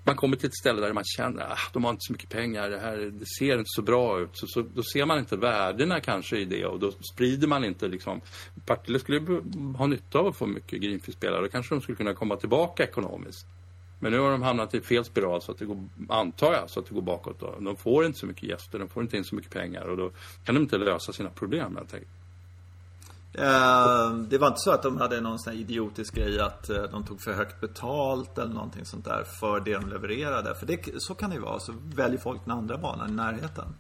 man 0.07 0.17
kommer 0.17 0.37
till 0.37 0.47
ett 0.47 0.57
ställe 0.57 0.81
där 0.81 0.93
man 0.93 1.05
känner 1.05 1.43
att 1.43 1.53
ah, 1.53 1.71
de 1.73 1.85
har 1.85 1.91
inte 1.91 2.07
så 2.07 2.13
mycket 2.13 2.29
pengar, 2.29 2.71
det 2.71 2.79
här 2.79 2.97
det 2.97 3.27
ser 3.27 3.53
inte 3.53 3.65
så 3.67 3.83
bra 3.83 4.21
ut. 4.21 4.31
Så, 4.33 4.47
så, 4.47 4.63
då 4.75 4.83
ser 4.83 5.07
man 5.07 5.19
inte 5.19 5.37
värdena 5.37 6.01
kanske 6.01 6.39
i 6.39 6.45
det 6.45 6.67
och 6.67 6.81
då 6.81 6.93
sprider 7.13 7.49
man 7.49 7.65
inte 7.65 7.89
liksom. 7.89 8.21
Partille 8.67 8.99
skulle 8.99 9.21
ha 9.77 9.87
nytta 9.87 10.19
av 10.19 10.27
att 10.27 10.37
få 10.37 10.47
mycket 10.47 10.81
Greenfield-spelare. 10.81 11.43
Då 11.43 11.49
kanske 11.49 11.75
de 11.75 11.81
skulle 11.81 11.97
kunna 11.97 12.15
komma 12.15 12.37
tillbaka 12.37 12.85
ekonomiskt. 12.85 13.47
Men 14.01 14.13
nu 14.13 14.19
har 14.19 14.31
de 14.31 14.43
hamnat 14.43 14.75
i 14.75 14.81
fel 14.81 15.05
spiral 15.05 15.43
så 15.43 15.53
att 15.53 15.59
det 15.59 15.65
går, 15.65 15.85
antar 16.09 16.53
jag, 16.53 16.71
så 16.71 16.81
att 16.81 16.87
det 16.87 16.95
går 16.95 17.03
bakåt. 17.03 17.41
Då. 17.41 17.55
De 17.61 17.77
får 17.77 18.07
inte 18.07 18.19
så 18.19 18.27
mycket 18.27 18.43
gäster, 18.43 18.79
de 18.79 18.89
får 18.89 19.03
inte 19.03 19.17
in 19.17 19.25
så 19.25 19.35
mycket 19.35 19.51
pengar 19.51 19.83
och 19.83 19.97
då 19.97 20.11
kan 20.45 20.55
de 20.55 20.61
inte 20.61 20.79
lösa 20.79 21.13
sina 21.13 21.31
problem 21.31 21.77
helt 21.77 21.95
enkelt. 21.95 22.16
Ehm, 23.39 24.29
det 24.29 24.39
var 24.39 24.47
inte 24.47 24.61
så 24.61 24.71
att 24.71 24.83
de 24.83 24.97
hade 24.97 25.21
någon 25.21 25.39
sån 25.39 25.53
här 25.53 25.61
idiotisk 25.61 26.15
grej 26.15 26.41
att 26.41 26.71
eh, 26.71 26.83
de 26.83 27.05
tog 27.05 27.21
för 27.21 27.33
högt 27.33 27.61
betalt 27.61 28.39
eller 28.39 28.55
någonting 28.55 28.85
sånt 28.85 29.05
där 29.05 29.25
för 29.41 29.61
det 29.61 29.73
de 29.73 29.89
levererade. 29.89 30.55
För 30.55 30.67
det, 30.67 31.03
så 31.03 31.15
kan 31.15 31.31
det 31.31 31.37
ju 31.37 31.43
vara. 31.43 31.61
Så 31.61 31.73
väljer 31.95 32.19
folk 32.19 32.41
den 32.45 32.59
andra 32.59 32.79
banan 32.79 33.11
i 33.11 33.13
närheten. 33.13 33.75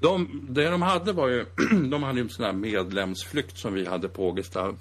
De, 0.00 0.46
det 0.48 0.70
de 0.70 0.82
hade 0.82 1.12
var 1.12 1.28
ju, 1.28 1.46
de 1.90 2.02
hade 2.02 2.18
ju 2.18 2.22
en 2.22 2.28
sån 2.28 2.44
här 2.44 2.52
medlemsflykt 2.52 3.58
som 3.58 3.74
vi 3.74 3.86
hade 3.86 4.08
på 4.08 4.28
Ågesta. 4.28 4.74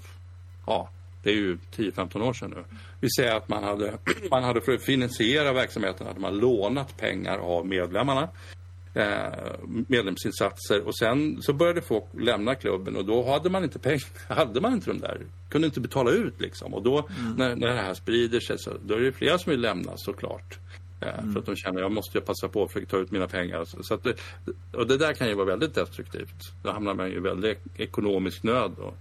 Ja, 0.66 0.90
det 1.24 1.30
är 1.30 1.36
ju 1.36 1.58
10-15 1.76 2.22
år 2.22 2.34
sedan 2.34 2.50
nu. 2.50 2.64
Vi 3.00 3.10
säger 3.10 3.36
att 3.36 3.50
man 3.50 3.64
hade, 3.64 3.98
man 4.32 4.44
hade 4.44 4.62
för 4.62 4.72
att 4.72 4.82
finansiera 4.82 5.54
verksamheten 5.54 6.08
hade 6.08 6.20
man 6.20 6.38
lånat 6.38 6.98
pengar 6.98 7.38
av 7.38 7.68
medlemmarna 7.68 8.30
medlemsinsatser 9.88 10.88
och 10.88 10.98
sen 10.98 11.42
så 11.42 11.54
började 11.54 11.82
folk 11.82 12.06
lämna 12.14 12.56
klubben 12.56 12.96
och 12.96 13.06
då 13.06 13.32
hade 13.32 13.50
man 13.50 13.64
inte 13.64 13.80
pengar, 13.80 14.04
hade 14.34 14.62
man 14.62 14.74
inte 14.74 14.90
de 14.90 15.00
där, 15.00 15.22
kunde 15.50 15.68
inte 15.68 15.80
betala 15.80 16.12
ut 16.12 16.42
liksom 16.42 16.74
och 16.74 16.84
då 16.84 17.08
mm. 17.20 17.34
när, 17.34 17.56
när 17.56 17.68
det 17.68 17.82
här 17.82 17.94
sprider 17.94 18.40
sig 18.40 18.60
så 18.60 18.72
då 18.86 18.96
är 18.96 19.00
det 19.00 19.12
flera 19.12 19.38
som 19.38 19.50
vill 19.50 19.62
lämna 19.62 19.92
såklart. 19.96 20.60
Eh, 21.02 21.20
mm. 21.20 21.34
För 21.34 21.40
att 21.40 21.46
de 21.46 21.56
känner 21.56 21.82
jag 21.82 21.92
måste 21.92 22.22
passa 22.22 22.48
på 22.48 22.64
att 22.64 22.72
försöka 22.72 22.90
ta 22.90 22.98
ut 22.98 23.12
mina 23.12 23.28
pengar. 23.28 23.66
Så, 23.66 23.94
att 23.94 24.04
det, 24.04 24.16
och 24.74 24.88
det 24.88 24.98
där 24.98 25.14
kan 25.14 25.28
ju 25.28 25.34
vara 25.34 25.46
väldigt 25.46 25.76
destruktivt. 25.76 26.54
Då 26.64 26.72
hamnar 26.72 26.94
man 26.94 27.08
i 27.08 27.20
väldigt 27.20 27.60
ekonomisk 27.78 28.44
nöd. 28.44 28.72
Då. 28.78 28.94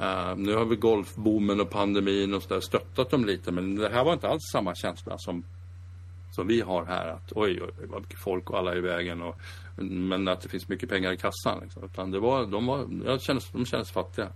Uh, 0.00 0.36
nu 0.36 0.54
har 0.54 0.64
vi 0.64 0.76
golfboomen 0.76 1.60
och 1.60 1.70
pandemin 1.70 2.34
och 2.34 2.42
så 2.42 2.54
där 2.54 2.60
stöttat 2.60 3.10
dem 3.10 3.24
lite 3.24 3.52
men 3.52 3.76
det 3.76 3.88
här 3.88 4.04
var 4.04 4.12
inte 4.12 4.28
alls 4.28 4.42
samma 4.52 4.74
känsla 4.74 5.18
som 5.18 5.44
som 6.36 6.46
vi 6.46 6.60
har 6.60 6.84
här. 6.84 7.08
Att 7.08 7.32
oj, 7.32 7.62
oj 7.62 7.86
vad 7.86 8.00
mycket 8.00 8.18
folk 8.18 8.50
och 8.50 8.58
alla 8.58 8.72
är 8.72 8.76
i 8.76 8.80
vägen. 8.80 9.22
Och, 9.22 9.40
men 9.76 10.28
att 10.28 10.40
det 10.40 10.48
finns 10.48 10.68
mycket 10.68 10.88
pengar 10.88 11.12
i 11.12 11.16
kassan. 11.16 11.60
Liksom. 11.62 11.84
Utan 11.84 12.10
det 12.10 12.18
var, 12.18 12.46
de, 12.46 12.66
var, 12.66 12.88
jag 13.04 13.22
kändes, 13.22 13.50
de 13.50 13.66
kändes 13.66 13.90
fattiga. 13.90 14.28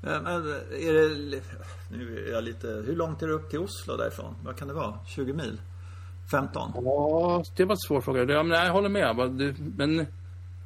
Men 0.00 0.26
är 0.26 0.92
det, 0.92 1.40
nu 1.90 2.26
är 2.28 2.32
jag 2.32 2.44
lite, 2.44 2.66
hur 2.66 2.96
långt 2.96 3.22
är 3.22 3.26
det 3.26 3.32
upp 3.32 3.50
till 3.50 3.58
Oslo 3.58 3.96
därifrån? 3.96 4.34
Vad 4.44 4.56
kan 4.56 4.68
det 4.68 4.74
vara? 4.74 4.98
20 5.06 5.32
mil? 5.32 5.60
15? 6.30 6.72
Ja, 6.74 7.44
det 7.56 7.64
var 7.64 7.72
en 7.72 7.78
svår 7.78 8.00
fråga. 8.00 8.32
Ja, 8.32 8.42
men 8.42 8.58
jag 8.58 8.72
håller 8.72 8.88
med. 8.88 9.56
Men 9.76 10.06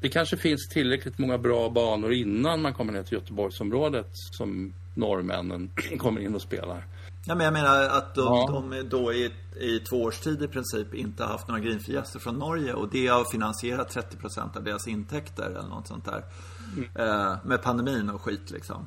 det 0.00 0.08
kanske 0.08 0.36
finns 0.36 0.68
tillräckligt 0.68 1.18
många 1.18 1.38
bra 1.38 1.70
banor 1.70 2.12
innan 2.12 2.62
man 2.62 2.74
kommer 2.74 2.92
ner 2.92 3.02
till 3.02 3.12
Göteborgsområdet 3.12 4.08
som 4.12 4.72
norrmännen 4.94 5.70
kommer 5.98 6.20
in 6.20 6.34
och 6.34 6.42
spelar. 6.42 6.84
Ja, 7.24 7.34
men 7.34 7.44
jag 7.44 7.52
menar 7.52 7.82
att 7.82 8.14
de, 8.14 8.24
ja. 8.24 8.62
de 8.70 8.88
då 8.88 9.12
i, 9.12 9.32
i 9.60 9.78
två 9.78 10.02
års 10.02 10.20
tid 10.20 10.42
i 10.42 10.48
princip 10.48 10.94
inte 10.94 11.24
haft 11.24 11.48
några 11.48 11.60
greenfree 11.60 12.02
från 12.20 12.38
Norge 12.38 12.74
och 12.74 12.88
det 12.88 13.06
har 13.06 13.24
finansierat 13.24 13.96
30% 13.96 14.56
av 14.56 14.64
deras 14.64 14.88
intäkter 14.88 15.46
eller 15.46 15.68
något 15.68 15.86
sånt 15.86 16.04
där. 16.04 16.24
Mm. 16.76 16.88
Eh, 16.94 17.36
med 17.44 17.62
pandemin 17.62 18.10
och 18.10 18.22
skit 18.22 18.50
liksom. 18.50 18.86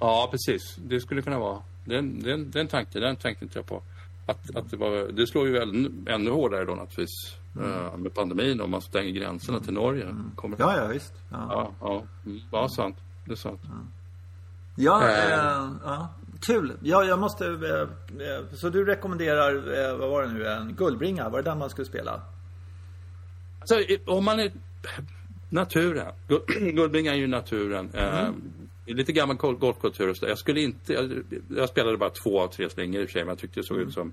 Ja, 0.00 0.28
precis. 0.30 0.76
Det 0.76 1.00
skulle 1.00 1.22
kunna 1.22 1.38
vara. 1.38 1.62
Den, 1.84 2.22
den, 2.22 2.50
den 2.50 2.68
tanken, 2.68 3.00
den 3.00 3.16
tänkte 3.16 3.44
inte 3.44 3.58
jag 3.58 3.66
på. 3.66 3.82
Att, 4.26 4.56
att 4.56 4.70
det, 4.70 4.76
var, 4.76 5.12
det 5.12 5.26
slår 5.26 5.48
ju 5.48 5.58
ännu, 5.58 5.92
ännu 6.06 6.30
hårdare 6.30 6.64
då 6.64 6.74
naturligtvis. 6.74 7.36
Mm. 7.56 7.70
Uh, 7.70 7.96
med 7.96 8.14
pandemin 8.14 8.60
om 8.60 8.70
man 8.70 8.82
stänger 8.82 9.10
gränserna 9.10 9.60
till 9.60 9.72
Norge. 9.72 10.04
Mm. 10.04 10.30
Kommer... 10.36 10.56
Ja, 10.60 10.76
ja 10.76 10.86
visst. 10.86 11.12
Ja, 11.30 11.46
ja. 11.50 11.70
ja. 11.80 12.02
Mm. 12.26 12.40
ja 12.52 12.68
sant. 12.68 12.96
Det 13.24 13.32
är 13.32 13.36
sant. 13.36 13.60
Ja, 14.76 15.10
ja, 15.10 15.10
äh, 15.10 15.70
ja. 15.84 16.08
Kul. 16.46 16.72
Ja, 16.82 17.04
jag 17.04 17.18
måste... 17.18 17.46
Eh, 17.46 18.56
så 18.56 18.68
du 18.68 18.84
rekommenderar, 18.84 19.54
eh, 19.54 19.96
vad 19.96 20.10
var 20.10 20.22
det 20.22 20.28
nu, 20.28 20.46
en 20.46 20.74
guldbringa? 20.74 21.28
Var 21.28 21.42
det 21.42 21.50
den 21.50 21.58
man 21.58 21.70
skulle 21.70 21.86
spela? 21.86 22.20
Alltså, 23.60 23.76
om 24.06 24.24
man 24.24 24.40
är... 24.40 24.52
Naturen. 25.48 26.12
Guldbringa 26.74 27.12
är 27.14 27.16
ju 27.16 27.26
naturen. 27.26 27.90
Mm 27.94 28.42
lite 28.86 29.12
gammal 29.12 29.36
golfkultur. 29.36 30.16
Jag 30.20 30.38
skulle 30.38 30.60
inte, 30.60 30.92
jag, 30.92 31.22
jag, 31.48 31.68
spelade 31.68 31.96
bara 31.96 32.10
två 32.10 32.40
av 32.40 32.48
tre 32.48 32.70
slingor 32.70 33.00
i 33.00 33.04
och 33.04 33.08
för 33.08 33.12
sig, 33.12 33.22
men 33.22 33.28
jag 33.28 33.38
tyckte 33.38 33.60
det 33.60 33.64
såg 33.64 33.78
ut 33.78 33.92
som 33.92 34.12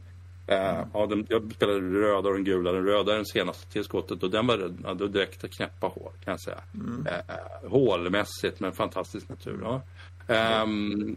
Uh, 0.51 0.85
ja, 0.93 1.05
den, 1.05 1.25
jag 1.29 1.51
spelade 1.53 1.79
den 1.79 1.93
röda 1.93 2.29
och 2.29 2.33
den 2.33 2.43
gula. 2.43 2.71
Den 2.71 2.85
röda 2.85 3.11
är 3.11 3.15
den 3.15 3.25
senaste 3.25 3.71
tillskottet 3.71 4.23
och 4.23 4.29
den 4.31 4.47
var 4.47 4.73
ja, 4.83 4.93
direkt 4.93 5.55
knäppa 5.55 5.87
hål 5.87 6.11
kan 6.23 6.31
jag 6.31 6.41
säga. 6.41 6.59
Mm. 6.73 7.07
Uh, 7.07 7.69
hålmässigt 7.69 8.59
men 8.59 8.71
fantastisk 8.71 9.29
natur. 9.29 9.59
Ja. 9.61 9.81
Um, 10.63 11.15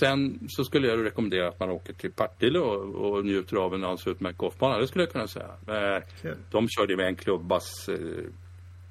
sen 0.00 0.38
så 0.48 0.64
skulle 0.64 0.88
jag 0.88 1.04
rekommendera 1.04 1.48
att 1.48 1.60
man 1.60 1.70
åker 1.70 1.92
till 1.92 2.12
Partille 2.12 2.58
och, 2.58 2.94
och 2.94 3.24
njuter 3.24 3.56
av 3.56 3.74
en 3.74 3.84
alldeles 3.84 4.06
utmärkt 4.06 4.38
golfbana. 4.38 4.78
Det 4.78 4.86
skulle 4.86 5.04
jag 5.04 5.12
kunna 5.12 5.28
säga. 5.28 5.46
Uh, 5.46 6.04
cool. 6.22 6.34
De 6.50 6.68
körde 6.68 6.96
med 6.96 7.06
en 7.06 7.16
klubbas 7.16 7.88
uh, 7.88 8.24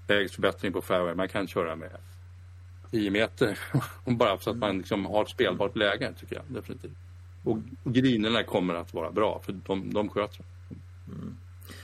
vägsförbättring 0.08 0.74
på 0.74 0.82
fairway. 0.82 1.16
Man 1.16 1.30
kan 1.30 1.48
köra 1.48 1.76
med 1.76 1.90
10 2.92 3.12
meter. 3.12 3.60
Bara 4.06 4.38
så 4.38 4.50
att 4.50 4.58
man 4.58 4.78
liksom 4.78 5.06
har 5.06 5.22
ett 5.22 5.30
spelbart 5.30 5.76
läge, 5.76 6.14
tycker 6.20 6.36
jag 6.36 6.44
definitivt. 6.48 6.98
Och 7.44 7.58
grinerna 7.84 8.44
kommer 8.44 8.74
att 8.74 8.94
vara 8.94 9.12
bra, 9.12 9.42
för 9.46 9.54
de, 9.54 9.94
de 9.94 10.10
sköter 10.10 10.46
mm. 11.08 11.38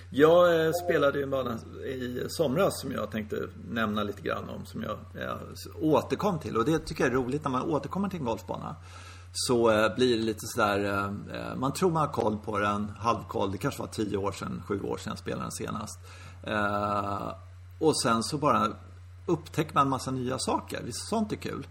Jag 0.09 0.65
eh, 0.65 0.71
spelade 0.83 1.17
ju 1.17 1.23
en 1.23 1.29
bana 1.29 1.57
i 1.85 2.25
somras 2.29 2.81
som 2.81 2.91
jag 2.91 3.11
tänkte 3.11 3.47
nämna 3.71 4.03
lite 4.03 4.21
grann 4.21 4.49
om. 4.49 4.65
Som 4.65 4.83
jag, 4.83 4.97
jag 5.13 5.37
återkom 5.81 6.39
till. 6.39 6.57
Och 6.57 6.65
det 6.65 6.79
tycker 6.79 7.03
jag 7.03 7.13
är 7.13 7.17
roligt 7.17 7.43
när 7.43 7.51
man 7.51 7.61
återkommer 7.61 8.09
till 8.09 8.19
en 8.19 8.25
golfbana. 8.25 8.75
Så 9.31 9.71
eh, 9.71 9.95
blir 9.95 10.17
det 10.17 10.23
lite 10.23 10.39
sådär, 10.41 11.09
eh, 11.33 11.55
man 11.55 11.73
tror 11.73 11.91
man 11.91 12.07
har 12.07 12.13
koll 12.13 12.37
på 12.37 12.59
den, 12.59 12.91
halvkoll. 12.99 13.51
Det 13.51 13.57
kanske 13.57 13.81
var 13.81 13.87
10 13.87 14.17
år 14.17 14.31
sedan, 14.31 14.63
7 14.65 14.81
år 14.81 14.97
sedan 14.97 15.11
jag 15.11 15.19
spelade 15.19 15.43
den 15.43 15.51
senast. 15.51 15.99
och 17.79 18.01
sen 18.01 18.23
så 18.23 18.37
bara 18.37 18.67
upptäcker 19.25 19.73
man 19.73 19.83
en 19.83 19.89
massa 19.89 20.11
nya 20.11 20.39
saker. 20.39 20.81
Visst 20.83 21.09
sånt 21.09 21.31
är 21.31 21.35
kul? 21.35 21.67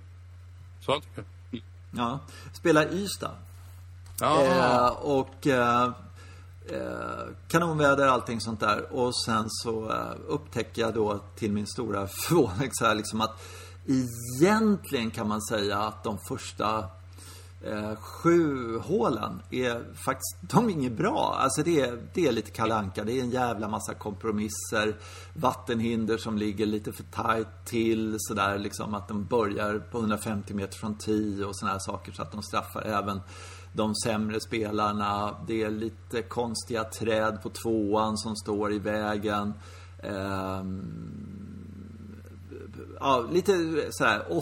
Sånt 0.80 1.04
är 1.04 1.22
kul. 1.22 1.62
Ja. 1.90 2.18
Spelar 2.52 2.94
Ystad. 2.94 3.36
Eh, 4.22 4.86
och 4.88 5.46
eh, 5.46 5.90
eh, 6.70 7.26
kanonväder, 7.48 8.06
allting 8.06 8.40
sånt 8.40 8.60
där. 8.60 8.92
Och 8.92 9.16
sen 9.24 9.44
så 9.48 9.90
eh, 9.90 10.12
upptäcker 10.28 10.82
jag 10.82 10.94
då 10.94 11.20
till 11.36 11.52
min 11.52 11.66
stora 11.66 12.06
förvåning 12.28 12.70
så 12.72 12.86
här 12.86 12.94
liksom 12.94 13.20
att 13.20 13.40
egentligen 13.86 15.10
kan 15.10 15.28
man 15.28 15.42
säga 15.42 15.78
att 15.78 16.04
de 16.04 16.18
första 16.28 16.84
eh, 17.60 17.96
sju 17.96 18.78
hålen 18.78 19.42
är 19.50 19.94
faktiskt, 19.94 20.36
de 20.40 20.66
är 20.66 20.70
inget 20.70 20.92
bra. 20.92 21.36
Alltså 21.38 21.62
det 21.62 21.80
är, 21.80 22.02
det 22.14 22.26
är 22.26 22.32
lite 22.32 22.50
kalanka. 22.50 23.04
Det 23.04 23.12
är 23.12 23.20
en 23.20 23.30
jävla 23.30 23.68
massa 23.68 23.94
kompromisser. 23.94 24.96
Vattenhinder 25.34 26.16
som 26.16 26.38
ligger 26.38 26.66
lite 26.66 26.92
för 26.92 27.02
tajt 27.02 27.64
till. 27.64 28.16
Sådär 28.18 28.58
liksom 28.58 28.94
att 28.94 29.08
de 29.08 29.24
börjar 29.24 29.78
på 29.78 29.98
150 29.98 30.54
meter 30.54 30.78
från 30.78 30.98
10 30.98 31.44
och 31.44 31.56
sådana 31.56 31.72
här 31.72 31.80
saker. 31.80 32.12
Så 32.12 32.22
att 32.22 32.32
de 32.32 32.42
straffar 32.42 32.82
även 32.82 33.20
de 33.72 33.94
sämre 33.94 34.40
spelarna. 34.40 35.36
Det 35.46 35.62
är 35.62 35.70
lite 35.70 36.22
konstiga 36.22 36.84
träd 36.84 37.42
på 37.42 37.50
tvåan 37.50 38.18
som 38.18 38.36
står 38.36 38.72
i 38.72 38.78
vägen. 38.78 39.54
Eh, 39.98 40.62
ja, 43.00 43.26
lite 43.32 43.52
sådär 43.90 44.32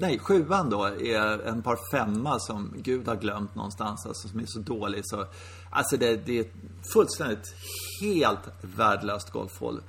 Nej, 0.00 0.18
sjuan 0.18 0.70
då 0.70 0.84
är 0.84 1.46
en 1.46 1.62
par 1.62 1.78
femma 1.90 2.38
som 2.38 2.74
Gud 2.76 3.08
har 3.08 3.16
glömt 3.16 3.54
någonstans. 3.54 4.06
Alltså 4.06 4.28
som 4.28 4.40
är 4.40 4.46
så 4.46 4.58
dålig 4.58 5.00
så... 5.04 5.26
Alltså 5.70 5.96
det, 5.96 6.16
det 6.16 6.38
är 6.38 6.46
fullständigt 6.92 7.54
helt 8.00 8.40
värdelöst 8.60 9.30
golfhål. 9.30 9.80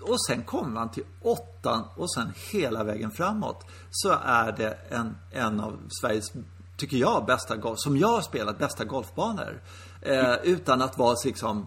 Och 0.00 0.26
sen 0.26 0.42
kommer 0.42 0.70
man 0.70 0.90
till 0.90 1.04
åttan 1.22 1.84
och 1.96 2.12
sen 2.14 2.32
hela 2.52 2.84
vägen 2.84 3.10
framåt. 3.10 3.66
Så 3.90 4.16
är 4.24 4.52
det 4.52 4.78
en, 4.88 5.16
en 5.30 5.60
av 5.60 5.78
Sveriges, 6.00 6.32
tycker 6.76 6.96
jag, 6.96 7.26
bästa 7.26 7.56
golf, 7.56 7.78
som 7.78 7.96
jag 7.96 8.08
har 8.08 8.22
spelat, 8.22 8.58
bästa 8.58 8.84
golfbanor. 8.84 9.62
Eh, 10.02 10.34
utan 10.42 10.82
att 10.82 10.98
vara 10.98 11.16
liksom 11.24 11.66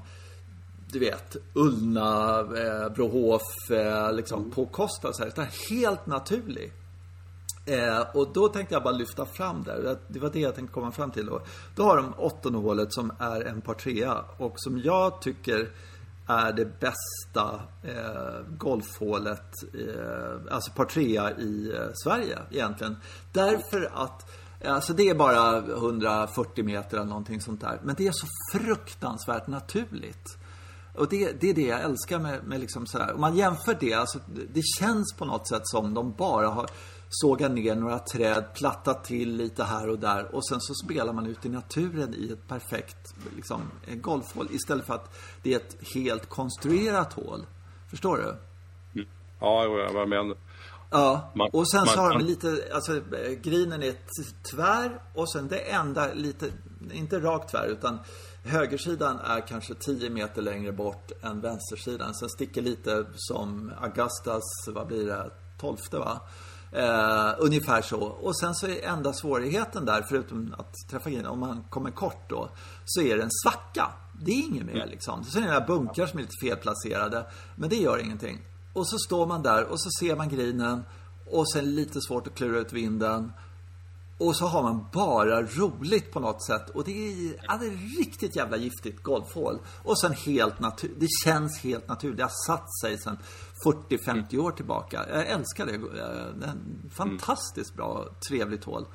du 0.92 1.00
vet, 1.00 1.36
Ullna, 1.54 2.40
eh, 2.40 2.90
Brohof, 2.96 3.72
eh, 3.72 4.14
liksom 4.14 4.40
mm. 4.40 4.52
påkostad 4.52 5.16
Så 5.16 5.24
här. 5.24 5.32
Det 5.36 5.42
är 5.42 5.70
helt 5.70 6.06
naturligt. 6.06 6.83
Eh, 7.66 8.02
och 8.14 8.34
då 8.34 8.48
tänkte 8.48 8.76
jag 8.76 8.84
bara 8.84 8.94
lyfta 8.94 9.26
fram 9.26 9.64
där. 9.64 9.98
Det 10.08 10.20
var 10.20 10.30
det 10.30 10.40
jag 10.40 10.56
tänkte 10.56 10.74
komma 10.74 10.92
fram 10.92 11.12
till 11.12 11.26
då. 11.26 11.42
Då 11.76 11.84
har 11.84 11.98
de 11.98 12.14
åttonde 12.18 12.60
hålet 12.60 12.94
som 12.94 13.12
är 13.20 13.42
en 13.42 13.62
par 13.62 13.74
trea 13.74 14.26
och 14.38 14.54
som 14.56 14.80
jag 14.80 15.22
tycker 15.22 15.70
är 16.28 16.54
det 16.54 16.80
bästa 16.80 17.62
eh, 17.84 18.46
golfhålet, 18.58 19.52
eh, 19.74 20.54
alltså 20.54 20.72
par 20.72 20.86
trea 20.86 21.32
i 21.32 21.72
eh, 21.76 21.94
Sverige 22.04 22.40
egentligen. 22.52 22.98
Därför 23.32 23.92
att 23.94 24.32
eh, 24.62 24.74
Alltså 24.74 24.94
det 24.94 25.10
är 25.10 25.16
bara 25.16 25.58
140 25.58 26.64
meter 26.64 26.98
eller 26.98 27.08
någonting 27.08 27.42
sånt 27.42 27.62
där. 27.62 27.80
Men 27.84 27.96
det 27.96 28.08
är 28.08 28.12
så 28.12 28.28
fruktansvärt 28.54 29.48
naturligt. 29.48 30.38
Och 30.96 31.08
det, 31.10 31.42
det 31.42 31.50
är 31.50 31.54
det 31.54 31.68
jag 31.68 31.82
älskar 31.82 32.20
med, 32.20 32.44
med 32.44 32.60
liksom 32.60 32.88
sådär. 32.88 33.14
Om 33.14 33.22
man 33.22 33.36
jämför 33.36 33.78
det, 33.80 33.94
alltså 33.94 34.20
det 34.54 34.62
känns 34.80 35.14
på 35.14 35.26
något 35.26 35.48
sätt 35.48 35.68
som 35.68 35.94
de 35.94 36.14
bara 36.14 36.48
har 36.48 36.70
såga 37.14 37.50
ner 37.50 37.76
några 37.76 38.00
träd, 38.00 38.46
platta 38.54 38.94
till 38.94 39.36
lite 39.36 39.64
här 39.64 39.90
och 39.90 40.00
där 40.00 40.36
och 40.36 40.48
sen 40.48 40.62
så 40.62 40.74
spelar 40.74 41.14
man 41.14 41.26
ut 41.26 41.46
i 41.46 41.50
naturen 41.50 42.14
i 42.14 42.32
ett 42.32 42.48
perfekt 42.48 43.16
liksom, 43.36 43.62
golfhål 43.88 44.48
istället 44.52 44.86
för 44.86 44.94
att 44.94 45.18
det 45.44 45.54
är 45.54 45.58
ett 45.58 45.78
helt 45.96 46.30
konstruerat 46.30 47.14
hål. 47.14 47.46
Förstår 47.90 48.18
du? 48.18 48.24
Mm. 49.00 49.10
Ja, 49.40 49.64
jag 49.94 50.10
menar. 50.10 50.38
Ja, 50.92 51.32
och 51.52 51.72
sen 51.72 51.86
så 51.86 52.00
har 52.00 52.14
de 52.14 52.26
lite, 52.26 52.70
alltså 52.74 53.02
grinen 53.42 53.84
är 53.84 53.96
tvär 54.52 55.02
och 55.14 55.32
sen 55.32 55.48
det 55.48 55.58
enda 55.58 56.14
lite, 56.14 56.50
inte 56.92 57.20
rakt 57.20 57.52
tvär 57.52 57.68
utan 57.68 58.00
högersidan 58.46 59.20
är 59.20 59.48
kanske 59.48 59.76
10 59.76 60.10
meter 60.10 60.42
längre 60.42 60.72
bort 60.72 61.12
än 61.22 61.42
vänstersidan. 61.42 62.14
Sen 62.14 62.30
sticker 62.30 62.62
lite 62.62 63.06
som 63.16 63.72
Augustas, 63.82 64.44
vad 64.68 64.88
blir 64.88 65.06
det, 65.06 65.32
12 65.60 65.78
va? 65.92 66.22
Eh, 66.76 67.34
ungefär 67.40 67.82
så. 67.82 68.00
Och 68.00 68.40
sen 68.40 68.56
så 68.56 68.68
är 68.68 68.84
enda 68.84 69.14
svårigheten 69.14 69.86
där, 69.86 70.06
förutom 70.10 70.56
att 70.58 70.74
träffa 70.90 71.10
grejen, 71.10 71.26
om 71.26 71.40
man 71.40 71.64
kommer 71.70 71.92
kort 71.92 72.30
då, 72.30 72.50
så 72.86 73.02
är 73.02 73.18
det 73.18 73.24
en 73.24 73.32
svacka. 73.44 73.92
Det 74.22 74.32
är 74.32 74.46
inget 74.46 74.66
mer 74.66 74.88
liksom. 74.88 75.24
Sen 75.24 75.44
är 75.44 75.48
det 75.48 75.54
några 75.54 75.68
bunkrar 75.68 76.06
som 76.06 76.20
är 76.20 76.24
lite 76.24 76.38
felplacerade, 76.42 77.26
men 77.56 77.70
det 77.70 77.76
gör 77.76 77.98
ingenting. 77.98 78.42
Och 78.74 78.88
så 78.88 78.98
står 78.98 79.28
man 79.28 79.44
där 79.44 79.64
och 79.64 79.82
så 79.82 79.90
ser 80.00 80.16
man 80.16 80.30
grinen 80.30 80.84
och 81.32 81.52
sen 81.52 81.76
lite 81.76 82.02
svårt 82.02 82.28
att 82.28 82.36
klura 82.36 82.60
ut 82.60 82.74
vinden. 82.74 83.32
Och 84.18 84.36
så 84.36 84.46
har 84.46 84.64
man 84.64 84.86
bara 84.94 85.42
roligt 85.42 86.12
på 86.12 86.20
något 86.20 86.46
sätt. 86.46 86.70
Och 86.70 86.84
det 86.84 86.92
är, 86.92 87.36
ja, 87.48 87.58
det 87.58 87.66
är 87.66 87.98
riktigt 88.00 88.36
jävla 88.36 88.58
giftigt 88.58 89.04
golfhål. 89.04 89.60
Och 89.84 90.00
sen 90.00 90.14
helt 90.14 90.60
naturligt. 90.60 91.00
Det 91.00 91.08
känns 91.26 91.60
helt 91.60 91.88
naturligt. 91.88 92.18
Det 92.18 92.24
har 92.24 92.48
satt 92.48 92.80
sig 92.82 92.98
sen 92.98 93.18
40-50 93.64 94.38
år 94.38 94.52
tillbaka. 94.52 95.06
Jag 95.10 95.28
älskar 95.28 95.66
det. 95.66 95.74
Eh, 95.74 96.50
en 96.50 96.90
fantastiskt 96.94 97.76
bra, 97.76 98.08
trevligt 98.30 98.64
hål. 98.64 98.86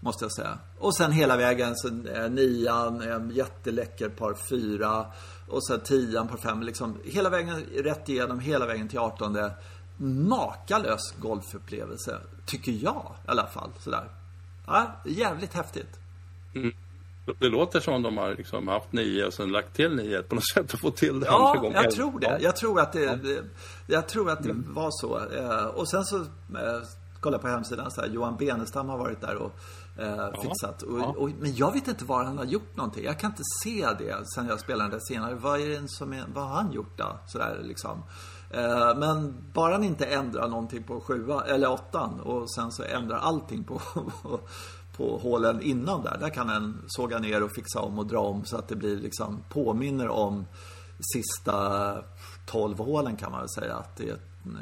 Måste 0.00 0.24
jag 0.24 0.32
säga. 0.32 0.58
Och 0.78 0.96
sen 0.96 1.12
hela 1.12 1.36
vägen, 1.36 1.76
så, 1.76 1.88
eh, 1.88 2.30
nian, 2.30 3.00
en 3.00 3.30
jätteläcker 3.30 4.08
par 4.08 4.34
fyra. 4.34 5.06
Och 5.48 5.66
sen 5.66 5.80
tian, 5.80 6.28
par 6.28 6.36
fem. 6.36 6.62
Liksom, 6.62 6.98
hela 7.04 7.30
vägen 7.30 7.60
rätt 7.60 8.08
igenom, 8.08 8.40
hela 8.40 8.66
vägen 8.66 8.88
till 8.88 8.98
artonde. 8.98 9.54
Makalös 9.96 11.14
golfupplevelse. 11.18 12.18
Tycker 12.46 12.72
jag 12.72 13.12
i 13.26 13.30
alla 13.30 13.46
fall. 13.46 13.70
Sådär. 13.78 14.08
Ja, 14.66 15.00
jävligt 15.04 15.54
häftigt. 15.54 15.98
Mm. 16.54 16.72
Det 17.24 17.48
låter 17.48 17.80
som 17.80 18.02
de 18.02 18.16
har 18.16 18.34
liksom 18.34 18.68
haft 18.68 18.92
nio 18.92 19.26
och 19.26 19.34
sen 19.34 19.52
lagt 19.52 19.76
till 19.76 19.94
nio 19.94 20.22
på 20.22 20.34
något 20.34 20.48
sätt 20.54 20.74
och 20.74 20.80
fått 20.80 20.96
till 20.96 21.20
det 21.20 21.26
ja, 21.26 21.48
andra 21.48 21.60
gången. 21.60 21.82
jag 21.82 21.90
tror 21.90 22.20
det. 22.20 22.38
Jag 22.40 22.56
tror 22.56 22.80
att 22.80 22.92
det, 22.92 23.16
det 23.16 23.44
jag 23.86 24.08
tror 24.08 24.30
att 24.30 24.42
det 24.42 24.50
mm. 24.50 24.74
var 24.74 24.90
så. 24.90 25.18
Eh, 25.36 25.64
och 25.64 25.88
sen 25.88 26.04
så 26.04 26.16
eh, 26.16 26.82
kolla 27.20 27.38
på 27.38 27.48
hemsidan 27.48 27.90
så 27.90 28.00
här, 28.00 28.08
Johan 28.08 28.36
Benestam 28.36 28.88
har 28.88 28.98
varit 28.98 29.20
där 29.20 29.36
och 29.36 29.52
eh, 29.98 30.42
fixat. 30.42 30.82
Och, 30.82 30.98
ja. 30.98 31.14
och, 31.18 31.30
men 31.40 31.54
jag 31.54 31.72
vet 31.72 31.88
inte 31.88 32.04
var 32.04 32.24
han 32.24 32.38
har 32.38 32.44
gjort 32.44 32.76
någonting. 32.76 33.04
Jag 33.04 33.18
kan 33.18 33.30
inte 33.30 33.42
se 33.62 33.86
det 33.98 34.28
sen 34.34 34.46
jag 34.48 34.60
spelade 34.60 34.84
den 34.84 34.90
där 34.90 35.06
senare. 35.06 35.34
Vad, 35.34 35.60
är 35.60 35.68
det 35.68 35.88
som 35.88 36.12
är, 36.12 36.24
vad 36.34 36.44
har 36.44 36.54
han 36.54 36.72
gjort 36.72 36.98
då? 36.98 37.18
Sådär 37.26 37.60
liksom. 37.62 38.02
Eh, 38.50 38.96
men 38.96 39.34
bara 39.52 39.72
han 39.72 39.84
inte 39.84 40.06
ändrar 40.06 40.48
någonting 40.48 40.82
på 40.82 41.00
sjua, 41.00 41.44
eller 41.44 41.70
åttan 41.70 42.20
och 42.20 42.50
sen 42.50 42.72
så 42.72 42.82
ändrar 42.82 43.18
allting 43.18 43.64
på, 43.64 43.80
på 45.02 45.18
hålen 45.18 45.62
innan 45.62 46.02
där. 46.02 46.16
Där 46.20 46.28
kan 46.28 46.50
en 46.50 46.82
såga 46.86 47.18
ner 47.18 47.42
och 47.42 47.50
fixa 47.54 47.80
om 47.80 47.98
och 47.98 48.06
dra 48.06 48.18
om 48.18 48.44
så 48.44 48.56
att 48.56 48.68
det 48.68 48.76
blir 48.76 48.96
liksom 48.96 49.44
påminner 49.48 50.08
om 50.08 50.46
sista 51.14 51.96
12 52.46 52.78
hålen 52.78 53.16
kan 53.16 53.30
man 53.30 53.40
väl 53.40 53.48
säga. 53.48 53.76
Att 53.76 53.96
det 53.96 54.08
är 54.08 54.18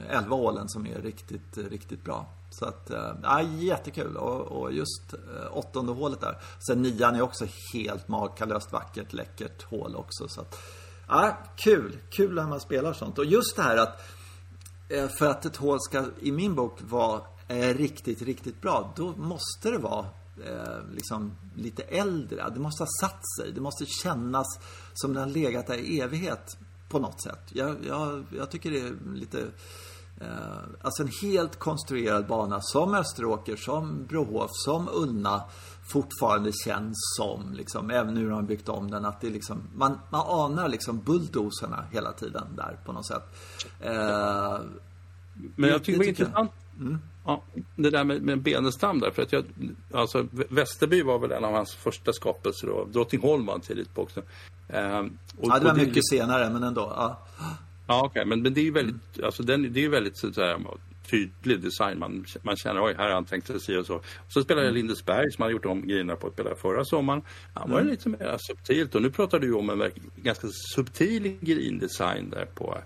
11 0.08 0.36
hålen 0.36 0.68
som 0.68 0.86
är 0.86 1.02
riktigt, 1.02 1.58
riktigt 1.70 2.04
bra. 2.04 2.26
Så 2.50 2.64
att, 2.64 2.90
äh, 2.90 3.12
ja, 3.22 3.42
jättekul. 3.42 4.16
Och, 4.16 4.40
och 4.40 4.72
just 4.72 5.14
äh, 5.14 5.56
åttonde 5.56 5.92
hålet 5.92 6.20
där. 6.20 6.38
Sen 6.66 6.82
nian 6.82 7.16
är 7.16 7.22
också 7.22 7.46
helt 7.74 8.08
makalöst 8.08 8.72
vackert, 8.72 9.12
läckert 9.12 9.62
hål 9.62 9.96
också. 9.96 10.28
Så 10.28 10.40
att, 10.40 10.58
ja, 11.08 11.38
kul. 11.56 11.98
Kul 12.10 12.34
när 12.34 12.46
man 12.46 12.60
spelar 12.60 12.92
sånt. 12.92 13.18
Och 13.18 13.24
just 13.24 13.56
det 13.56 13.62
här 13.62 13.76
att 13.76 14.00
eh, 14.88 15.08
för 15.18 15.26
att 15.26 15.44
ett 15.44 15.56
hål 15.56 15.80
ska, 15.80 16.04
i 16.20 16.32
min 16.32 16.54
bok, 16.54 16.78
vara 16.80 17.20
riktigt, 17.72 18.22
riktigt 18.22 18.60
bra. 18.60 18.92
Då 18.96 19.12
måste 19.16 19.70
det 19.70 19.78
vara 19.78 20.06
liksom 20.94 21.32
lite 21.56 21.82
äldre. 21.82 22.50
Det 22.54 22.60
måste 22.60 22.82
ha 22.82 22.88
satt 23.00 23.22
sig. 23.38 23.52
Det 23.52 23.60
måste 23.60 23.86
kännas 23.86 24.46
som 24.94 25.14
den 25.14 25.22
har 25.22 25.30
legat 25.30 25.66
där 25.66 25.76
i 25.76 26.00
evighet 26.00 26.56
på 26.88 26.98
något 26.98 27.22
sätt. 27.22 27.40
Jag, 27.52 27.76
jag, 27.86 28.24
jag 28.36 28.50
tycker 28.50 28.70
det 28.70 28.80
är 28.80 29.14
lite 29.14 29.46
Eh, 30.20 30.58
alltså 30.82 31.02
en 31.02 31.10
helt 31.22 31.58
konstruerad 31.58 32.26
bana 32.26 32.60
som 32.60 32.94
Österåker, 32.94 33.56
som 33.56 34.06
Brohof, 34.06 34.50
som 34.52 34.88
Ullna 34.92 35.44
fortfarande 35.92 36.52
känns 36.64 36.96
som, 37.16 37.52
liksom, 37.52 37.90
även 37.90 38.14
nu 38.14 38.22
när 38.22 38.30
de 38.30 38.46
byggt 38.46 38.68
om 38.68 38.90
den, 38.90 39.04
att 39.04 39.20
det 39.20 39.30
liksom, 39.30 39.62
man, 39.74 39.98
man 40.10 40.26
anar 40.26 40.68
liksom 40.68 41.00
bulldozerna 41.00 41.84
hela 41.92 42.12
tiden 42.12 42.46
där 42.56 42.78
på 42.84 42.92
något 42.92 43.06
sätt. 43.06 43.22
Eh, 43.80 44.58
Men 45.56 45.70
jag 45.70 45.84
tycker 45.84 45.92
det 45.92 46.04
var 46.04 46.08
intressant. 46.08 46.52
Mm. 46.78 46.98
Ja, 47.24 47.42
det 47.76 47.90
där 47.90 48.04
med, 48.04 48.22
med 48.22 48.38
Benestam 48.38 49.00
där, 49.00 49.10
för 49.10 49.22
att 49.22 49.32
jag, 49.32 49.44
alltså 49.92 50.26
Västerby 50.32 51.02
var 51.02 51.18
väl 51.18 51.32
en 51.32 51.44
av 51.44 51.54
hans 51.54 51.74
första 51.74 52.12
skapelser 52.12 52.66
då. 52.66 52.84
Drottningholm 52.84 53.46
var 53.46 53.54
han 53.54 53.60
tidigt 53.60 53.94
på 53.94 54.02
också. 54.02 54.22
Eh, 54.68 54.98
och, 54.98 55.08
ja, 55.40 55.58
det 55.58 55.64
var 55.64 55.74
mycket 55.74 55.94
det, 55.94 56.16
senare, 56.16 56.50
men 56.50 56.62
ändå. 56.62 56.92
Ja. 56.96 57.26
Ja, 57.86 57.98
okej, 57.98 58.08
okay. 58.08 58.24
men, 58.24 58.42
men 58.42 58.54
det 58.54 58.60
är 58.60 58.64
ju 58.64 58.70
väldigt, 58.70 59.22
alltså 59.24 59.42
den, 59.42 59.72
det 59.72 59.84
är 59.84 59.88
väldigt 59.88 60.18
så 60.18 60.30
tydlig 61.10 61.60
design. 61.60 61.98
Man, 61.98 62.24
man 62.42 62.56
känner, 62.56 62.84
oj, 62.84 62.94
här 62.98 63.04
har 63.04 63.14
han 63.14 63.24
tänkt 63.24 63.46
sig 63.46 63.60
si 63.60 63.76
och 63.76 63.86
så. 63.86 64.00
Så 64.28 64.42
spelade 64.42 64.66
jag 64.66 64.70
mm. 64.70 64.76
Lindesberg 64.76 65.32
som 65.32 65.42
hade 65.42 65.52
gjort 65.52 65.64
om 65.64 65.88
grejerna 65.88 66.16
på 66.16 66.26
att 66.26 66.32
spela 66.32 66.54
förra 66.54 66.84
sommaren. 66.84 67.22
Han 67.54 67.70
var 67.70 67.78
mm. 67.78 67.90
lite 67.90 68.08
mer 68.08 68.36
subtilt 68.38 68.94
och 68.94 69.02
nu 69.02 69.10
pratar 69.10 69.38
du 69.38 69.54
om 69.54 69.70
en 69.70 69.90
ganska 70.16 70.48
subtil 70.74 71.36
grindesign 71.40 72.30
där 72.30 72.44
på 72.54 72.78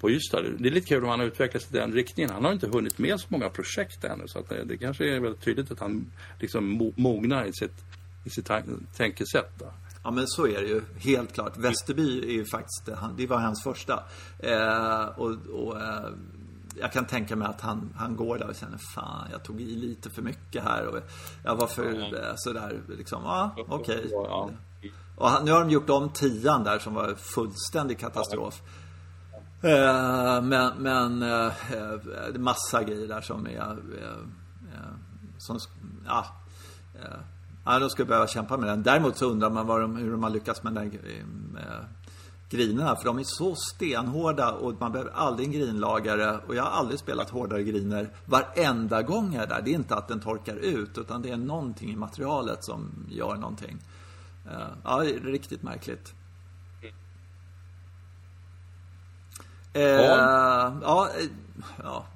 på 0.00 0.10
Ystad. 0.10 0.42
Det 0.58 0.68
är 0.68 0.72
lite 0.72 0.86
kul 0.86 1.04
om 1.04 1.10
han 1.10 1.20
har 1.20 1.26
utvecklats 1.26 1.66
i 1.70 1.72
den 1.72 1.92
riktningen. 1.92 2.32
Han 2.32 2.44
har 2.44 2.52
inte 2.52 2.68
hunnit 2.68 2.98
med 2.98 3.20
så 3.20 3.26
många 3.30 3.50
projekt 3.50 4.04
ännu 4.04 4.28
så 4.28 4.42
det, 4.48 4.64
det 4.64 4.76
kanske 4.76 5.16
är 5.16 5.20
väldigt 5.20 5.44
tydligt 5.44 5.70
att 5.70 5.80
han 5.80 6.12
liksom 6.40 6.92
mognar 6.96 7.44
i 7.44 7.52
sitt, 7.52 7.84
i 8.24 8.30
sitt 8.30 8.50
tänkesätt. 8.96 9.52
Då. 9.58 9.72
Ja 10.04 10.10
men 10.10 10.26
så 10.26 10.46
är 10.46 10.62
det 10.62 10.68
ju, 10.68 10.82
helt 10.98 11.32
klart. 11.32 11.56
Västerby 11.56 12.18
är 12.18 12.32
ju 12.32 12.44
faktiskt, 12.44 12.88
det 13.16 13.26
var 13.26 13.38
hans 13.38 13.62
första. 13.62 14.02
Eh, 14.38 15.04
och, 15.04 15.36
och 15.52 15.80
eh, 15.80 16.10
jag 16.80 16.92
kan 16.92 17.06
tänka 17.06 17.36
mig 17.36 17.48
att 17.48 17.60
han, 17.60 17.94
han 17.96 18.16
går 18.16 18.38
där 18.38 18.48
och 18.48 18.54
känner 18.54 18.78
fan, 18.94 19.28
jag 19.32 19.42
tog 19.42 19.60
i 19.60 19.76
lite 19.76 20.10
för 20.10 20.22
mycket 20.22 20.64
här 20.64 20.86
och 20.86 20.98
jag 21.44 21.56
var 21.56 21.66
för 21.66 22.14
eh, 22.14 22.32
sådär 22.36 22.80
liksom, 22.88 23.22
ja 23.24 23.54
okej. 23.68 24.14
Okay. 24.14 24.54
Och 25.16 25.28
han, 25.28 25.44
nu 25.44 25.50
har 25.50 25.60
de 25.60 25.70
gjort 25.70 25.90
om 25.90 26.10
tian 26.10 26.64
där 26.64 26.78
som 26.78 26.94
var 26.94 27.14
fullständig 27.14 27.98
katastrof. 27.98 28.62
Eh, 28.62 28.89
Eh, 29.62 30.42
men, 30.42 30.82
men 30.82 31.22
eh, 31.22 31.72
är 31.72 32.38
massa 32.38 32.82
grejer 32.82 33.08
där 33.08 33.20
som 33.20 33.46
är, 33.46 33.76
eh, 33.98 34.08
eh 34.74 34.94
som, 35.38 35.58
ja 36.06 36.26
Ja, 37.64 37.78
de 37.78 37.90
skulle 37.90 38.06
behöva 38.06 38.26
kämpa 38.26 38.56
med 38.56 38.68
den. 38.68 38.82
Däremot 38.82 39.16
så 39.16 39.26
undrar 39.26 39.50
man 39.50 39.66
de, 39.66 39.96
hur 39.96 40.10
de 40.10 40.22
har 40.22 40.30
lyckats 40.30 40.62
med 40.62 40.72
den 40.72 40.88
med 41.52 41.84
grinerna. 42.50 42.96
För 42.96 43.04
de 43.04 43.18
är 43.18 43.24
så 43.24 43.54
stenhårda 43.54 44.52
och 44.52 44.80
man 44.80 44.92
behöver 44.92 45.10
aldrig 45.10 45.46
en 45.46 45.52
grinlagare. 45.52 46.40
Och 46.46 46.54
jag 46.54 46.62
har 46.62 46.70
aldrig 46.70 46.98
spelat 46.98 47.30
hårdare 47.30 47.62
griner 47.62 48.10
varenda 48.24 49.02
gång 49.02 49.34
jag 49.34 49.42
är 49.42 49.46
där. 49.46 49.62
Det 49.62 49.70
är 49.70 49.74
inte 49.74 49.94
att 49.94 50.08
den 50.08 50.20
torkar 50.20 50.56
ut 50.56 50.98
utan 50.98 51.22
det 51.22 51.30
är 51.30 51.36
någonting 51.36 51.92
i 51.92 51.96
materialet 51.96 52.64
som 52.64 53.06
gör 53.10 53.34
någonting. 53.34 53.78
Eh, 54.46 54.68
ja, 54.84 54.98
det 54.98 55.14
är 55.14 55.20
riktigt 55.20 55.62
märkligt. 55.62 56.14
Eh, 59.72 59.82
ja. 59.82 60.78
ja. 60.82 61.08
Eh, 61.18 61.26
ja, 61.82 62.06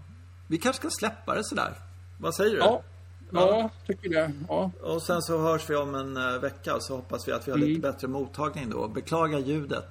Vi 0.49 0.59
kanske 0.59 0.81
ska 0.81 0.91
släppa 0.91 1.35
det 1.35 1.45
sådär. 1.45 1.75
Vad 2.21 2.35
säger 2.35 2.51
du? 2.51 2.59
Ja. 2.59 2.83
Ja, 3.31 3.71
tycker 3.87 4.09
det. 4.09 4.33
Ja. 4.49 4.71
Och 4.83 5.03
sen 5.03 5.23
så 5.23 5.39
hörs 5.39 5.71
vi 5.71 5.77
om 5.77 5.95
en 5.95 6.17
uh, 6.17 6.39
vecka 6.39 6.77
så 6.81 6.97
hoppas 6.97 7.29
vi 7.29 7.33
att 7.33 7.49
vi 7.49 7.53
har 7.53 7.59
mm. 7.59 7.69
lite 7.69 7.81
bättre 7.81 8.09
mottagning 8.09 8.71
då. 8.71 8.89
Beklaga 8.89 9.39
ljudet 9.39 9.91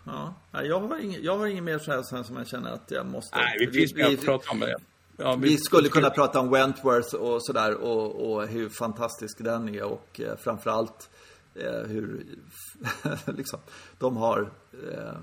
Ja, 0.06 0.34
jag 0.52 0.80
har 0.80 0.98
inget, 0.98 1.22
jag 1.22 1.38
har 1.38 1.46
inget 1.46 1.64
mer 1.64 1.78
så 1.78 1.92
här 1.92 2.22
som 2.22 2.36
jag 2.36 2.48
känner 2.48 2.70
att 2.70 2.90
jag 2.90 3.06
måste... 3.06 3.36
Nej, 3.36 3.56
vi 3.58 3.72
finns 3.72 3.94
mer 3.94 4.14
att 4.14 4.24
prata 4.24 4.50
om 4.50 4.60
det. 4.60 4.76
Ja, 5.16 5.36
vi, 5.36 5.48
vi, 5.48 5.58
skulle 5.58 5.88
kunna 5.88 6.10
prata 6.10 6.40
om 6.40 6.50
Wentworth 6.50 7.14
och 7.14 7.44
sådär 7.44 7.74
och, 7.74 8.32
och 8.32 8.46
hur 8.46 8.68
fantastisk 8.68 9.38
den 9.44 9.68
är 9.68 9.82
och 9.82 10.20
eh, 10.20 10.36
framförallt 10.36 11.10
eh, 11.54 11.88
hur 11.88 12.26
liksom, 13.36 13.60
de 13.98 14.16
har 14.16 14.50
eh, 14.72 15.16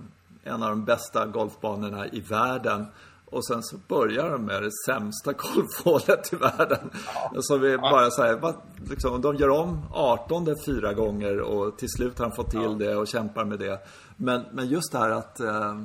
en 0.43 0.63
av 0.63 0.69
de 0.69 0.85
bästa 0.85 1.25
golfbanorna 1.25 2.07
i 2.07 2.19
världen 2.19 2.85
och 3.31 3.45
sen 3.45 3.63
så 3.63 3.77
börjar 3.87 4.29
de 4.29 4.45
med 4.45 4.63
det 4.63 4.71
sämsta 4.85 5.33
golfhålet 5.37 6.33
i 6.33 6.35
världen. 6.35 6.89
Ja. 7.13 7.31
Så 7.41 7.57
vi 7.57 7.77
bara 7.77 8.11
säger, 8.11 8.53
liksom, 8.89 9.21
de 9.21 9.35
gör 9.35 9.49
om 9.49 9.85
18 9.91 10.55
fyra 10.65 10.93
gånger 10.93 11.39
och 11.41 11.77
till 11.77 11.89
slut 11.89 12.19
har 12.19 12.25
de 12.25 12.35
fått 12.35 12.51
till 12.51 12.61
ja. 12.61 12.69
det 12.69 12.95
och 12.95 13.07
kämpar 13.07 13.45
med 13.45 13.59
det. 13.59 13.79
Men, 14.15 14.45
men 14.51 14.67
just 14.67 14.91
det 14.91 14.97
här 14.97 15.09
att 15.09 15.39
eh, 15.39 15.75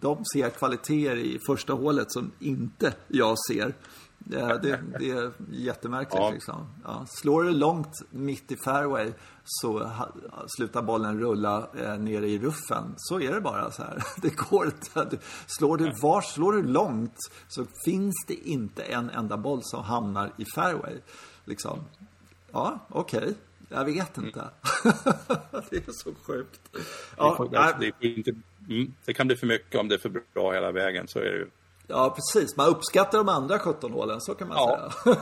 de 0.00 0.24
ser 0.34 0.50
kvaliteter 0.50 1.16
i 1.16 1.38
första 1.46 1.72
hålet 1.72 2.12
som 2.12 2.30
inte 2.38 2.92
jag 3.08 3.36
ser. 3.48 3.74
Det, 4.24 4.58
det, 4.62 4.80
det 4.98 5.10
är 5.10 5.32
jättemärkligt 5.50 6.22
ja. 6.22 6.30
liksom. 6.30 6.66
Ja, 6.84 7.06
slår 7.08 7.42
du 7.42 7.50
långt 7.50 7.92
mitt 8.10 8.52
i 8.52 8.56
fairway 8.56 9.12
så 9.44 9.84
ha, 9.84 10.12
slutar 10.56 10.82
bollen 10.82 11.20
rulla 11.20 11.68
eh, 11.78 11.98
nere 11.98 12.28
i 12.28 12.38
ruffen. 12.38 12.94
Så 12.96 13.20
är 13.20 13.32
det 13.32 13.40
bara 13.40 13.70
så 13.70 13.82
här. 13.82 14.02
Det 14.22 14.36
går 14.36 14.66
inte. 14.66 15.18
Slår 15.46 15.76
du, 15.76 15.92
var 16.02 16.20
slår 16.20 16.52
du 16.52 16.62
långt 16.62 17.16
så 17.48 17.66
finns 17.84 18.24
det 18.26 18.34
inte 18.34 18.82
en 18.82 19.10
enda 19.10 19.36
boll 19.36 19.60
som 19.62 19.84
hamnar 19.84 20.32
i 20.36 20.44
fairway. 20.54 20.94
Liksom. 21.44 21.78
Ja, 22.52 22.78
okej. 22.88 23.18
Okay. 23.18 23.34
Jag 23.68 23.84
vet 23.84 24.16
mm. 24.16 24.28
inte. 24.28 24.50
det 25.70 25.88
är 25.88 25.92
så 25.92 26.14
sjukt. 26.22 26.60
Ja, 27.16 27.48
det, 27.80 27.92
det, 28.00 28.08
inte, 28.08 28.30
mm, 28.68 28.94
det 29.04 29.14
kan 29.14 29.26
bli 29.26 29.36
för 29.36 29.46
mycket 29.46 29.80
om 29.80 29.88
det 29.88 29.94
är 29.94 29.98
för 29.98 30.22
bra 30.34 30.52
hela 30.52 30.72
vägen. 30.72 31.08
Så 31.08 31.18
är 31.18 31.24
det 31.24 31.36
ju. 31.38 31.50
Ja, 31.90 32.16
precis. 32.16 32.56
Man 32.56 32.66
uppskattar 32.66 33.18
de 33.18 33.28
andra 33.28 33.58
17 33.58 33.92
hålen, 33.92 34.20
så 34.20 34.34
kan 34.34 34.48
man 34.48 34.56
ja. 34.56 34.92
säga. 35.04 35.16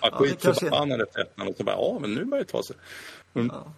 ja, 0.00 0.10
skitförbannad 0.12 1.00
efter 1.00 1.20
ettan 1.20 1.48
och 1.48 1.54
så 1.56 1.64
bara, 1.64 1.76
ja, 1.76 1.98
men 2.00 2.14
nu 2.14 2.24
börjar 2.24 2.44
det 2.44 2.50
ta 2.50 2.62
sig. 2.62 2.76
Mm. 3.34 3.50
Ja. 3.54 3.72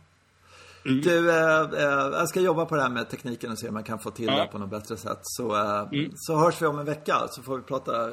Mm. 0.86 1.00
Du, 1.00 1.30
eh, 1.30 1.60
eh, 1.60 2.10
jag 2.12 2.28
ska 2.28 2.40
jobba 2.40 2.66
på 2.66 2.76
det 2.76 2.82
här 2.82 2.88
med 2.88 3.10
tekniken 3.10 3.52
och 3.52 3.58
se 3.58 3.68
om 3.68 3.76
jag 3.76 3.86
kan 3.86 3.98
få 3.98 4.10
till 4.10 4.26
ja. 4.26 4.42
det 4.42 4.46
på 4.46 4.58
något 4.58 4.70
bättre 4.70 4.96
sätt. 4.96 5.18
Så, 5.22 5.56
eh, 5.56 5.88
mm. 5.92 6.12
så 6.16 6.36
hörs 6.36 6.62
vi 6.62 6.66
om 6.66 6.78
en 6.78 6.84
vecka 6.84 7.28
så 7.30 7.42
får 7.42 7.56
vi 7.56 7.62
prata 7.62 8.10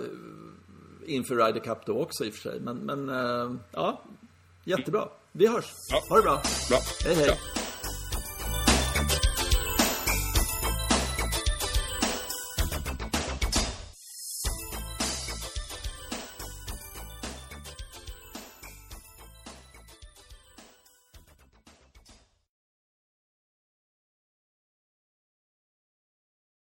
inför 1.05 1.35
Ryder 1.35 1.59
Cup 1.59 1.85
då 1.85 2.01
också 2.01 2.25
i 2.25 2.29
och 2.29 2.33
för 2.33 2.41
sig. 2.41 2.59
Men, 2.59 2.77
men 2.77 3.09
eh, 3.09 3.55
ja, 3.71 4.01
jättebra. 4.63 5.07
Vi 5.31 5.47
hörs. 5.47 5.73
Ja. 5.89 6.03
Ha 6.09 6.15
det 6.15 6.21
bra. 6.21 6.41
bra. 6.69 6.79
Hej 7.05 7.15
hej. 7.15 7.27
Ja. 7.27 7.35